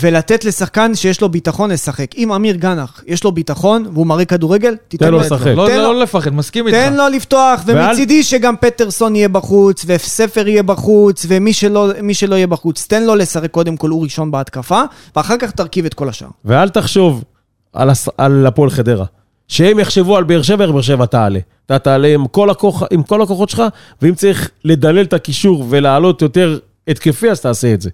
ולתת 0.00 0.44
לשחקן 0.44 0.94
שיש 0.94 1.20
לו 1.20 1.28
ביטחון 1.28 1.70
לשחק. 1.70 2.14
אם 2.16 2.32
אמיר 2.32 2.56
גנח, 2.56 3.02
יש 3.06 3.24
לו 3.24 3.32
ביטחון 3.32 3.86
והוא 3.92 4.06
מראה 4.06 4.24
כדורגל, 4.24 4.76
תיתן 4.88 5.06
תן 5.06 5.12
לו. 5.12 5.18
לשחק. 5.18 5.46
לא, 5.46 5.68
לו- 5.68 5.76
לא 5.76 6.00
לפחד, 6.00 6.34
מסכים 6.34 6.66
איתך. 6.66 6.76
תן 6.78 6.94
לו 6.94 7.08
לפתוח, 7.08 7.60
ומצידי 7.66 8.22
שגם 8.22 8.54
פטרסון 8.60 9.16
יהיה 9.16 9.28
בחוץ, 9.28 9.84
וספר 9.86 10.48
יהיה 10.48 10.62
בחוץ, 10.62 11.26
ומי 11.28 11.52
שלא, 11.52 11.88
שלא 12.12 12.34
יהיה 12.34 12.46
בחוץ, 12.46 12.86
תן 12.86 13.02
לו 13.02 13.14
לשחק 13.14 13.50
קודם 13.50 13.76
כל 13.76 13.90
הוא 13.90 14.02
ראשון 14.02 14.30
בהתקפה, 14.30 14.82
ואחר 15.16 15.36
כך 15.38 15.50
תרכיב 15.50 15.84
את 15.84 15.94
כל 15.94 16.08
השאר. 16.08 16.28
ואל 16.44 16.68
תחשוב 16.68 17.24
על, 17.72 17.90
הס... 17.90 18.08
על 18.18 18.46
הפועל 18.46 18.70
חדרה. 18.70 19.04
שהם 19.48 19.78
יחשבו 19.78 20.16
על 20.16 20.24
באר 20.24 20.42
שבע, 20.42 20.66
באר 20.66 20.80
שבע 20.82 21.06
תעלה. 21.06 21.38
אתה 21.66 21.78
תעלה 21.78 22.08
עם 22.08 22.26
כל, 22.26 22.50
הכוח, 22.50 22.82
עם 22.90 23.02
כל 23.02 23.22
הכוחות 23.22 23.48
שלך, 23.48 23.62
ואם 24.02 24.14
צריך 24.14 24.50
לדלל 24.64 25.02
את 25.02 25.12
הקישור 25.12 25.66
ולעלות 25.68 26.22
יותר 26.22 26.58
התקפי, 26.88 27.30
אז 27.30 27.40
תעשה 27.40 27.74
את 27.74 27.80
זה. 27.80 27.90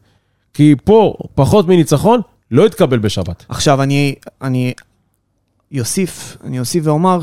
כי 0.54 0.74
פה, 0.84 1.14
פחות 1.34 1.68
מניצחון, 1.68 2.20
לא 2.50 2.66
יתקבל 2.66 2.98
בשבת. 2.98 3.44
עכשיו, 3.48 3.82
אני, 3.82 4.14
אני 4.42 4.72
אוסיף, 5.78 6.36
אני 6.44 6.60
אוסיף 6.60 6.86
ואומר 6.86 7.20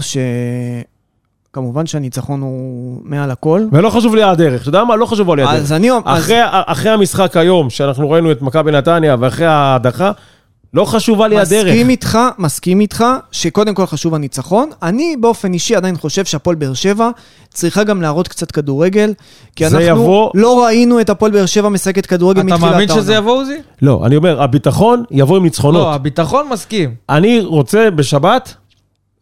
שכמובן 1.52 1.86
שהניצחון 1.86 2.42
הוא 2.42 3.02
מעל 3.04 3.32
הכל. 3.32 3.66
ולא 3.72 3.90
חשוב 3.90 4.16
לי 4.16 4.24
הדרך, 4.24 4.62
אתה 4.62 4.70
יודע 4.70 4.84
מה? 4.84 4.96
לא 4.96 5.06
חשוב 5.06 5.36
לי 5.36 5.44
הדרך. 5.44 5.56
אז 5.56 5.74
אני... 5.74 5.92
אז- 5.92 6.02
אחרי, 6.06 6.38
אחרי 6.44 6.92
המשחק 6.92 7.38
היום, 7.38 7.70
שאנחנו 7.70 8.10
ראינו 8.10 8.32
את 8.32 8.42
מכבי 8.42 8.72
נתניה, 8.72 9.16
ואחרי 9.20 9.46
ההדחה, 9.46 10.12
לא 10.74 10.86
חשובה 10.86 11.28
לי 11.28 11.40
הדרך. 11.40 11.66
מסכים 11.66 11.90
איתך, 11.90 12.20
מסכים 12.38 12.80
איתך, 12.80 13.04
שקודם 13.32 13.74
כל 13.74 13.86
חשוב 13.86 14.16
הניצחון. 14.16 14.70
אני 14.84 15.16
באופן 15.20 15.54
אישי 15.54 15.76
עדיין 15.76 15.98
חושב 15.98 16.26
שהפועל 16.26 16.56
באר 16.56 16.74
שבע 16.74 17.10
צריכה 17.54 17.84
גם 17.84 18.02
להראות 18.02 18.28
קצת 18.28 18.52
כדורגל, 18.52 19.14
כי 19.56 19.66
אנחנו 19.66 19.80
יבוא- 19.82 20.32
לא 20.36 20.66
ראינו 20.66 21.02
את 21.02 21.10
הפועל 21.10 21.32
באר 21.32 21.46
שבע 21.46 21.70
משחקת 21.70 22.06
כדורגל 22.06 22.40
אתה 22.42 22.46
מתחילת 22.48 22.64
העונה. 22.64 22.86
מאמין 22.86 23.02
שזה 23.02 23.14
יבוא, 23.16 23.42
עוזי? 23.42 23.58
לא, 23.82 24.02
אני 24.06 24.16
אומר, 24.16 24.42
הביטחון 24.42 25.04
יבוא 25.12 25.38
עם 25.38 25.44
ניצחונות. 25.44 25.82
לא, 25.82 25.94
הביטחון 25.94 26.48
מסכים. 26.52 26.96
אני 27.10 27.40
רוצה 27.42 27.92
בשבת 27.92 28.54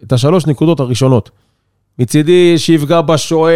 את 0.04 0.14
השלוש 0.14 0.46
נקודות 0.48 0.80
הראשונות. 0.80 1.30
מצידי 2.00 2.58
שיפגע 2.58 3.02
בשוער 3.02 3.54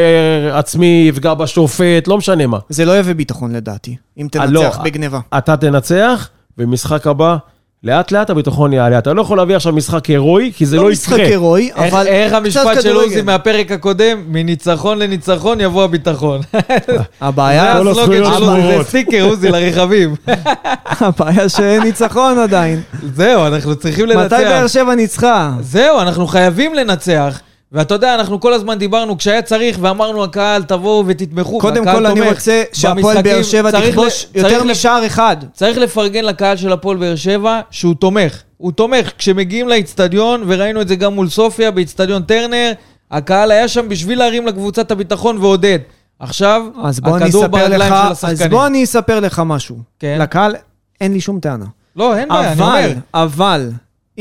עצמי, 0.58 1.06
יפגע 1.10 1.34
בשופט, 1.34 2.08
לא 2.08 2.18
משנה 2.18 2.48
מה. 2.48 2.58
זה 2.70 2.86
לא 2.86 3.00
יביא 3.00 3.14
ביטחון 3.16 3.56
לדעתי, 3.56 3.96
אם 4.18 4.28
אה, 4.36 4.46
לא, 4.46 4.62
תנצח 4.62 4.80
בגניבה. 4.84 5.20
אתה 5.38 5.58
תנצח, 5.58 6.30
ומשחק 6.58 7.08
הבא, 7.08 7.38
לאט 7.84 8.12
לאט 8.12 8.30
הביטחון 8.30 8.74
יעלה. 8.74 8.98
אתה 8.98 9.14
לא 9.14 9.22
יכול 9.22 9.38
להביא 9.38 9.56
עכשיו 9.56 9.74
משחק 9.74 10.06
הירואי, 10.06 10.52
כי 10.56 10.66
זה 10.66 10.78
לא, 10.78 10.84
לא 10.84 10.90
משחק 10.90 11.14
יקרה. 11.14 11.28
הירואי, 11.28 11.72
אבל 11.76 12.08
איך 12.08 12.34
המשפט 12.34 12.82
של. 12.82 12.96
עוזי 12.96 13.22
מהפרק 13.22 13.72
הקודם? 13.72 14.24
מניצחון 14.28 15.00
לניצחון 15.00 15.62
יבוא 15.62 15.84
הביטחון. 15.84 16.42
הבעיה, 17.22 17.78
כל 17.78 17.88
הסלוגן 17.88 18.02
הזכויות 18.02 18.34
שלו, 18.38 18.46
זה 18.46 18.62
שמורות. 18.62 18.88
סטיקר, 18.88 19.24
עוזי, 19.24 19.50
לרכבים. 19.50 20.16
הבעיה 21.02 21.50
שאין 21.50 21.84
ניצחון 21.84 22.40
עדיין. 22.40 22.82
זהו, 23.16 23.48
אנחנו 23.48 23.76
צריכים 23.76 24.06
מתי 24.06 24.16
לנצח. 24.16 24.38
באר 24.38 24.68
שבע 24.68 24.96
ניצחה? 24.96 25.52
זהו, 25.60 26.00
אנחנו 26.00 26.28
חייבים 26.28 26.74
לנצח. 26.74 27.40
ואתה 27.72 27.94
יודע, 27.94 28.16
אנחנו 28.16 28.40
כל 28.40 28.54
הזמן 28.54 28.80
דיברנו, 28.80 29.18
כשהיה 29.18 29.42
צריך, 29.42 29.78
ואמרנו, 29.82 30.24
הקהל, 30.24 30.64
תבואו 30.64 31.04
ותתמכו. 31.08 31.60
קודם 31.60 31.80
והקהל 31.86 31.96
כל 31.96 32.06
אני 32.06 32.20
תומך. 32.20 32.34
רוצה 32.34 32.64
שהפועל 32.74 33.22
באר 33.22 33.44
שבע 33.44 33.72
תכבוש 33.72 34.28
יותר 34.36 34.64
משער 34.64 35.06
אחד. 35.06 35.38
צריך 35.54 35.78
לפרגן 35.78 36.26
לקהל 36.26 36.58
של 36.58 36.72
הפועל 36.72 36.98
באר 36.98 37.16
שבע 37.16 37.60
שהוא 37.72 37.96
תומך. 37.96 38.42
הוא 38.58 38.72
תומך. 38.72 39.12
כשמגיעים 39.18 39.68
לאיצטדיון, 39.68 40.44
וראינו 40.48 40.82
את 40.82 40.88
זה 40.88 40.96
גם 40.96 41.14
מול 41.14 41.30
סופיה, 41.30 41.72
באיצטדיון 41.72 42.22
טרנר, 42.22 42.72
הקהל 43.12 43.52
היה 43.52 43.68
שם 43.68 43.90
בשביל 43.90 44.20
להרים 44.20 44.48
לקבוצת 44.48 44.92
הביטחון 44.92 45.38
ועודד. 45.38 45.80
עכשיו, 46.20 46.62
אז 46.84 47.02
הכדור 47.04 47.48
ברגליים 47.48 47.94
לך, 47.94 48.00
של 48.04 48.12
אז 48.12 48.24
השחקנים. 48.24 48.52
בוא 48.52 48.68
אני 48.68 48.84
אספר 48.84 49.20
לך 49.20 49.42
משהו. 49.46 49.78
כן. 50.00 50.18
לקהל 50.22 50.56
אין 51.02 51.14
לי 51.14 51.22
שום 51.22 51.40
טענה. 51.40 51.66
לא, 51.96 52.18
אין 52.18 52.30
בעיה, 52.30 52.52
אני 52.52 52.62
אבל, 52.62 52.66
אומר. 52.66 52.94
אבל, 53.14 53.70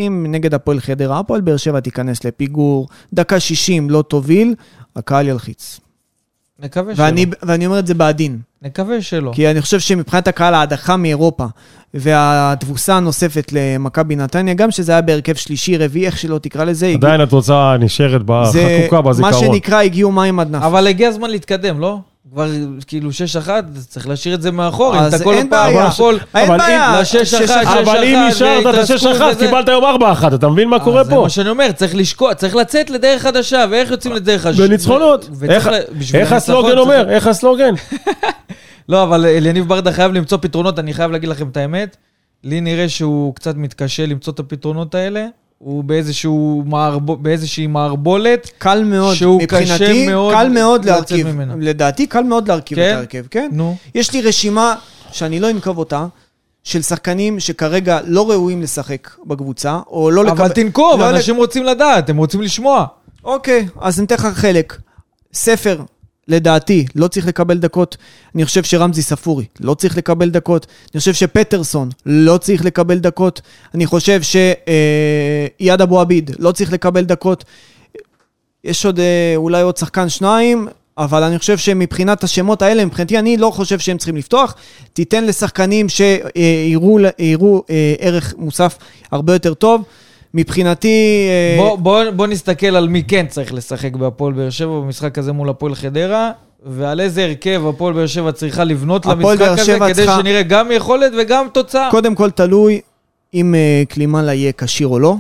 אם 0.06 0.26
נגד 0.28 0.54
הפועל 0.54 0.80
חדרה, 0.80 1.18
הפועל 1.18 1.40
באר 1.40 1.56
שבע 1.56 1.80
תיכנס 1.80 2.24
לפיגור, 2.24 2.88
דקה 3.12 3.40
60 3.40 3.90
לא 3.90 4.02
תוביל, 4.08 4.54
הקהל 4.96 5.28
ילחיץ. 5.28 5.80
נקווה 6.62 6.94
שלא. 6.96 7.04
ואני, 7.04 7.26
ואני 7.42 7.66
אומר 7.66 7.78
את 7.78 7.86
זה 7.86 7.94
בעדין. 7.94 8.38
נקווה 8.62 9.02
שלא. 9.02 9.32
כי 9.34 9.50
אני 9.50 9.60
חושב 9.60 9.80
שמבחינת 9.80 10.28
הקהל 10.28 10.54
ההדחה 10.54 10.96
מאירופה 10.96 11.46
והתבוסה 11.94 12.96
הנוספת 12.96 13.52
למכבי 13.52 14.16
נתניה, 14.16 14.54
גם 14.54 14.70
שזה 14.70 14.92
היה 14.92 15.00
בהרכב 15.00 15.34
שלישי, 15.34 15.76
רביעי, 15.76 16.06
איך 16.06 16.18
שלא 16.18 16.38
תקרא 16.38 16.64
לזה, 16.64 16.86
הגיע- 16.86 16.96
עדיין 16.98 17.20
התוצאה 17.20 17.76
נשארת 17.78 18.20
זה 18.52 18.78
בחקוקה 18.80 19.02
מה 19.02 19.10
בזיכרון. 19.10 19.34
שנקרא 19.54 19.82
הגיעו 19.82 20.12
מים 20.12 20.40
עד 20.40 20.50
נפש. 20.50 20.64
אבל 20.64 20.86
הגיע 20.86 21.08
הזמן 21.08 21.30
להתקדם, 21.30 21.80
לא? 21.80 21.98
כבר 22.32 22.46
כאילו 22.86 23.10
6-1, 23.10 23.48
אז 23.76 23.86
צריך 23.88 24.08
להשאיר 24.08 24.34
את 24.34 24.42
זה 24.42 24.50
מאחור. 24.50 24.94
אם 24.94 25.00
אז 25.00 25.14
אתה 25.14 25.24
כל 25.24 25.34
אין 25.34 25.50
פעם 25.50 25.72
בעיה. 25.74 25.86
יכול... 25.88 26.18
אין 26.34 26.58
בעיה. 26.58 27.00
אבל 27.82 28.04
אם 28.04 28.28
נשארת 28.28 28.60
את 28.60 28.66
והתרסקות 28.66 28.96
השש 28.96 29.06
אחת, 29.06 29.36
וזה. 29.36 29.46
קיבלת 29.46 29.68
היום 29.68 29.84
ארבע 29.84 30.12
אחת, 30.12 30.34
אתה 30.34 30.48
מבין 30.48 30.68
מה 30.68 30.80
קורה 30.80 31.00
אז 31.00 31.06
זה 31.06 31.12
פה? 31.14 31.22
מה 31.22 31.28
שאני 31.28 31.48
אומר, 31.48 31.72
צריך 31.72 31.94
לשקוע, 31.94 32.34
צריך 32.34 32.56
לצאת 32.56 32.90
לדרך 32.90 33.22
חדשה, 33.22 33.64
ואיך 33.70 33.90
יוצאים 33.90 34.14
לדרך 34.14 34.42
חדשה? 34.42 34.66
בניצחונות. 34.66 35.28
איך- 35.48 36.32
הסלוגן 36.32 36.78
אומר? 36.78 37.10
איך 37.10 37.26
הסלוגן? 37.26 37.74
לא, 38.88 39.02
אבל 39.02 39.26
אליניב 39.26 39.68
ברדה 39.68 39.92
חייב 39.92 40.12
למצוא 40.12 40.38
פתרונות, 40.40 40.78
אני 40.78 40.94
חייב 40.94 41.10
להגיד 41.10 41.28
לכם 41.28 41.48
את 41.48 41.56
האמת. 41.56 41.96
לי 42.44 42.60
נראה 42.60 42.88
שהוא 42.88 43.34
קצת 43.34 43.56
מתקשה 43.56 44.06
למצוא 44.06 44.32
את 44.32 44.38
הפתרונות 44.38 44.94
האלה. 44.94 45.26
הוא 45.62 45.84
באיזשהו 45.84 46.62
מערב... 46.66 47.22
באיזושהי 47.22 47.66
מערבולת. 47.66 48.50
קל 48.58 48.84
מאוד, 48.84 49.14
שהוא 49.14 49.40
קשה 49.48 49.60
מבחינתי, 49.60 50.06
מאוד 50.08 50.34
קל 50.34 50.48
מאוד 50.48 50.84
להרכיב. 50.84 51.26
ממנו. 51.26 51.54
לדעתי, 51.58 52.06
קל 52.06 52.22
מאוד 52.22 52.48
להרכיב 52.48 52.78
כן? 52.78 52.90
את 52.90 52.96
ההרכב, 52.96 53.24
כן? 53.30 53.50
נו. 53.52 53.76
יש 53.94 54.12
לי 54.12 54.22
רשימה 54.22 54.74
שאני 55.12 55.40
לא 55.40 55.50
אנקוב 55.50 55.78
אותה, 55.78 56.06
של 56.64 56.82
שחקנים 56.82 57.40
שכרגע 57.40 58.00
לא 58.06 58.30
ראויים 58.30 58.62
לשחק 58.62 59.10
בקבוצה, 59.26 59.78
או 59.86 60.10
לא 60.10 60.20
אבל 60.20 60.30
לקבל... 60.32 60.48
תנקוב, 60.48 61.00
לא 61.00 61.10
אנשים 61.10 61.36
רוצים 61.36 61.64
לדעת, 61.64 62.10
הם 62.10 62.16
רוצים 62.16 62.42
לשמוע. 62.42 62.86
אוקיי, 63.24 63.68
אז 63.80 63.98
אני 63.98 64.06
אתן 64.06 64.14
לך 64.14 64.26
חלק. 64.26 64.76
ספר, 65.34 65.82
לדעתי, 66.30 66.86
לא 66.94 67.08
צריך 67.08 67.26
לקבל 67.26 67.58
דקות. 67.58 67.96
אני 68.34 68.44
חושב 68.44 68.62
שרמזי 68.62 69.02
ספורי 69.02 69.44
לא 69.60 69.74
צריך 69.74 69.96
לקבל 69.96 70.30
דקות. 70.30 70.66
אני 70.94 70.98
חושב 70.98 71.14
שפטרסון 71.14 71.88
לא 72.06 72.38
צריך 72.38 72.64
לקבל 72.64 72.98
דקות. 72.98 73.40
אני 73.74 73.86
חושב 73.86 74.20
שאייד 74.22 75.80
אבו 75.80 76.00
עביד 76.00 76.30
לא 76.38 76.52
צריך 76.52 76.72
לקבל 76.72 77.04
דקות. 77.04 77.44
יש 78.64 78.86
עוד 78.86 79.00
אה, 79.00 79.32
אולי 79.36 79.62
עוד 79.62 79.76
שחקן 79.76 80.08
שניים, 80.08 80.68
אבל 80.98 81.22
אני 81.22 81.38
חושב 81.38 81.58
שמבחינת 81.58 82.24
השמות 82.24 82.62
האלה, 82.62 82.84
מבחינתי 82.84 83.18
אני 83.18 83.36
לא 83.36 83.50
חושב 83.50 83.78
שהם 83.78 83.98
צריכים 83.98 84.16
לפתוח. 84.16 84.54
תיתן 84.92 85.24
לשחקנים 85.24 85.88
שיראו 85.88 86.98
יראו, 87.18 87.62
אה, 87.70 87.94
ערך 87.98 88.34
מוסף 88.38 88.78
הרבה 89.10 89.32
יותר 89.32 89.54
טוב. 89.54 89.82
מבחינתי... 90.34 91.26
אה, 91.28 91.62
בוא, 91.62 91.76
בוא, 91.78 92.10
בוא 92.16 92.26
נסתכל 92.26 92.76
על 92.76 92.88
מי 92.88 93.02
כן 93.08 93.26
צריך 93.28 93.54
לשחק 93.54 93.96
בהפועל 93.96 94.32
באר 94.32 94.50
שבע 94.50 94.80
במשחק 94.80 95.18
הזה 95.18 95.32
מול 95.32 95.48
הפועל 95.48 95.74
חדרה, 95.74 96.30
ועל 96.66 97.00
איזה 97.00 97.24
הרכב 97.24 97.62
הפועל 97.68 97.94
באר 97.94 98.06
שבע 98.06 98.32
צריכה 98.32 98.64
לבנות 98.64 99.06
למשחק 99.06 99.40
הזה, 99.40 99.64
שבע 99.64 99.84
כדי 99.86 99.94
צריכה- 99.94 100.18
שנראה 100.20 100.42
גם 100.42 100.68
יכולת 100.72 101.12
וגם 101.18 101.46
תוצאה. 101.52 101.88
קודם 101.90 102.14
כל 102.14 102.30
תלוי 102.30 102.80
אם 103.34 103.54
אה, 103.54 103.82
קלימלה 103.88 104.34
יהיה 104.34 104.52
כשיר 104.58 104.86
או 104.88 104.98
לא, 104.98 105.14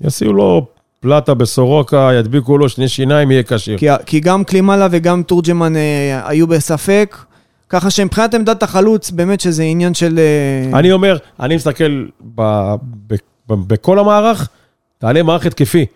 יסיעו 0.00 0.32
לו 0.32 0.66
פלטה 1.00 1.34
בסורוקה, 1.34 2.10
ידביקו 2.18 2.58
לו 2.58 2.68
שני 2.68 2.88
שיניים, 2.88 3.30
יהיה 3.30 3.42
כשיר. 3.42 3.78
כי, 3.78 3.86
כי 4.06 4.20
גם 4.20 4.44
קלימלה 4.44 4.88
וגם 4.90 5.22
תורג'מן 5.22 5.76
אה, 5.76 5.82
היו 6.28 6.46
בספק, 6.46 7.16
ככה 7.68 7.90
שמבחינת 7.90 8.34
עמדת 8.34 8.62
החלוץ, 8.62 9.10
באמת 9.10 9.40
שזה 9.40 9.62
עניין 9.62 9.94
של... 9.94 10.18
אני 10.74 10.92
אומר, 10.92 11.16
אני 11.40 11.56
מסתכל 11.56 12.04
ב- 12.34 12.74
ב- 13.06 13.14
בכל 13.48 13.98
המערך, 13.98 14.48
תעלה 14.98 15.22
מערך 15.22 15.46
התקפי. 15.46 15.86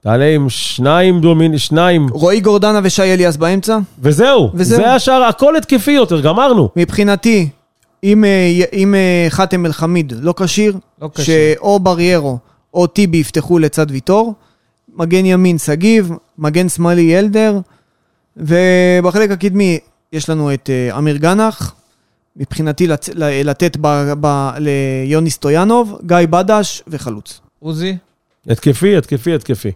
תעלה 0.00 0.24
עם 0.24 0.48
שניים 0.48 1.20
דומין, 1.20 1.58
שניים, 1.58 2.08
רועי 2.10 2.40
גורדנה 2.40 2.80
ושי 2.82 3.02
אליאס 3.02 3.36
באמצע. 3.36 3.78
וזהו. 3.98 4.50
וזהו. 4.54 4.78
זה 4.78 4.92
השאר, 4.94 5.22
הכל 5.22 5.56
התקפי 5.56 5.90
יותר, 5.90 6.20
גמרנו. 6.20 6.68
מבחינתי, 6.76 7.48
אם, 8.04 8.24
אה, 8.24 8.64
אם 8.72 8.94
אה, 8.94 9.26
חאתם 9.28 9.66
אל-חמיד 9.66 10.12
לא 10.20 10.34
כשיר, 10.36 10.76
לא. 11.02 11.08
שאו 11.20 11.78
בריירו 11.78 12.38
או 12.74 12.86
טיבי 12.86 13.18
יפתחו 13.18 13.58
לצד 13.58 13.86
ויטור, 13.90 14.34
מגן 14.96 15.26
ימין 15.26 15.58
שגיב, 15.58 16.10
מגן 16.38 16.68
שמאלי 16.68 17.02
ילדר, 17.02 17.58
ובחלק 18.36 19.30
הקדמי 19.30 19.78
יש 20.12 20.30
לנו 20.30 20.54
את 20.54 20.70
אה, 20.70 20.98
אמיר 20.98 21.16
גנח, 21.16 21.74
מבחינתי 22.36 22.86
לצ... 22.86 23.08
ל- 23.14 23.50
לתת 23.50 23.76
ב... 23.80 24.12
ב... 24.20 24.50
ליוני 24.58 25.30
סטויאנוב, 25.30 25.98
גיא 26.06 26.16
בדש 26.30 26.82
וחלוץ. 26.88 27.40
עוזי? 27.60 27.96
התקפי, 28.48 28.96
התקפי, 28.96 29.34
התקפי. 29.34 29.72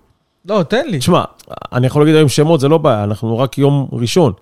לא, 0.49 0.63
תן 0.63 0.87
לי. 0.87 0.99
תשמע, 0.99 1.25
אני 1.73 1.87
יכול 1.87 2.03
להגיד 2.03 2.15
היום 2.15 2.29
שמות, 2.29 2.61
זה 2.61 2.69
לא 2.69 2.79
בעיה, 2.79 3.05
אנחנו 3.05 3.39
רק 3.39 3.59
יום 3.59 3.89
ראשון. 3.93 4.33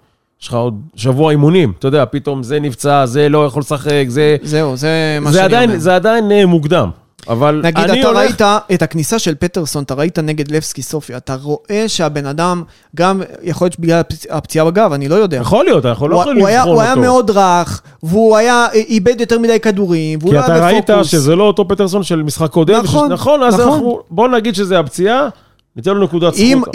יש 0.42 0.48
לך 0.48 0.54
עוד 0.54 0.80
שבוע 0.94 1.30
אימונים, 1.30 1.72
אתה 1.78 1.88
יודע, 1.88 2.04
פתאום 2.10 2.42
זה 2.42 2.60
נפצע, 2.60 3.06
זה 3.06 3.28
לא 3.28 3.46
יכול 3.46 3.60
לשחק, 3.60 4.04
זה... 4.08 4.36
זהו, 4.42 4.76
זה 4.76 5.18
מה 5.20 5.30
זה 5.32 5.38
שאני 5.38 5.46
עדיין, 5.54 5.70
אומר. 5.70 5.80
זה 5.80 5.94
עדיין 5.94 6.32
אה, 6.32 6.46
מוקדם. 6.46 6.90
אבל 7.28 7.60
נגיד, 7.64 7.90
אני 7.90 8.00
אתה 8.00 8.08
הולך... 8.08 8.18
ראית 8.20 8.42
את 8.74 8.82
הכניסה 8.82 9.18
של 9.18 9.34
פטרסון, 9.34 9.82
אתה 9.82 9.94
ראית 9.94 10.18
נגד 10.18 10.50
לבסקי 10.50 10.82
סופיה, 10.82 11.16
אתה 11.16 11.34
רואה 11.42 11.84
שהבן 11.86 12.26
אדם, 12.26 12.62
גם 12.96 13.22
יכול 13.42 13.64
להיות 13.64 13.72
שבגלל 13.72 14.00
הפצ- 14.00 14.26
הפציעה 14.30 14.64
בגב, 14.64 14.92
אני 14.92 15.08
לא 15.08 15.14
יודע. 15.14 15.36
יכול 15.36 15.64
להיות, 15.64 15.86
אנחנו 15.86 16.08
לא 16.08 16.16
יכולים 16.20 16.46
היה, 16.46 16.58
לבחון 16.58 16.72
הוא 16.72 16.82
אותו. 16.82 16.86
היה 16.92 16.94
מאוד 16.94 17.30
רך, 17.30 17.82
והוא 18.02 18.36
היה, 18.36 18.66
איבד 18.72 19.20
יותר 19.20 19.38
מדי 19.38 19.60
כדורים, 19.60 20.18
והוא 20.22 20.30
כי 20.30 20.36
לא 20.36 20.44
אתה 20.44 20.54
היה 20.54 20.66
ראית 20.66 20.90
בפוקוס. 20.90 21.06
שזה 21.06 21.36
לא 21.36 21.44
אותו 21.44 21.68
פטרסון 21.68 22.02
של 22.02 22.22
משחק 22.22 22.50
קודם. 22.50 22.82
נכון. 22.82 23.12
נכון, 23.12 23.42
אז 23.42 23.54
נכון. 23.54 23.68
אנחנו... 23.68 24.00
בוא 24.10 24.28
נגיד 24.28 24.54
שזה 24.54 24.78
הפציעה, 24.78 25.28
ניתן 25.76 25.90
לו 25.90 26.04
נקודת 26.04 26.34
זכות. 26.34 26.68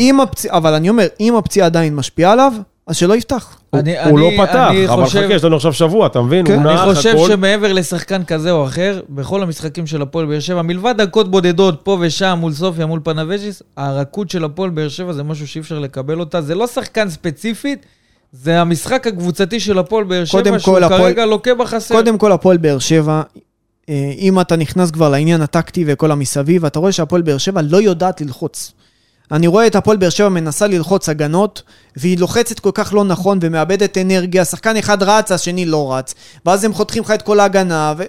אבל 0.49 0.73
אני 0.73 0.89
אומר, 0.89 1.05
אם 1.19 1.35
הפציעה 1.35 1.65
עדיין 1.65 1.95
משפיעה 1.95 2.31
עליו, 2.31 2.53
אז 2.88 2.95
שלא 2.97 3.15
יפתח. 3.15 3.55
הוא- 3.69 3.79
אני- 3.79 4.03
הוא 4.09 4.19
לא 4.19 4.27
אני- 4.29 4.38
פתח, 4.38 4.67
אני 4.69 4.88
אבל 4.88 5.03
חושב- 5.05 5.23
חכה, 5.25 5.34
יש 5.34 5.43
לנו 5.43 5.55
עכשיו 5.55 5.73
שבוע, 5.73 6.07
אתה 6.07 6.21
מבין? 6.21 6.47
כן. 6.47 6.67
אני 6.67 6.95
חושב 6.95 7.09
הכל. 7.15 7.27
שמעבר 7.27 7.73
לשחקן 7.73 8.23
כזה 8.23 8.51
או 8.51 8.65
אחר, 8.65 9.01
בכל 9.09 9.43
המשחקים 9.43 9.88
של 9.88 10.01
הפועל 10.01 10.25
באר 10.25 10.39
שבע, 10.39 10.61
מלבד 10.61 10.93
דקות 10.97 11.31
בודדות 11.31 11.79
פה 11.84 11.97
ושם 12.01 12.38
מול 12.41 12.53
סופיה, 12.53 12.86
מול 12.86 12.99
פנבז'יס, 13.03 13.61
הרכות 13.77 14.29
של 14.29 14.43
הפועל 14.43 14.69
באר 14.69 14.88
שבע 14.89 15.13
זה 15.13 15.23
משהו 15.23 15.47
שאי 15.47 15.61
אפשר 15.61 15.79
לקבל 15.79 16.19
אותה. 16.19 16.41
זה 16.41 16.55
לא 16.55 16.67
שחקן 16.67 17.09
ספציפית, 17.09 17.86
זה 18.31 18.61
המשחק 18.61 19.07
הקבוצתי 19.07 19.59
של 19.59 19.79
הפועל 19.79 20.03
באר 20.03 20.25
שבע, 20.25 20.59
שהוא 20.59 20.75
כל, 20.75 20.84
הפועל- 20.84 20.99
כרגע 21.01 21.25
לוקה 21.25 21.55
בחסר. 21.55 21.95
קודם 21.95 22.17
כל, 22.17 22.31
הפועל 22.31 22.57
באר 22.57 22.79
שבע, 22.79 23.21
אה, 23.89 24.11
אם 24.17 24.39
אתה 24.39 24.55
נכנס 24.55 24.91
כבר 24.91 25.09
לעניין 25.09 25.41
הטקטי 25.41 25.84
וכל 25.88 26.11
המסביב, 26.11 26.65
אתה 26.65 26.79
רואה 26.79 26.91
שהפועל 26.91 27.21
באר 27.21 27.38
שבע 27.38 27.61
לא 27.61 27.81
יודעת 27.81 28.21
ללחוץ. 28.21 28.71
אני 29.32 29.47
רואה 29.47 29.67
את 29.67 29.76
הפועל 29.76 29.97
באר 29.97 30.09
שבע 30.09 30.30
מנסה 30.30 30.67
ללחוץ 30.67 31.09
הגנות, 31.09 31.61
והיא 31.97 32.17
לוחצת 32.17 32.59
כל 32.59 32.71
כך 32.74 32.93
לא 32.93 33.03
נכון 33.03 33.39
ומאבדת 33.41 33.97
אנרגיה, 33.97 34.45
שחקן 34.45 34.78
אחד 34.78 35.03
רץ, 35.03 35.32
השני 35.32 35.65
לא 35.65 35.93
רץ, 35.93 36.15
ואז 36.45 36.63
הם 36.63 36.74
חותכים 36.74 37.03
לך 37.03 37.11
את 37.11 37.21
כל 37.21 37.39
ההגנה, 37.39 37.93
ו... 37.97 38.03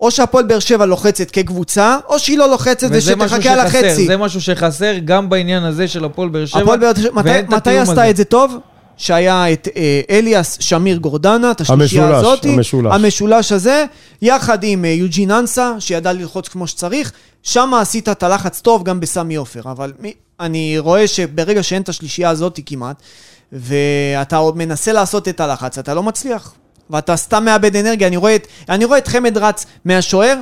או 0.00 0.10
שהפועל 0.10 0.44
באר 0.44 0.58
שבע 0.58 0.86
לוחצת 0.86 1.30
כקבוצה, 1.30 1.96
או 2.08 2.18
שהיא 2.18 2.38
לא 2.38 2.50
לוחצת 2.50 2.88
ושתחכה 2.90 3.52
על 3.52 3.68
שחסר, 3.68 3.86
החצי. 3.86 4.06
זה 4.06 4.16
משהו 4.16 4.40
שחסר 4.40 4.94
גם 5.04 5.28
בעניין 5.28 5.64
הזה 5.64 5.88
של 5.88 6.04
הפועל 6.04 6.28
באר 6.28 6.46
שבע. 6.46 6.60
הפועל 6.60 6.78
באר 6.78 6.94
שבע, 6.94 7.10
מתי, 7.14 7.30
מתי 7.48 7.78
עשתה 7.78 7.92
הזה. 7.92 8.10
את 8.10 8.16
זה 8.16 8.24
טוב? 8.24 8.56
שהיה 8.96 9.52
את 9.52 9.68
אה, 9.76 10.00
אליאס, 10.10 10.56
שמיר, 10.60 10.96
גורדנה, 10.96 11.50
את 11.50 11.60
השלישייה 11.60 12.04
המשולש, 12.04 12.24
הזאת. 12.24 12.44
המשולש. 12.44 12.94
המשולש 12.94 13.52
הזה, 13.52 13.84
יחד 14.22 14.58
עם 14.62 14.84
אה, 14.84 14.90
יוג'ין 14.90 15.30
אנסה, 15.30 15.72
שידע 15.78 16.12
ללחוץ 16.12 16.48
כמו 16.48 16.66
שצריך. 16.66 17.12
שם 17.48 17.74
עשית 17.74 18.08
את 18.08 18.22
הלחץ 18.22 18.60
טוב 18.60 18.84
גם 18.84 19.00
בסמי 19.00 19.36
עופר, 19.36 19.60
אבל 19.70 19.92
מי, 19.98 20.12
אני 20.40 20.78
רואה 20.78 21.08
שברגע 21.08 21.62
שאין 21.62 21.82
את 21.82 21.88
השלישייה 21.88 22.30
הזאת 22.30 22.60
כמעט, 22.66 22.96
ואתה 23.52 24.36
עוד 24.36 24.56
מנסה 24.56 24.92
לעשות 24.92 25.28
את 25.28 25.40
הלחץ, 25.40 25.78
אתה 25.78 25.94
לא 25.94 26.02
מצליח. 26.02 26.54
ואתה 26.90 27.16
סתם 27.16 27.44
מאבד 27.44 27.76
אנרגיה. 27.76 28.08
אני 28.08 28.16
רואה 28.16 28.34
את, 28.34 28.46
אני 28.68 28.84
רואה 28.84 28.98
את 28.98 29.08
חמד 29.08 29.38
רץ 29.38 29.66
מהשוער 29.84 30.40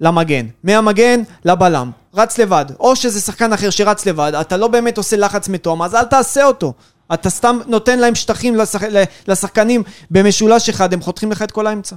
למגן, 0.00 0.46
מהמגן 0.64 1.22
לבלם, 1.44 1.90
רץ 2.14 2.38
לבד. 2.38 2.66
או 2.80 2.96
שזה 2.96 3.20
שחקן 3.20 3.52
אחר 3.52 3.70
שרץ 3.70 4.06
לבד, 4.06 4.32
אתה 4.40 4.56
לא 4.56 4.68
באמת 4.68 4.98
עושה 4.98 5.16
לחץ 5.16 5.48
מתואם, 5.48 5.82
אז 5.82 5.94
אל 5.94 6.04
תעשה 6.04 6.44
אותו. 6.44 6.72
אתה 7.14 7.30
סתם 7.30 7.58
נותן 7.66 7.98
להם 7.98 8.14
שטחים 8.14 8.54
לשח... 8.54 8.80
לשחקנים 9.28 9.82
במשולש 10.10 10.68
אחד, 10.68 10.92
הם 10.92 11.00
חותכים 11.00 11.32
לך 11.32 11.42
את 11.42 11.50
כל 11.50 11.66
האמצע. 11.66 11.96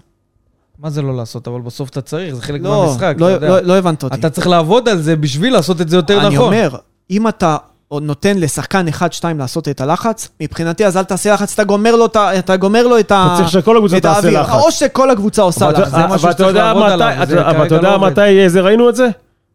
מה 0.82 0.90
זה 0.90 1.02
לא 1.02 1.16
לעשות? 1.18 1.48
אבל 1.48 1.62
בסוף 1.62 1.90
אתה 1.90 2.02
צריך, 2.02 2.36
זה 2.36 2.42
חלק 2.42 2.62
לא, 2.64 2.86
מהמשחק, 2.86 3.16
לא, 3.20 3.26
אתה 3.28 3.36
יודע. 3.36 3.48
לא, 3.50 3.60
לא 3.60 3.78
הבנת 3.78 4.04
אותי. 4.04 4.20
אתה 4.20 4.30
צריך 4.30 4.48
לעבוד 4.48 4.90
על 4.90 5.02
זה 5.02 5.16
בשביל 5.16 5.54
לעשות 5.54 5.82
את 5.82 5.90
זה 5.90 5.96
יותר 5.96 6.20
אני 6.28 6.36
נכון. 6.36 6.46
אומר, 6.54 6.76
אם 7.12 7.28
אתה 7.28 7.58
עוד 7.88 8.04
נותן 8.04 8.38
לשחקן 8.38 8.88
אחד-שתיים 8.88 9.40
לעשות 9.40 9.68
את 9.68 9.82
הלחץ, 9.82 10.28
מבחינתי 10.42 10.86
אז 10.86 10.98
אל 10.98 11.04
תעשה 11.04 11.34
לחץ, 11.34 11.54
אתה 11.54 11.64
גומר 11.64 11.96
לו, 11.96 12.06
את 12.06 12.16
ה- 12.16 12.40
אתה 12.40 12.58
גומר 12.58 12.88
לו 12.88 13.00
את, 13.00 13.12
ה... 13.12 13.26
אתה 13.28 13.36
צריך 13.38 13.50
שכל 13.50 13.78
הקבוצה 13.78 14.00
תעשה 14.00 14.18
האוויר. 14.18 14.42
לחץ. 14.42 14.54
או 14.64 14.72
שכל 14.72 15.10
הקבוצה 15.10 15.42
עושה 15.42 15.72
לחץ. 15.72 15.80
אתה- 15.82 15.90
זה 15.90 15.98
משהו 15.98 16.08
אבל 16.08 16.16
אתה 16.16 16.32
שצריך 16.32 16.48
יודע 16.50 16.64
לעבוד 16.64 16.84
מתי- 16.84 16.94
עליו, 16.94 17.24
אתה- 17.24 17.50
אבל 17.50 17.66
אתה 17.68 17.76
יודע 17.76 17.92
לא. 17.92 18.00
מתי 18.00 18.50
זה 18.50 18.62
ראינו 18.62 18.90
את 18.90 18.96
זה? 18.96 19.08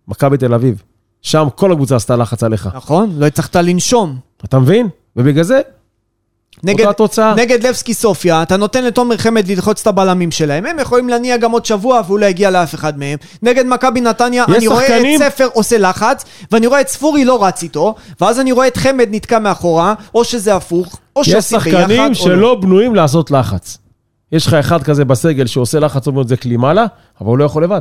מכבי 0.09 0.37
תל 0.37 0.55
אביב. 0.55 0.83
שם 1.23 1.47
כל 1.55 1.73
הקבוצה 1.73 1.97
עשתה 1.97 2.17
לחץ 2.17 2.43
עליך. 2.43 2.69
נכון? 2.75 3.11
לא 3.19 3.27
הצלחת 3.27 3.57
לנשום. 3.57 4.17
אתה 4.45 4.59
מבין? 4.59 4.89
ובגלל 5.17 5.45
זה, 5.45 5.61
נגד, 6.65 6.81
אותה 6.81 6.93
תוצאה. 6.93 7.35
נגד 7.35 7.67
לבסקי 7.67 7.95
סופיה, 7.95 8.43
אתה 8.43 8.57
נותן 8.57 8.85
לתומר 8.85 9.17
חמד 9.17 9.49
ללחוץ 9.49 9.81
את 9.81 9.87
הבלמים 9.87 10.31
שלהם, 10.31 10.67
הם 10.67 10.79
יכולים 10.79 11.09
להניע 11.09 11.37
גם 11.37 11.51
עוד 11.53 11.65
שבוע 11.65 12.03
והוא 12.07 12.19
לא 12.19 12.27
יגיע 12.27 12.51
לאף 12.51 12.75
אחד 12.75 12.99
מהם. 12.99 13.19
נגד 13.43 13.67
מכבי 13.67 14.01
נתניה, 14.01 14.45
יש 14.49 14.57
אני 14.57 14.67
רואה 14.67 14.87
שחקנים- 14.87 15.23
את 15.23 15.33
ספר 15.33 15.49
עושה 15.53 15.79
לחץ, 15.79 16.25
ואני 16.53 16.67
רואה 16.67 16.81
את 16.81 16.89
ספורי 16.89 17.25
לא 17.25 17.45
רץ 17.45 17.63
איתו, 17.63 17.95
ואז 18.21 18.41
אני 18.41 18.53
רואה 18.53 18.67
את 18.67 18.77
חמד 18.77 19.09
נתקע 19.11 19.39
מאחורה, 19.39 19.95
או 20.15 20.25
שזה 20.25 20.55
הפוך, 20.55 20.99
או 21.17 21.21
יש 21.21 21.29
שעושים 21.29 21.59
ביחד, 21.59 21.81
שחקנים 21.81 22.01
או 22.01 22.09
לא. 22.09 22.15
שלא 22.15 22.55
בנויים 22.55 22.95
לעשות 22.95 23.31
לחץ. 23.31 23.79
יש 24.33 24.47
לך 24.47 24.55
אחד 24.55 24.83
כזה 24.83 25.05
בסגל 25.05 25.47
שעושה 25.47 25.81
לחץ, 25.81 26.07
אומרת 26.07 26.29
זה 26.29 26.37
כלי 26.37 26.57
מעלה, 26.57 26.87
אבל 27.21 27.29
הוא 27.29 27.39
לא 27.39 27.45
יכול 27.45 27.65
לבד. 27.65 27.81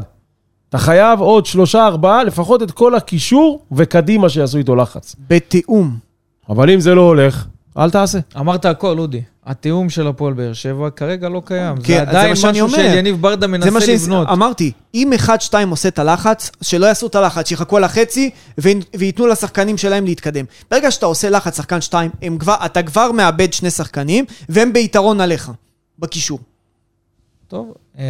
אתה 0.70 0.78
חייב 0.78 1.20
עוד 1.20 1.46
שלושה, 1.46 1.86
ארבעה, 1.86 2.24
לפחות 2.24 2.64
את 2.64 2.72
כל 2.72 2.96
הקישור 2.96 3.66
וקדימה 3.72 4.30
שיעשו 4.30 4.58
איתו 4.58 4.76
לחץ. 4.76 5.16
בתיאום. 5.30 5.98
אבל 6.50 6.70
אם 6.70 6.80
זה 6.80 6.96
לא 6.96 7.02
הולך, 7.02 7.46
אל 7.78 7.90
תעשה. 7.90 8.20
אמרת 8.38 8.66
הכל, 8.66 9.00
אודי. 9.00 9.22
התיאום 9.46 9.90
של 9.90 10.08
הפועל 10.08 10.34
באר 10.34 10.54
שבע 10.54 10.90
כרגע 10.90 11.30
לא 11.30 11.42
קיים. 11.46 11.78
כן, 11.78 11.84
זה 11.84 11.94
זה 11.94 12.02
עדיין 12.02 12.30
מה 12.30 12.36
שאני 12.36 12.62
משהו. 12.62 12.78
שיניב 12.78 13.22
ברדה 13.22 13.42
זה 13.42 13.48
מנסה 13.48 13.72
מה 13.72 13.80
לבנות. 13.80 14.28
שאמרתי, 14.28 14.72
אם 14.94 15.12
1-2 15.26 15.30
עושה 15.70 15.88
את 15.88 16.00
הלחץ, 16.00 16.52
שלא 16.62 16.86
יעשו 16.86 17.08
את 17.08 17.16
הלחץ, 17.16 17.48
שיחכו 17.50 17.78
על 17.78 17.84
החצי 17.84 18.30
וייתנו 18.96 19.28
לשחקנים 19.28 19.78
שלהם 19.78 20.06
להתקדם. 20.06 20.46
ברגע 20.72 20.92
שאתה 20.92 21.06
עושה 21.06 21.30
לחץ 21.30 21.58
שחקן 21.58 21.82
2, 21.82 22.12
הם 22.22 22.38
כבר, 22.38 22.56
אתה 22.66 22.84
כבר 22.84 23.12
מאבד 23.12 23.54
שני 23.54 23.72
שחקנים, 23.72 24.26
והם 24.50 24.74
ביתרון 24.74 25.22
עליך, 25.22 25.52
בקישור. 26.00 26.40
טוב, 27.56 27.74
אה, 27.99 28.03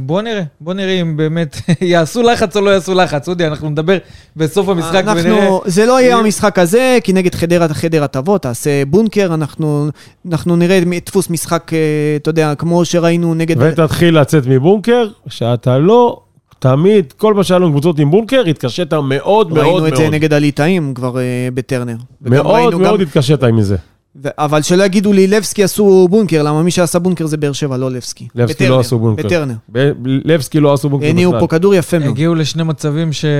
בוא 0.00 0.22
נראה. 0.22 0.42
בוא 0.60 0.74
נראה 0.74 1.00
אם 1.00 1.16
באמת 1.16 1.56
יעשו 1.80 2.22
לחץ 2.22 2.56
או 2.56 2.60
לא 2.60 2.70
יעשו 2.70 2.94
לחץ. 2.94 3.28
אודי, 3.28 3.46
אנחנו 3.46 3.70
נדבר 3.70 3.96
בסוף 4.36 4.68
המשחק 4.68 5.02
ונראה. 5.06 5.38
אנחנו, 5.42 5.60
זה 5.66 5.86
לא 5.86 6.00
יהיה 6.00 6.16
המשחק 6.16 6.58
הזה, 6.58 6.98
כי 7.04 7.12
נגד 7.12 7.34
חדרה, 7.34 7.68
חדרה 7.68 8.06
תבוא, 8.06 8.38
תעשה 8.38 8.84
בונקר, 8.84 9.34
אנחנו, 9.34 9.88
אנחנו 10.28 10.56
נראה 10.56 10.80
דפוס 11.06 11.30
משחק, 11.30 11.70
אה, 11.72 11.78
אתה 12.16 12.30
יודע, 12.30 12.54
כמו 12.54 12.84
שראינו 12.84 13.34
נגד... 13.34 13.56
ותתחיל 13.62 14.20
לצאת 14.20 14.46
מבונקר, 14.46 15.08
שאתה 15.28 15.78
לא 15.78 16.20
תמיד, 16.58 17.12
כל 17.16 17.34
מה 17.34 17.44
שהיה 17.44 17.58
לנו 17.58 17.70
קבוצות 17.70 17.98
עם 17.98 18.10
בונקר, 18.10 18.42
התקשית 18.50 18.92
מאוד 18.92 19.08
מאוד 19.08 19.52
ראינו 19.52 19.72
מאוד. 19.78 19.86
את 19.92 19.96
זה 19.96 20.08
נגד 20.10 20.32
הליטאים 20.32 20.94
כבר 20.94 21.18
אה, 21.18 21.22
בטרנר. 21.54 21.96
מאוד 22.20 22.46
ראינו 22.46 22.78
מאוד 22.78 23.00
גם- 23.00 23.06
התקשית 23.06 23.42
עם 23.42 23.62
זה. 23.62 23.76
ו- 24.24 24.28
אבל 24.38 24.62
שלא 24.62 24.84
יגידו 24.84 25.12
לי, 25.12 25.26
לבסקי 25.26 25.64
עשו 25.64 26.08
בונקר, 26.10 26.42
למה 26.42 26.62
מי 26.62 26.70
שעשה 26.70 26.98
בונקר 26.98 27.26
זה 27.26 27.36
באר 27.36 27.52
שבע, 27.52 27.76
לא 27.76 27.90
לבסקי. 27.90 28.28
לבסקי 28.34 28.54
בטרנר, 28.54 28.74
לא 28.76 28.80
עשו 28.80 28.98
בונקר. 28.98 29.22
בטרנר. 29.26 29.54
ב- 29.72 29.92
לבסקי 30.04 30.60
לא 30.60 30.72
עשו 30.72 30.88
בונקר 30.88 31.06
הניעו 31.06 31.32
בכלל. 31.32 31.40
פה 31.40 31.46
כדור 31.46 31.74
יפה 31.74 31.98
מאוד. 31.98 32.10
הגיעו 32.10 32.34
לשני 32.34 32.62
מצבים 32.62 33.12
שכבר 33.12 33.34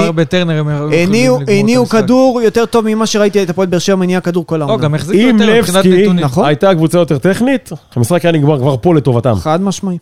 הניע- 0.00 0.12
בטרנר 0.12 0.58
הם 0.60 0.68
יכולים 0.74 1.08
הניעו 1.08 1.34
לגמור 1.40 1.42
את 1.56 1.62
הניעו 1.62 1.82
המשחק. 1.82 2.02
כדור 2.02 2.40
יותר 2.44 2.66
טוב 2.66 2.84
ממה 2.88 3.06
שראיתי 3.06 3.42
את 3.42 3.50
הפועל 3.50 3.68
באר 3.68 3.78
שבע 3.78 3.96
מניע 3.96 4.20
כדור 4.20 4.46
כל 4.46 4.56
לא, 4.56 4.64
העונה. 4.64 4.82
גם 4.82 4.94
החזיקו 4.94 5.18
אם 5.30 5.38
יותר 5.40 5.58
מבחינת 5.58 5.84
לבסקי 5.84 6.02
נתונים. 6.02 6.24
נכון. 6.24 6.44
הייתה 6.46 6.74
קבוצה 6.74 6.98
יותר 6.98 7.18
טכנית, 7.18 7.70
המשחק 7.96 8.24
היה 8.24 8.32
נגמר 8.32 8.58
כבר 8.58 8.76
פה 8.80 8.94
לטובתם. 8.94 9.34
חד 9.34 9.62
משמעי. 9.62 9.98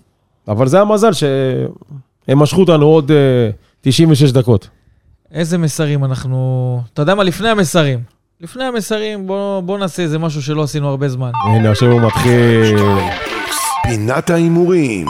אבל 0.48 0.68
זה 0.68 0.80
המזל 0.80 1.12
שהם 1.12 2.38
משכו 2.38 2.60
אותנו 2.60 2.86
עוד 2.86 3.10
אה, 3.10 3.16
96 3.80 4.30
דקות. 4.32 4.68
איזה 5.32 5.58
מסרים 5.58 6.04
אנחנו... 6.04 6.80
אתה 6.94 7.02
יודע 7.02 7.14
מה? 7.14 7.24
לפני 7.24 7.48
המסרים. 7.48 7.98
לפני 8.40 8.64
המסרים, 8.64 9.26
בוא, 9.26 9.60
בוא 9.60 9.78
נעשה 9.78 10.02
איזה 10.02 10.18
משהו 10.18 10.42
שלא 10.42 10.62
עשינו 10.62 10.88
הרבה 10.88 11.08
זמן. 11.08 11.30
הנה, 11.44 11.70
עכשיו 11.70 11.90
הוא 11.90 12.00
מתחיל. 12.00 12.76
פינת 13.82 14.30
ההימורים. 14.30 15.06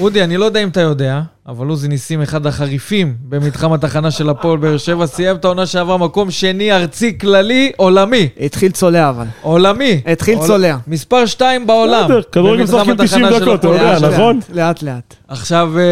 אודי, 0.00 0.24
אני 0.24 0.36
לא 0.36 0.44
יודע 0.44 0.62
אם 0.62 0.68
אתה 0.68 0.80
יודע, 0.80 1.20
אבל 1.48 1.66
עוזי 1.66 1.88
ניסים, 1.88 2.22
אחד 2.22 2.46
החריפים 2.46 3.14
במתחם 3.28 3.72
התחנה 3.72 4.10
של 4.10 4.28
הפועל 4.28 4.58
באר 4.58 4.76
שבע, 4.76 5.06
סיים 5.06 5.36
את 5.36 5.44
העונה 5.44 5.66
שעברה 5.66 5.96
מקום 5.96 6.30
שני 6.30 6.72
ארצי 6.72 7.18
כללי 7.18 7.72
עולמי. 7.76 8.28
התחיל 8.40 8.72
צולע 8.72 9.08
אבל. 9.08 9.26
עולמי. 9.42 10.00
התחיל 10.06 10.38
עול- 10.38 10.46
צולע. 10.46 10.76
מספר 10.86 11.26
2 11.26 11.66
בעולם. 11.66 12.04
בסדר, 12.04 12.22
כדורגל 12.32 12.62
משחקים 12.62 12.90
התחנה 12.90 13.06
90 13.06 13.26
של 13.30 13.40
דקות, 13.40 13.60
אתה 13.60 13.68
יודע. 13.68 13.98
נכון? 14.12 14.40
לאט 14.52 14.82
לאט. 14.82 15.14
עכשיו 15.28 15.72
אה, 15.78 15.82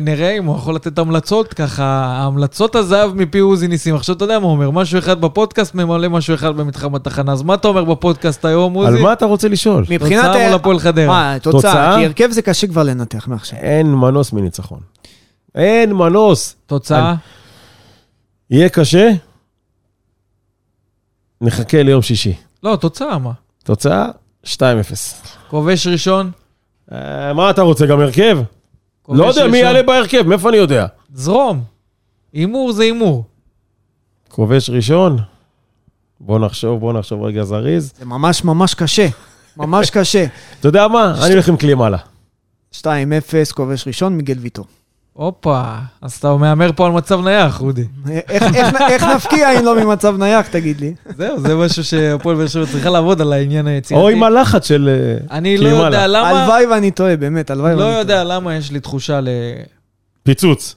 נראה 0.00 0.30
אם 0.38 0.44
הוא 0.44 0.56
יכול 0.56 0.74
לתת 0.74 0.98
המלצות, 0.98 1.54
ככה, 1.54 1.84
ההמלצות 1.84 2.76
הזהב 2.76 3.14
מפי 3.14 3.38
עוזי 3.38 3.68
ניסים. 3.68 3.94
עכשיו 3.94 4.16
אתה 4.16 4.24
יודע 4.24 4.38
מה 4.38 4.44
הוא 4.44 4.52
אומר, 4.52 4.70
משהו 4.70 4.98
אחד 4.98 5.20
בפודקאסט 5.20 5.74
ממלא 5.74 6.08
משהו 6.08 6.34
אחד 6.34 6.56
במתחם 6.56 6.94
התחנה. 6.94 7.32
אז 7.32 7.42
מה 7.42 7.54
אתה 7.54 7.68
אומר 7.68 7.84
בפודקאסט 7.84 8.44
היום, 8.44 8.74
עוזי? 8.74 8.96
על 8.96 9.02
מה 9.02 9.12
אתה 9.12 9.26
רוצה 9.26 9.48
לשאול? 9.48 9.84
מבחינת... 9.90 10.24
תוצאה 10.24 10.44
מול 10.46 10.54
הפועל 10.54 10.78
חדרה. 10.78 11.32
אה, 11.32 11.38
תוצאה. 11.38 11.52
תוצאה? 11.60 11.96
כי 11.98 12.04
הרכב 12.06 12.28
זה 12.30 12.42
קשה 12.42 12.66
כבר 12.66 12.82
לנתח 12.82 13.28
מעכשיו. 13.28 13.58
אין 13.58 13.94
מנוס 13.94 14.32
מניצחון. 14.32 14.75
אין 15.54 15.92
מנוס. 15.92 16.56
תוצאה? 16.66 17.14
יהיה 18.50 18.68
קשה, 18.68 19.10
נחכה 21.40 21.82
ליום 21.82 22.02
שישי. 22.02 22.34
לא, 22.62 22.76
תוצאה 22.76 23.18
מה? 23.18 23.32
תוצאה, 23.64 24.08
2-0. 24.44 24.48
כובש 25.50 25.86
ראשון? 25.86 26.30
אה, 26.92 27.32
מה 27.32 27.50
אתה 27.50 27.62
רוצה, 27.62 27.86
גם 27.86 28.00
הרכב? 28.00 28.38
לא 29.08 29.24
יודע 29.24 29.40
מי 29.42 29.46
ראשון. 29.46 29.54
יעלה 29.54 29.82
בהרכב, 29.82 30.22
מאיפה 30.22 30.48
אני 30.48 30.56
יודע? 30.56 30.86
זרום. 31.14 31.64
הימור 32.32 32.72
זה 32.72 32.82
הימור. 32.82 33.24
כובש 34.28 34.70
ראשון? 34.70 35.18
בוא 36.20 36.38
נחשוב, 36.38 36.80
בוא 36.80 36.92
נחשוב 36.92 37.22
רגע 37.22 37.44
זריז. 37.44 37.92
זה 37.98 38.04
ממש 38.04 38.44
ממש 38.44 38.74
קשה. 38.74 39.08
ממש 39.56 39.90
קשה. 39.90 40.26
אתה 40.60 40.68
יודע 40.68 40.88
מה? 40.88 41.14
אני 41.24 41.32
הולך 41.32 41.48
עם 41.48 41.56
כלי 41.56 41.74
מעלה. 41.74 41.98
2-0, 42.82 42.86
כובש 43.54 43.86
ראשון, 43.86 44.16
מיגל 44.16 44.38
ויטור. 44.38 44.64
הופה, 45.12 45.62
אז 46.02 46.12
אתה 46.12 46.36
מהמר 46.36 46.70
פה 46.76 46.86
על 46.86 46.92
מצב 46.92 47.20
נייח, 47.24 47.60
אודי. 47.60 47.84
איך- 48.08 48.42
איך 48.54 48.74
איך 48.90 49.02
נפקיע 49.02 49.58
אם 49.58 49.64
לא 49.64 49.84
ממצב 49.84 50.16
נייח, 50.18 50.48
תגיד 50.48 50.80
לי? 50.80 50.94
זהו, 51.16 51.40
זה 51.40 51.54
משהו 51.54 51.84
שהפועל 51.84 52.36
באר 52.36 52.46
שבע 52.46 52.66
צריכה 52.66 52.90
לעבוד 52.90 53.20
על 53.20 53.32
העניין 53.32 53.66
היצירתי. 53.66 54.02
או 54.02 54.08
עם 54.08 54.22
הלחץ 54.22 54.68
של 54.68 54.88
אה, 55.28 55.36
אני 55.36 55.58
לא 55.58 55.68
יודע. 55.68 56.06
למה, 56.06 56.28
הלוואי 56.28 56.66
ואני 56.66 56.90
טועה, 56.90 57.16
באמת, 57.16 57.50
הלוואי 57.50 57.70
ואני 57.70 57.80
לא 57.80 57.84
טועה. 57.86 57.98
יודע 57.98 58.24
למה 58.24 58.54
יש 58.54 58.70
לי 58.72 58.80
תחושה 58.80 59.20
ל-3-0. 59.20 59.68
פיצוץ. 60.22 60.76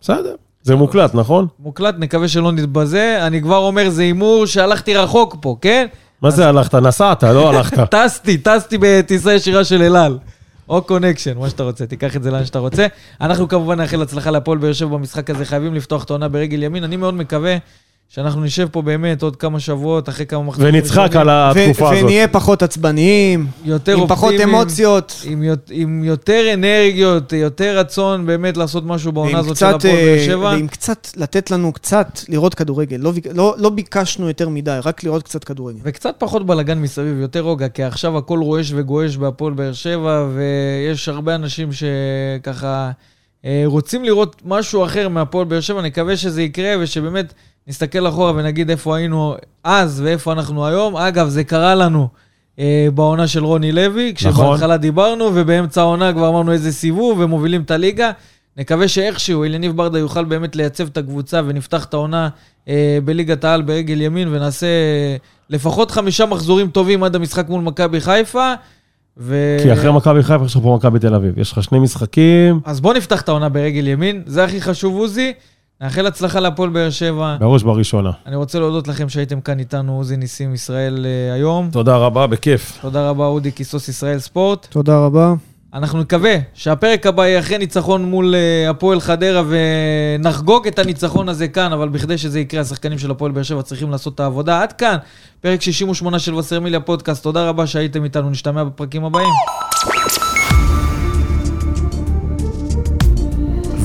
בסדר. 0.00 0.34
זה 0.62 0.74
מוקלט, 0.76 1.14
נכון? 1.14 1.46
מוקלט, 1.58 1.94
נקווה 1.98 2.28
שלא 2.28 2.52
נתבזה. 2.52 3.18
אני 3.26 3.42
כבר 3.42 3.56
אומר, 3.56 3.90
זה 3.90 4.02
הימור 4.02 4.46
שהלכתי 4.46 4.96
רחוק 4.96 5.36
פה, 5.40 5.56
כן? 5.60 5.86
מה 6.22 6.30
זה 6.30 6.48
הלכת? 6.48 6.74
נסעת, 6.74 7.22
לא 7.22 7.48
הלכת. 7.48 7.90
טסתי, 7.94 8.38
טסתי 8.38 8.78
בטיסה 8.80 9.34
ישירה 9.34 9.64
של 9.64 9.82
אל 9.82 9.96
על. 9.96 10.18
או 10.68 10.82
connection, 10.82 11.38
מה 11.38 11.50
שאתה 11.50 11.62
רוצה, 11.62 11.86
תיקח 11.86 12.16
את 12.16 12.22
זה 12.22 12.30
לאן 12.30 12.44
שאתה 12.44 12.58
רוצה. 12.58 12.86
אנחנו 13.20 13.48
כמובן 13.48 13.80
נאחל 13.80 14.02
הצלחה 14.02 14.30
להפועל 14.30 14.58
באר 14.58 14.72
שבע 14.72 14.88
במשחק 14.96 15.30
הזה, 15.30 15.44
חייבים 15.44 15.74
לפתוח 15.74 16.04
את 16.04 16.10
העונה 16.10 16.28
ברגל 16.28 16.62
ימין. 16.62 16.84
אני 16.84 16.96
מאוד 16.96 17.14
מקווה 17.14 17.56
שאנחנו 18.10 18.44
נשב 18.44 18.68
פה 18.72 18.82
באמת 18.82 19.22
עוד 19.22 19.36
כמה 19.36 19.60
שבועות, 19.60 20.08
אחרי 20.08 20.26
כמה 20.26 20.42
מחזורים. 20.42 20.74
ונצחק 20.74 21.16
על 21.16 21.28
התקופה 21.30 21.84
ו- 21.84 21.88
הזאת. 21.92 22.02
ונהיה 22.04 22.28
פחות 22.28 22.62
עצבניים, 22.62 23.46
יותר 23.64 23.92
עם 23.96 24.06
פחות 24.06 24.32
אופטימיים, 24.32 24.58
אמוציות, 24.58 25.22
עם, 25.24 25.42
יות- 25.42 25.70
עם 25.70 26.04
יותר 26.04 26.44
אנרגיות, 26.54 27.32
יותר 27.32 27.78
רצון 27.78 28.26
באמת 28.26 28.56
לעשות 28.56 28.84
משהו 28.86 29.12
בעונה 29.12 29.38
הזאת 29.38 29.56
של 29.56 29.66
קצת, 29.66 29.74
הפועל 29.74 29.94
באר 29.94 30.18
אה, 30.18 30.24
שבע. 30.26 30.48
ועם 30.48 30.68
קצת, 30.68 31.08
לתת 31.16 31.50
לנו 31.50 31.72
קצת 31.72 32.20
לראות 32.28 32.54
כדורגל. 32.54 32.96
לא, 32.96 33.12
לא, 33.34 33.54
לא 33.58 33.70
ביקשנו 33.70 34.28
יותר 34.28 34.48
מדי, 34.48 34.78
רק 34.84 35.04
לראות 35.04 35.22
קצת 35.22 35.44
כדורגל. 35.44 35.78
וקצת 35.82 36.14
פחות 36.18 36.46
בלאגן 36.46 36.78
מסביב, 36.78 37.20
יותר 37.20 37.40
רוגע, 37.40 37.68
כי 37.68 37.82
עכשיו 37.82 38.18
הכל 38.18 38.38
רועש 38.38 38.72
וגועש 38.76 39.16
בהפועל 39.16 39.52
באר 39.52 39.72
שבע, 39.72 40.26
ויש 40.34 41.08
הרבה 41.08 41.34
אנשים 41.34 41.68
שככה 41.72 42.90
אה, 43.44 43.62
רוצים 43.66 44.04
לראות 44.04 44.42
משהו 44.44 44.84
אחר 44.84 45.08
מהפועל 45.08 45.44
באר 45.44 45.60
שבע. 45.60 45.82
נקווה 45.82 46.16
שזה 46.16 46.42
יקרה, 46.42 46.74
ושבאמת 46.80 47.34
נסתכל 47.68 48.08
אחורה 48.08 48.32
ונגיד 48.36 48.70
איפה 48.70 48.96
היינו 48.96 49.34
אז 49.64 50.00
ואיפה 50.04 50.32
אנחנו 50.32 50.66
היום. 50.66 50.96
אגב, 50.96 51.28
זה 51.28 51.44
קרה 51.44 51.74
לנו 51.74 52.08
אה, 52.58 52.88
בעונה 52.94 53.26
של 53.26 53.44
רוני 53.44 53.72
לוי, 53.72 54.12
כשבהתחלה 54.14 54.76
דיברנו, 54.76 55.30
ובאמצע 55.34 55.80
העונה 55.80 56.12
כבר 56.12 56.28
אמרנו 56.28 56.52
איזה 56.52 56.72
סיבוב, 56.72 57.18
ומובילים 57.20 57.62
את 57.62 57.70
הליגה. 57.70 58.10
נקווה 58.56 58.88
שאיכשהו 58.88 59.44
אליניב 59.44 59.76
ברדה 59.76 59.98
יוכל 59.98 60.24
באמת 60.24 60.56
לייצב 60.56 60.86
את 60.86 60.96
הקבוצה 60.96 61.40
ונפתח 61.46 61.84
את 61.84 61.94
העונה 61.94 62.28
אה, 62.68 62.98
בליגת 63.04 63.44
העל 63.44 63.62
ברגל 63.62 64.00
ימין 64.00 64.28
ונעשה 64.28 64.66
אה, 64.66 65.16
לפחות 65.50 65.90
חמישה 65.90 66.26
מחזורים 66.26 66.70
טובים 66.70 67.04
עד 67.04 67.16
המשחק 67.16 67.48
מול 67.48 67.60
מכבי 67.60 68.00
חיפה. 68.00 68.54
ו... 69.16 69.56
כי 69.62 69.72
אחרי 69.72 69.92
מכבי 69.92 70.22
חיפה 70.22 70.44
יש 70.44 70.56
לך 70.56 70.62
פה 70.62 70.76
מכבי 70.76 70.98
תל 70.98 71.14
אביב. 71.14 71.38
יש 71.38 71.52
לך 71.52 71.62
שני 71.62 71.78
משחקים, 71.78 72.60
אז 72.64 72.80
בוא 72.80 72.94
נפתח 72.94 73.20
את 73.20 73.28
העונה 73.28 73.48
ברגל 73.48 73.86
ימין, 73.86 74.22
זה 74.26 74.44
הכי 74.44 74.60
חשוב 74.60 74.96
עוזי. 74.96 75.32
נאחל 75.80 76.06
הצלחה 76.06 76.40
להפועל 76.40 76.70
באר 76.70 76.90
שבע. 76.90 77.36
בראש 77.40 77.62
בראשונה. 77.62 78.10
אני 78.26 78.36
רוצה 78.36 78.58
להודות 78.58 78.88
לכם 78.88 79.08
שהייתם 79.08 79.40
כאן 79.40 79.58
איתנו, 79.58 79.96
עוזי 79.96 80.16
ניסים 80.16 80.54
ישראל 80.54 81.06
אה, 81.06 81.34
היום. 81.34 81.68
תודה 81.72 81.96
רבה, 81.96 82.26
בכיף. 82.26 82.78
תודה 82.80 83.10
רבה, 83.10 83.26
אודי 83.26 83.52
כיסוס 83.52 83.88
ישראל 83.88 84.18
ספורט. 84.18 84.66
תודה 84.70 84.98
רבה. 84.98 85.34
אנחנו 85.74 86.00
נקווה 86.00 86.34
שהפרק 86.54 87.06
הבא 87.06 87.26
יהיה 87.26 87.38
אחרי 87.38 87.58
ניצחון 87.58 88.04
מול 88.04 88.34
אה, 88.34 88.70
הפועל 88.70 89.00
חדרה 89.00 89.42
ונחגוג 89.48 90.66
את 90.66 90.78
הניצחון 90.78 91.28
הזה 91.28 91.48
כאן, 91.48 91.72
אבל 91.72 91.88
בכדי 91.88 92.18
שזה 92.18 92.40
יקרה, 92.40 92.60
השחקנים 92.60 92.98
של 92.98 93.10
הפועל 93.10 93.32
באר 93.32 93.42
שבע 93.42 93.62
צריכים 93.62 93.90
לעשות 93.90 94.14
את 94.14 94.20
העבודה. 94.20 94.62
עד 94.62 94.72
כאן, 94.72 94.96
פרק 95.40 95.62
68 95.62 96.18
של 96.18 96.34
וסרמיליה 96.34 96.80
פודקאסט. 96.80 97.22
תודה 97.22 97.48
רבה 97.48 97.66
שהייתם 97.66 98.04
איתנו, 98.04 98.30
נשתמע 98.30 98.64
בפרקים 98.64 99.04
הבאים. 99.04 99.32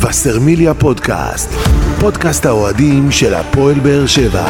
וסרמיליה 0.10 0.74
פודקאסט, 0.74 1.50
פודקאסט 2.00 2.46
האוהדים 2.46 3.12
של 3.12 3.34
הפועל 3.34 3.80
באר 3.80 4.06
שבע. 4.06 4.46